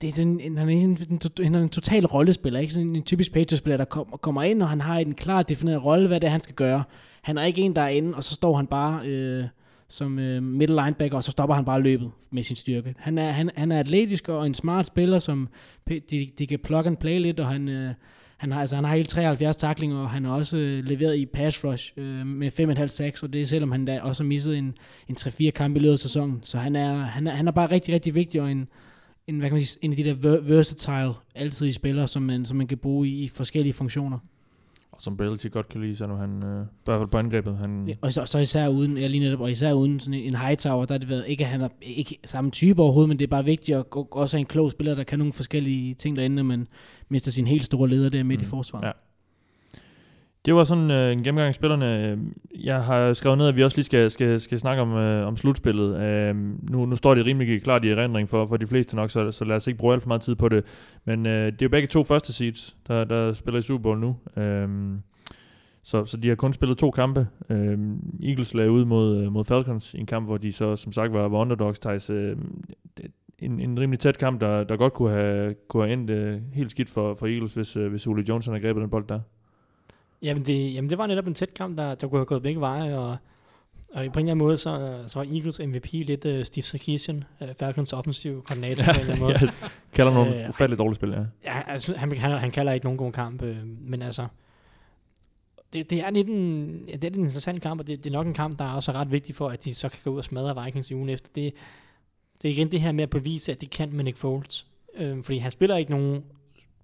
[0.00, 2.72] det er sådan, en, han er en, en, en, han er en total rollespiller, ikke
[2.72, 6.08] sådan en typisk Patriots-spiller, der kom, kommer ind, og han har en klar defineret rolle,
[6.08, 6.84] hvad det er, han skal gøre.
[7.22, 9.44] Han er ikke en, der er inde, og så står han bare øh,
[9.88, 12.94] som øh, middle linebacker, og så stopper han bare løbet med sin styrke.
[12.98, 15.48] Han er, han, han er atletisk og en smart spiller, som
[15.88, 17.94] de, de kan plug and play lidt, og han, øh,
[18.36, 21.26] han, har, altså, han har hele 73 taklinger, og han har også øh, leveret i
[21.26, 24.58] pass rush øh, med 5,5 sacks, og det er selvom han da også har misset
[24.58, 24.74] en,
[25.08, 26.40] en 3-4 kamp i løbet af sæsonen.
[26.42, 28.68] Så han er, han, er, han er bare rigtig, rigtig vigtig, og en,
[29.26, 32.22] en, hvad kan man sige, en af de der ver- versatile, altid i spillere, som
[32.22, 34.18] man, som man kan bruge i, i forskellige funktioner.
[34.92, 37.56] Og som Belichick godt kan lide, så nu han, øh, i hvert fald på angrebet,
[37.56, 40.34] han, Ja, og så, så især uden, ja, lige netop, og især uden sådan en
[40.34, 43.24] Hightower, der er det været, ikke at han er ikke samme type overhovedet, men det
[43.24, 46.16] er bare vigtigt at og, også have en klog spiller, der kan nogle forskellige ting
[46.16, 46.68] derinde, når man
[47.08, 48.46] mister sin helt store leder der midt mm.
[48.46, 48.86] i forsvaret.
[48.86, 48.90] ja.
[50.44, 52.18] Det var sådan øh, en gennemgang af spillerne.
[52.60, 55.36] Jeg har skrevet ned, at vi også lige skal, skal, skal snakke om, øh, om
[55.36, 56.00] slutspillet.
[56.00, 56.36] Øh,
[56.70, 59.44] nu, nu står det rimelig klart i erindring for, for de fleste nok, så, så
[59.44, 60.64] lad os ikke bruge alt for meget tid på det.
[61.04, 63.98] Men øh, det er jo begge to første seeds, der, der spiller i Super Bowl
[63.98, 64.16] nu.
[64.36, 64.68] Øh,
[65.82, 67.26] så, så de har kun spillet to kampe.
[67.50, 67.78] Øh,
[68.22, 71.12] Eagles lagde ud mod, øh, mod Falcons i en kamp, hvor de så som sagt
[71.12, 71.78] var, var underdogs.
[71.78, 72.36] Thijs, øh,
[73.38, 76.70] en, en rimelig tæt kamp, der, der godt kunne have, kunne have endt øh, helt
[76.70, 79.20] skidt for, for Eagles, hvis, øh, hvis Ole Johnson havde grebet den bold der.
[80.22, 82.60] Jamen det, jamen det var netop en tæt kamp, der, der kunne have gået begge
[82.60, 83.16] veje, og, og
[83.92, 87.48] på en eller anden måde, så, så var Eagles MVP lidt uh, Steve Sarkisian, uh,
[87.58, 89.52] Falcons offensiv koordinator på en eller anden måde.
[89.94, 91.24] kalder nogle Øh, ufatteligt dårlige spil, ja.
[91.44, 94.26] Ja, altså, han, han, han kalder ikke nogen god kamp, øh, men altså,
[95.72, 98.10] det, det er lidt en, ja, det er lidt en interessant kamp, og det, det
[98.10, 100.10] er nok en kamp, der er også ret vigtig for, at de så kan gå
[100.10, 101.30] ud og smadre Vikings i ugen efter.
[101.34, 101.52] Det,
[102.42, 104.66] det er igen det her med at bevise, at de kan med Nick Foles.
[104.96, 106.22] Øh, fordi han spiller ikke nogen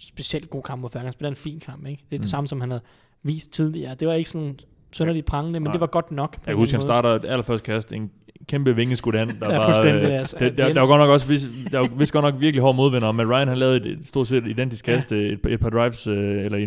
[0.00, 2.02] specielt god kamp mod Falcons, han spiller en fin kamp, ikke?
[2.10, 2.24] Det er det Mm.
[2.24, 2.82] samme, som han havde
[3.22, 3.94] vist tidligere.
[3.94, 4.58] Det var ikke sådan
[4.92, 5.72] sønderligt prangende, men Nej.
[5.72, 6.34] det var godt nok.
[6.34, 8.10] Jeg en kan huske, han starter et allerførste kast, en
[8.46, 10.36] kæmpe vingeskud an, der Ja, var, øh, altså.
[10.38, 12.74] det, der, der, var godt nok også, vis, der var vist godt nok virkelig hård
[12.74, 14.94] modvinder, men Ryan han lavede et, et stort set identisk Ja.
[14.94, 16.66] kast, øh, et, et par drives, øh, eller i, i,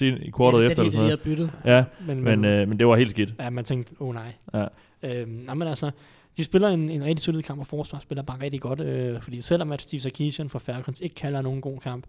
[0.00, 1.20] i, i, quartet ja, efter, det, eller det, sådan det, noget.
[1.20, 1.50] byttet.
[1.64, 2.20] Ja, måde.
[2.20, 3.34] men, øh, men det var helt skidt.
[3.40, 4.32] Ja, man tænkte, åh oh, nej.
[4.54, 4.66] Ja.
[5.02, 5.90] Øhm, nej, men altså,
[6.36, 9.40] de spiller en, en rigtig solid kamp, og forsvar spiller bare rigtig godt, øh, fordi
[9.40, 12.04] selvom at Steve Sarkisian fra Falcons ikke kalder nogen god kamp,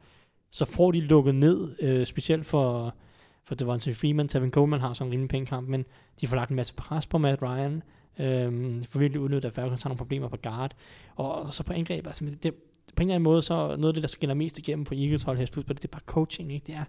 [0.52, 2.96] så får de lukket ned, øh, specielt for,
[3.44, 5.86] for Devontae Freeman, Tevin Coleman har sådan en rimelig pæn kamp, men
[6.22, 7.84] de får lagt en masse pres på Matt Ryan,
[8.20, 10.76] Øhm, for får virkelig udnyttet, at Falcons har nogle problemer på guard,
[11.16, 12.54] og, så på angreb, altså det, det,
[12.96, 15.22] på en eller anden måde, så noget af det, der skinner mest igennem på Eagles
[15.22, 16.68] hold her på det, det er bare coaching, ikke?
[16.68, 16.84] Det er,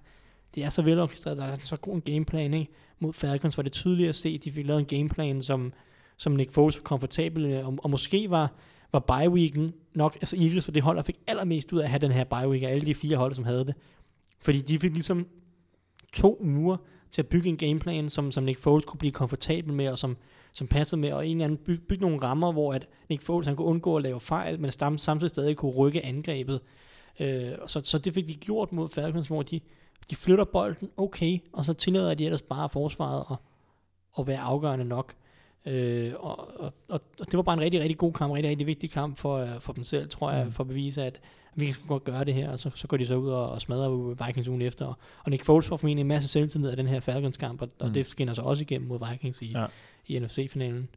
[0.54, 2.72] det er så velorkestreret, der er så god en gameplan, ikke?
[2.98, 5.72] Mod Falcons var det tydeligt at se, at de fik lavet en gameplan, som,
[6.16, 8.52] som Nick Foles var komfortabel med, og, og måske var,
[8.92, 11.98] var bye-weeken nok, altså Eagles var det hold, der fik allermest ud af at have
[11.98, 13.74] den her bye-week, af alle de fire hold, som havde det.
[14.40, 15.26] Fordi de fik ligesom
[16.12, 16.76] to uger
[17.10, 20.16] til at bygge en gameplan, som, som Nick Foles kunne blive komfortabel med, og som,
[20.52, 23.46] som passede med, og en eller anden bygge, bygge nogle rammer, hvor at Nick Foles
[23.46, 26.60] han kunne undgå at lave fejl, men sam, samtidig stadig kunne rykke angrebet.
[27.20, 29.60] Øh, så, så det fik de gjort mod Falcons, hvor de,
[30.10, 33.36] de flytter bolden okay, og så tillader de ellers bare forsvaret at,
[34.18, 35.14] at være afgørende nok.
[35.66, 38.50] Øh, og, og, og, og det var bare en rigtig, rigtig god kamp, en rigtig,
[38.50, 40.50] rigtig vigtig kamp for, øh, for dem selv, tror jeg, Mm.
[40.50, 41.20] for at bevise, at
[41.54, 43.50] vi kan sgu godt gøre det her, og så, så går de så ud og,
[43.50, 44.86] og smadrer Vikings ugen efter.
[44.86, 44.94] Og,
[45.24, 47.94] og Nick Foles får formentlig en masse selvtillid af den her Falcons-kamp, og, og Mm.
[47.94, 49.66] det skinner sig også igennem mod Vikings i, ja.
[50.06, 50.88] i NFC-finalen.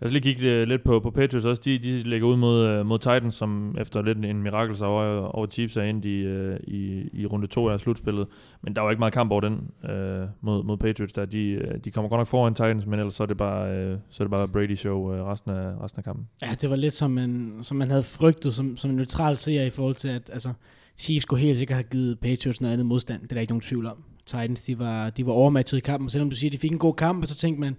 [0.00, 1.62] Jeg skal lige kigge øh, lidt på, på Patriots også.
[1.64, 5.46] De, de lægger ud mod, øh, mod Titans, som efter lidt en mirakel over, over
[5.46, 8.26] Chiefs er ind i, øh, i, i runde 2 af slutspillet.
[8.62, 11.12] Men der var ikke meget kamp over den øh, mod, mod Patriots.
[11.12, 11.24] Der.
[11.24, 14.22] De, de kommer godt nok foran Titans, men ellers så er det bare, øh, så
[14.22, 16.28] er det bare Brady-show øh, resten, af, resten af kampen.
[16.42, 19.64] Ja, det var lidt som man, som man havde frygtet som, som en neutral seer
[19.64, 20.52] i forhold til, at altså,
[20.96, 23.22] Chiefs skulle helt sikkert have givet Patriots noget andet modstand.
[23.22, 24.04] Det er der ikke nogen tvivl om.
[24.26, 26.78] Titans, de var, de var overmatchet i kampen, selvom du siger, at de fik en
[26.78, 27.76] god kamp, så tænkte man,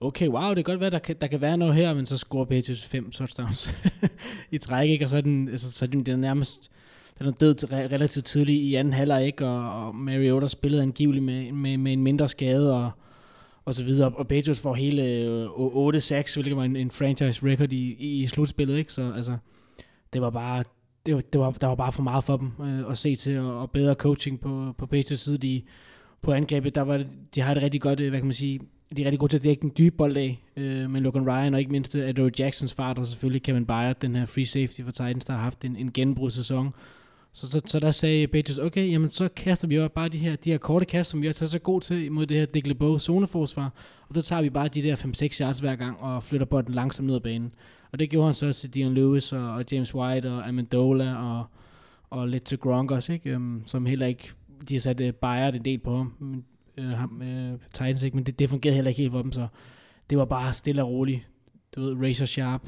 [0.00, 2.16] okay, wow, det kan godt være, der kan, der kan være noget her, men så
[2.16, 3.74] scorer Patriots fem touchdowns
[4.50, 5.04] i træk, ikke?
[5.04, 6.70] og så er den, altså, så er den, den er nærmest
[7.18, 9.46] den er død til relativt tidligt i anden halvleg, ikke?
[9.46, 12.90] Og, og Mariota spillede angiveligt med, med, med en mindre skade, og,
[13.64, 14.12] og så videre.
[14.14, 18.26] Og Patriots får hele øh, 8-6, hvilket var en, en franchise record i, i, i
[18.26, 18.92] slutspillet, ikke?
[18.92, 19.36] Så altså,
[20.12, 20.64] det var bare,
[21.06, 23.38] det var, det var, der var bare for meget for dem øh, at se til,
[23.38, 25.38] og, og bedre coaching på, på Patriots side.
[25.38, 25.62] De,
[26.22, 28.60] på angrebet, der var de har det rigtig godt, øh, hvad kan man sige,
[28.96, 31.54] de er rigtig gode til at dække den dybe bold af, øh, med Logan Ryan,
[31.54, 34.80] og ikke mindst øh, Adore Jacksons fart, og selvfølgelig Kevin Byard, den her free safety
[34.82, 36.72] for Titans, der har haft en, en genbrudssæson.
[37.32, 40.36] Så, så, så der sagde Patriots, okay, jamen så kaster vi jo bare de her,
[40.36, 42.66] de her korte kast, som vi også er så god til mod det her Dick
[42.66, 43.72] LeBeau zoneforsvar,
[44.08, 47.06] og så tager vi bare de der 5-6 yards hver gang, og flytter bolden langsomt
[47.06, 47.52] ned ad banen.
[47.92, 51.44] Og det gjorde han så til Dion Lewis, og, og James White, og Amendola, og,
[52.10, 53.36] og lidt til Gronk også, ikke?
[53.36, 54.32] Um, som heller ikke,
[54.68, 56.44] de har sat øh, uh, Bayard en del på ham, men,
[56.78, 57.22] uh, ham
[57.52, 58.16] uh, Titans, ikke?
[58.16, 59.46] men det, det fungerede heller ikke helt for dem, så
[60.10, 61.28] det var bare stille og roligt.
[61.76, 62.62] Du ved, razor sharp,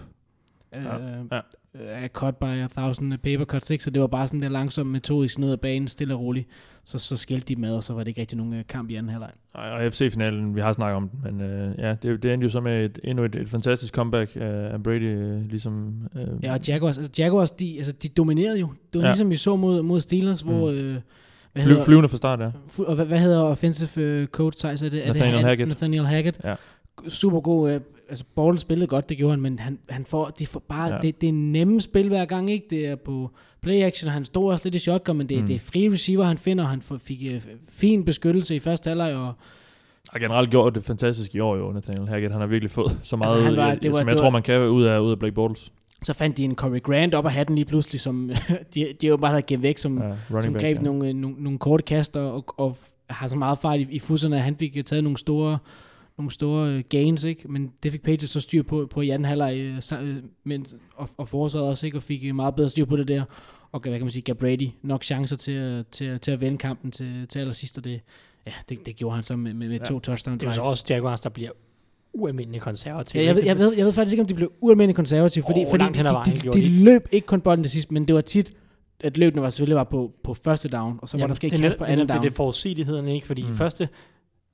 [0.77, 1.41] uh, Ja,
[1.75, 2.09] ja.
[2.09, 3.85] Cut by a thousand paper cuts, ikke?
[3.85, 6.49] så det var bare sådan der langsomt metodisk ned ad banen, stille og roligt.
[6.85, 8.95] Så, så skældte de med, og så var det ikke rigtig nogen uh, kamp i
[8.95, 9.31] anden halvleg.
[9.55, 12.51] Og og FC-finalen, vi har snakket om den, men øh, ja, det, det endte jo
[12.51, 15.95] så med et, endnu et, et fantastisk comeback af, af Brady, øh, ligesom...
[16.17, 18.69] Øh, Ja, og Jaguars, altså Jaguars, de, altså, de dominerede jo.
[18.93, 19.11] Det var ja.
[19.11, 20.51] ligesom vi så mod, mod Steelers, Mm.
[20.51, 20.71] hvor...
[20.71, 20.97] Øh,
[21.53, 22.51] hvad fly, flyvende fra start, ja.
[22.83, 24.83] Og hvad, hvad hedder offensive øh, coach, Thijs?
[24.83, 25.69] Er det, er Nathaniel det Han- Hackett.
[25.69, 26.41] Nathaniel Hackett.
[26.45, 26.55] Ja.
[27.09, 27.71] Super god.
[27.71, 30.95] Øh, altså, Ball spillede godt, det gjorde han, men han, han får, de får bare,
[30.95, 30.99] Ja.
[31.03, 32.67] det, det er nemme spil hver gang, ikke?
[32.71, 33.31] Det er på
[33.63, 35.47] play action, og han stod også lidt i shotgun, men det, Mm.
[35.47, 39.15] det er free receiver, han finder, og han fik øh, fin beskyttelse i første halvleg,
[39.15, 39.33] og
[40.13, 42.33] har generelt gjort det fantastisk i år jo, Nathaniel Hackett.
[42.33, 44.27] Han har virkelig fået så meget, Altså, var- altså, det var- som jeg det tror,
[44.27, 45.73] var- man kan ud af, ud af Blake Bortles.
[46.03, 48.31] Så fandt de en Corey Grant op af hatten lige pludselig, som
[48.75, 50.83] de, de jo bare havde gemt væk, som, Ja, som back, greb ja.
[50.83, 52.77] nogle, øh, nogle, nogle korte kaster og, og
[53.11, 55.59] har så meget fart i, i fusserne, at han fik øh, taget nogle store,
[56.19, 57.49] nogle store øh, gains, ikke?
[57.53, 59.57] men det fik Patriots så styr på, på i anden halvleg,
[60.03, 61.99] øh, men, og, og forsvaret også, ikke?
[61.99, 63.25] og fik meget bedre styr på det der,
[63.73, 66.59] og hvad kan man sige, gav Brady nok chancer til, til, at- til at vende
[66.59, 68.01] kampen til, til allersidst, og det,
[68.47, 69.85] ja, det, det gjorde han så med, med, med Ja.
[69.85, 70.71] to touchdown Det er jo så drives.
[70.81, 71.51] også Jaguars, der bliver
[72.13, 73.23] ualmindelig konservative.
[73.23, 75.65] Ja, jeg, ved, jeg, ved, jeg ved faktisk ikke, om de blev ualmindeligt konservative, fordi,
[75.65, 78.21] Åh, fordi de, de, de, de løb ikke kun bolden til sidst, men det var
[78.21, 78.53] tit,
[79.01, 81.53] at løbene var selvfølgelig var på, på første down, og så var der måske det
[81.53, 82.23] ikke er kast på anden det, er down.
[82.25, 83.27] det, det forudsigeligheden, ikke?
[83.27, 83.55] Fordi Mm.
[83.55, 83.89] første,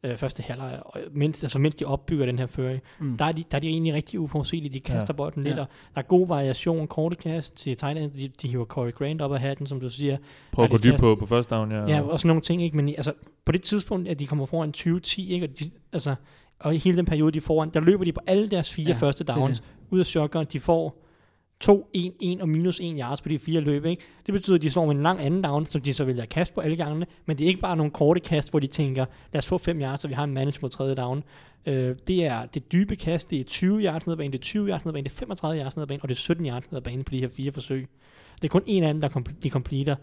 [0.05, 3.17] øh, første halvleg, og mens, altså mens de opbygger den her føring, Mm.
[3.17, 4.73] der, er de, der er de egentlig rigtig uforudsigelige.
[4.73, 5.05] De kaster Ja.
[5.09, 5.13] ja.
[5.13, 5.61] bolden lidt, Ja.
[5.61, 8.11] og der er god variation, korte kast til tight end.
[8.13, 10.17] De, de hiver Corey Grant op af hatten, som du siger.
[10.53, 11.87] Prøv at Ja, gå er dybt på, på first down, ja.
[11.87, 12.77] Ja, og sådan nogle ting, ikke?
[12.77, 13.13] Men altså,
[13.45, 15.47] på det tidspunkt, at de kommer foran 20-10, ikke?
[15.47, 16.15] Og, de, altså,
[16.61, 18.87] og i hele den periode, de er foran, der løber de på alle deres fire
[18.89, 20.47] Ja, første det downs ud af shotgun.
[20.53, 21.01] De får
[21.61, 24.03] 2, 1, 1 og minus 1 yards på de fire løb, ikke?
[24.27, 26.29] Det betyder, at de står med en lang anden down, som de så vælger at
[26.29, 29.05] kaste på alle gangene, men det er ikke bare nogle korte kast, hvor de tænker,
[29.33, 31.25] lad os få 5 yards, så vi har en manage mod tredje down.
[31.67, 34.43] Øh, det er det dybe kast, det er 20 yards ned ad banen, det er
[34.43, 36.19] 20 yards ned ad banen, det er 35 yards ned ad banen, og det er
[36.19, 37.89] 17 yards ned ad banen på de her fire forsøg.
[38.37, 39.97] Det er kun en af dem, der kom- de completer.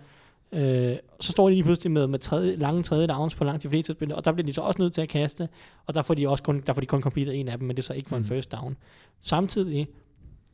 [0.53, 3.69] Øh, så står de lige pludselig med, med tredje, lange tredje downs på langt de
[3.69, 5.49] fleste spil, og der bliver de så også nødt til at kaste,
[5.85, 7.75] og der får de også kun, der får de kun completet en af dem, men
[7.75, 8.21] det er så ikke for mm.
[8.23, 8.77] En first down.
[9.19, 9.87] Samtidig,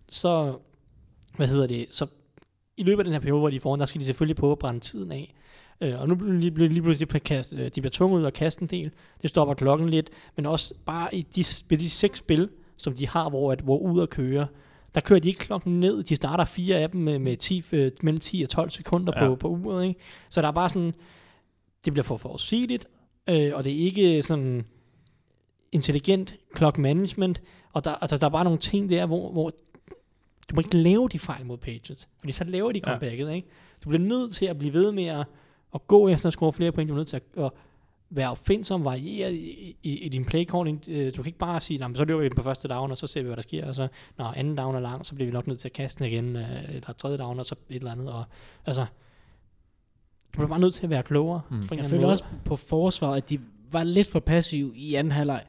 [0.10, 0.58] så,
[1.36, 2.08] hvad hedder det, så
[2.78, 4.52] i løbet af den her periode, hvor de er foran, der skal de selvfølgelig prøve
[4.52, 5.34] at brænde tiden af.
[5.82, 8.24] Øh, og nu bliver de lige, lige pludselig på kast, øh, de bliver tvunget ud
[8.24, 8.92] og kaste en del.
[9.22, 11.44] Det stopper klokken lidt, men også bare i de,
[11.76, 14.48] de seks spil, som de har, hvor, at, hvor ud at køre,
[14.98, 16.04] der kører de ikke klokken ned.
[16.04, 19.24] De starter fire af dem med, med 10, øh, mellem 10 og 12 sekunder ja.
[19.24, 19.30] Ja.
[19.30, 19.88] på, på uret.
[19.88, 20.00] Ikke?
[20.30, 20.94] Så der er bare sådan,
[21.86, 22.88] det bliver for forudsigeligt,
[23.30, 24.66] øh, og det er ikke sådan
[25.72, 27.42] intelligent clock management,
[27.74, 29.50] og der, altså, der er bare nogle ting der, hvor, hvor
[30.50, 32.92] du må ikke lave de fejl mod Patriots, fordi så laver de Ja.
[32.92, 33.48] comebacket, ikke?
[33.84, 35.26] Du bliver nødt til at blive ved med at,
[35.74, 37.52] at gå efter at score flere point, du er nødt til at, at
[38.10, 40.84] være opfindsom, varieret i, i, i din play calling.
[40.88, 42.98] Øh, Du kan ikke bare sige, "Nå, men så løber vi på første down, og
[42.98, 43.88] så ser vi, hvad der sker, og så,
[44.18, 46.36] når anden down er lang, så bliver vi nok nødt til at kaste den igen,
[46.36, 48.24] øh, eller tredje down, og så et eller andet, og
[48.66, 48.82] altså,
[50.34, 51.42] du bliver bare nødt til at være klogere.
[51.50, 51.62] Mm.
[51.78, 52.12] Jeg føler måde.
[52.14, 53.40] også på forsvaret, at de
[53.72, 55.42] var lidt for passive i anden halvleg.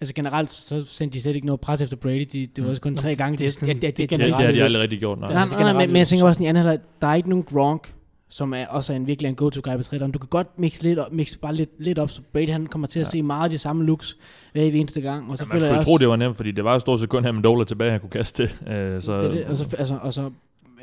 [0.00, 2.20] Altså generelt, så sendte de slet ikke noget pres efter Brady.
[2.32, 2.70] De, det var Mm.
[2.70, 3.38] også kun tre gange.
[3.38, 5.32] det er det det, det, det har de aldrig rigtig gjort, nej.
[5.32, 6.04] Nej, det nej, man men, ret men jeg vide.
[6.04, 7.94] tænker også sådan i anden halvleg, der er ikke nogen Gronk,
[8.28, 10.12] som er også er en virkelig en go-to-guy på træderen.
[10.12, 12.88] Du kan godt mixe lidt op, mixe bare lidt, lidt op, så Brady han kommer
[12.88, 13.10] til at Ja.
[13.10, 14.16] se meget af de samme looks
[14.52, 15.30] hver eneste gang.
[15.30, 17.00] Og så Ja, man skulle også, tro, det var nemt, fordi det var jo stort
[17.00, 18.68] set kun Amendola tilbage, han kunne kaste til.
[18.72, 20.30] Øh, så, det, det, og så, altså, og så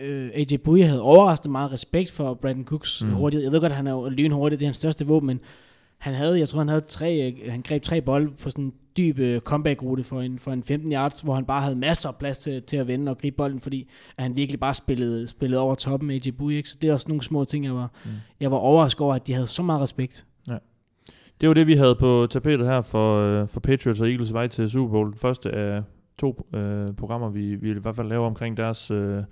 [0.01, 3.11] øh, AJ Bouye havde overraskende meget respekt for Brandon Cooks Mm.
[3.13, 3.43] hurtighed.
[3.43, 5.39] Jeg ved godt, at han er jo lynhurtig, det er hans største våben, men
[5.97, 9.19] han havde, jeg tror, han havde tre, øh, han greb tre bolde på sådan dyb
[9.19, 12.39] øh, comeback-rute for en, for en 15 yards, hvor han bare havde masser af plads
[12.39, 15.75] til, til at vende og gribe bolden, fordi at han virkelig bare spillede, spillede over
[15.75, 16.69] toppen med AJ ikke?
[16.69, 18.11] Så det er også nogle små ting, jeg var, Mm.
[18.39, 20.25] jeg var overrasket over, at de havde så meget respekt.
[21.41, 24.47] Det var det, vi havde på tapetet her for, øh, for Patriots og Eagles vej
[24.47, 25.07] til Super Bowl.
[25.11, 25.83] Den første af
[26.17, 29.23] to øh, programmer, vi, vi i hvert fald laver omkring deres øh,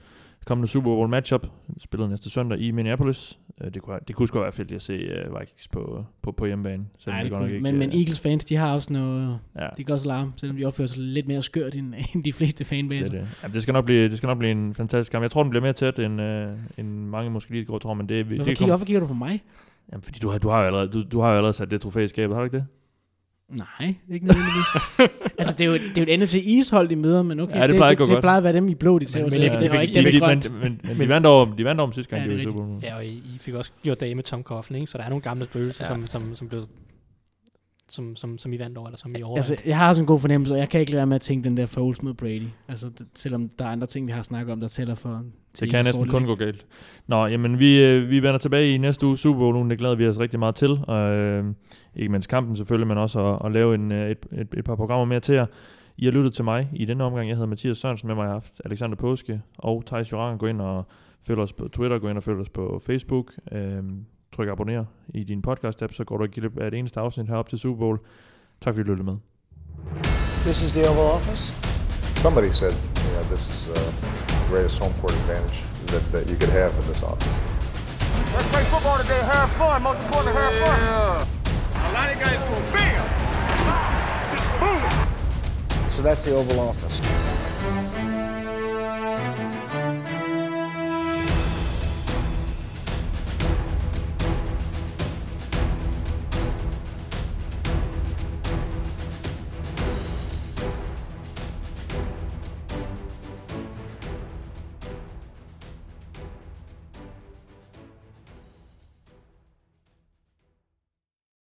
[0.46, 1.48] kommende Super Bowl matchup.
[1.80, 3.40] Spillet næste søndag i Minneapolis.
[3.62, 6.46] Øh, det, kunne, det kunne sgu være fedt at se øh, Vikings på, på, på
[6.46, 6.86] hjemmebane.
[7.00, 9.40] selvom Ej, det godt kunne, nok men, men øh, Eagles fans, de har også noget,
[9.60, 12.34] ja, de kan også larme, selvom de opfører sig lidt mere skørt end, end de
[12.34, 13.14] fleste det, fanbaser.
[13.14, 13.28] er det.
[13.44, 15.24] Jamen, det, skal nok blive, det skal nok blive en fantastisk kamp.
[15.24, 18.10] Jeg tror, den bliver mere tæt, end, øh, end mange måske lige går tror, men
[18.10, 19.44] det, Hvorfor, det kigger, hvorfor kigger du på mig?
[19.92, 21.82] Jamen, fordi du har, du, har jo allerede, du, du har jo allerede sat det
[21.82, 22.66] trofæ i skabet, har du ikke det?
[23.52, 24.68] Nej, ikke nødvendigvis.
[25.40, 27.56] altså, det er jo, et- det er jo et NFC East-hold, de møder, men okay,
[27.56, 28.22] Ja, det plejer det, det godt.
[28.22, 29.54] plejer at være dem i blå, de ser Men- men ikke?
[29.54, 30.52] det- Det var det- ikke det- dem i grønt.
[30.54, 32.40] men, men, men de, vandt over, de vandt over dem sidste gang, Ja, ja, det
[32.40, 32.84] de var i Super Bowl.
[32.84, 34.92] Ja, og I, I fik også gjort dage med Tom Coughlin, ikke?
[34.92, 35.94] Så der er nogle gamle spøgelser, Ja.
[35.94, 35.96] ja.
[35.96, 36.66] som, som, som blev
[37.92, 39.52] som, som, som I vandt over, eller som I overvandt.
[39.52, 41.22] Altså, jeg har også en god fornemmelse, og jeg kan ikke lade være med at
[41.22, 42.48] tænke den der Foles mod Brady.
[42.68, 45.22] Altså, det, selvom der er andre ting, vi har snakket om, der tæller for...
[45.54, 46.66] til Det kan næsten kun gå galt.
[47.08, 50.08] Nå, jamen vi, øh, vi vender tilbage i næste uge Super Bowl, det glæder vi
[50.08, 50.80] os rigtig meget til.
[50.88, 51.46] Og, øh,
[51.96, 54.76] ikke mindst kampen selvfølgelig, men også at, at lave en, øh, et, et, et par
[54.76, 55.46] programmer mere til jer.
[55.98, 57.28] I har lyttet til mig i denne omgang.
[57.28, 60.38] Jeg hedder Mathias Sørensen, med mig jeg har haft Alexander Påske og Thijs Joran.
[60.38, 60.86] Gå ind og
[61.24, 63.34] følg os på Twitter, gå ind og følg os på Facebook.
[63.52, 63.84] Øh,
[64.36, 67.50] tryk abonner i din podcast-app, så går du ikke glip af et eneste afsnit herop
[67.50, 68.00] til Super Bowl.
[68.62, 69.18] Tak fordi du lyttede med.
[70.46, 71.44] This is the Oval Office.
[72.16, 72.74] Somebody said,
[73.06, 75.58] you know, this is uh, the greatest home court advantage
[75.92, 77.36] that, that you could have in this office.
[78.36, 79.22] Let's play football today.
[79.34, 79.78] Have fun.
[79.84, 80.80] Most importantly, have fun.
[81.88, 83.04] A lot of guys go bam,
[84.34, 84.82] just boom.
[85.90, 87.02] So that's the Oval Office.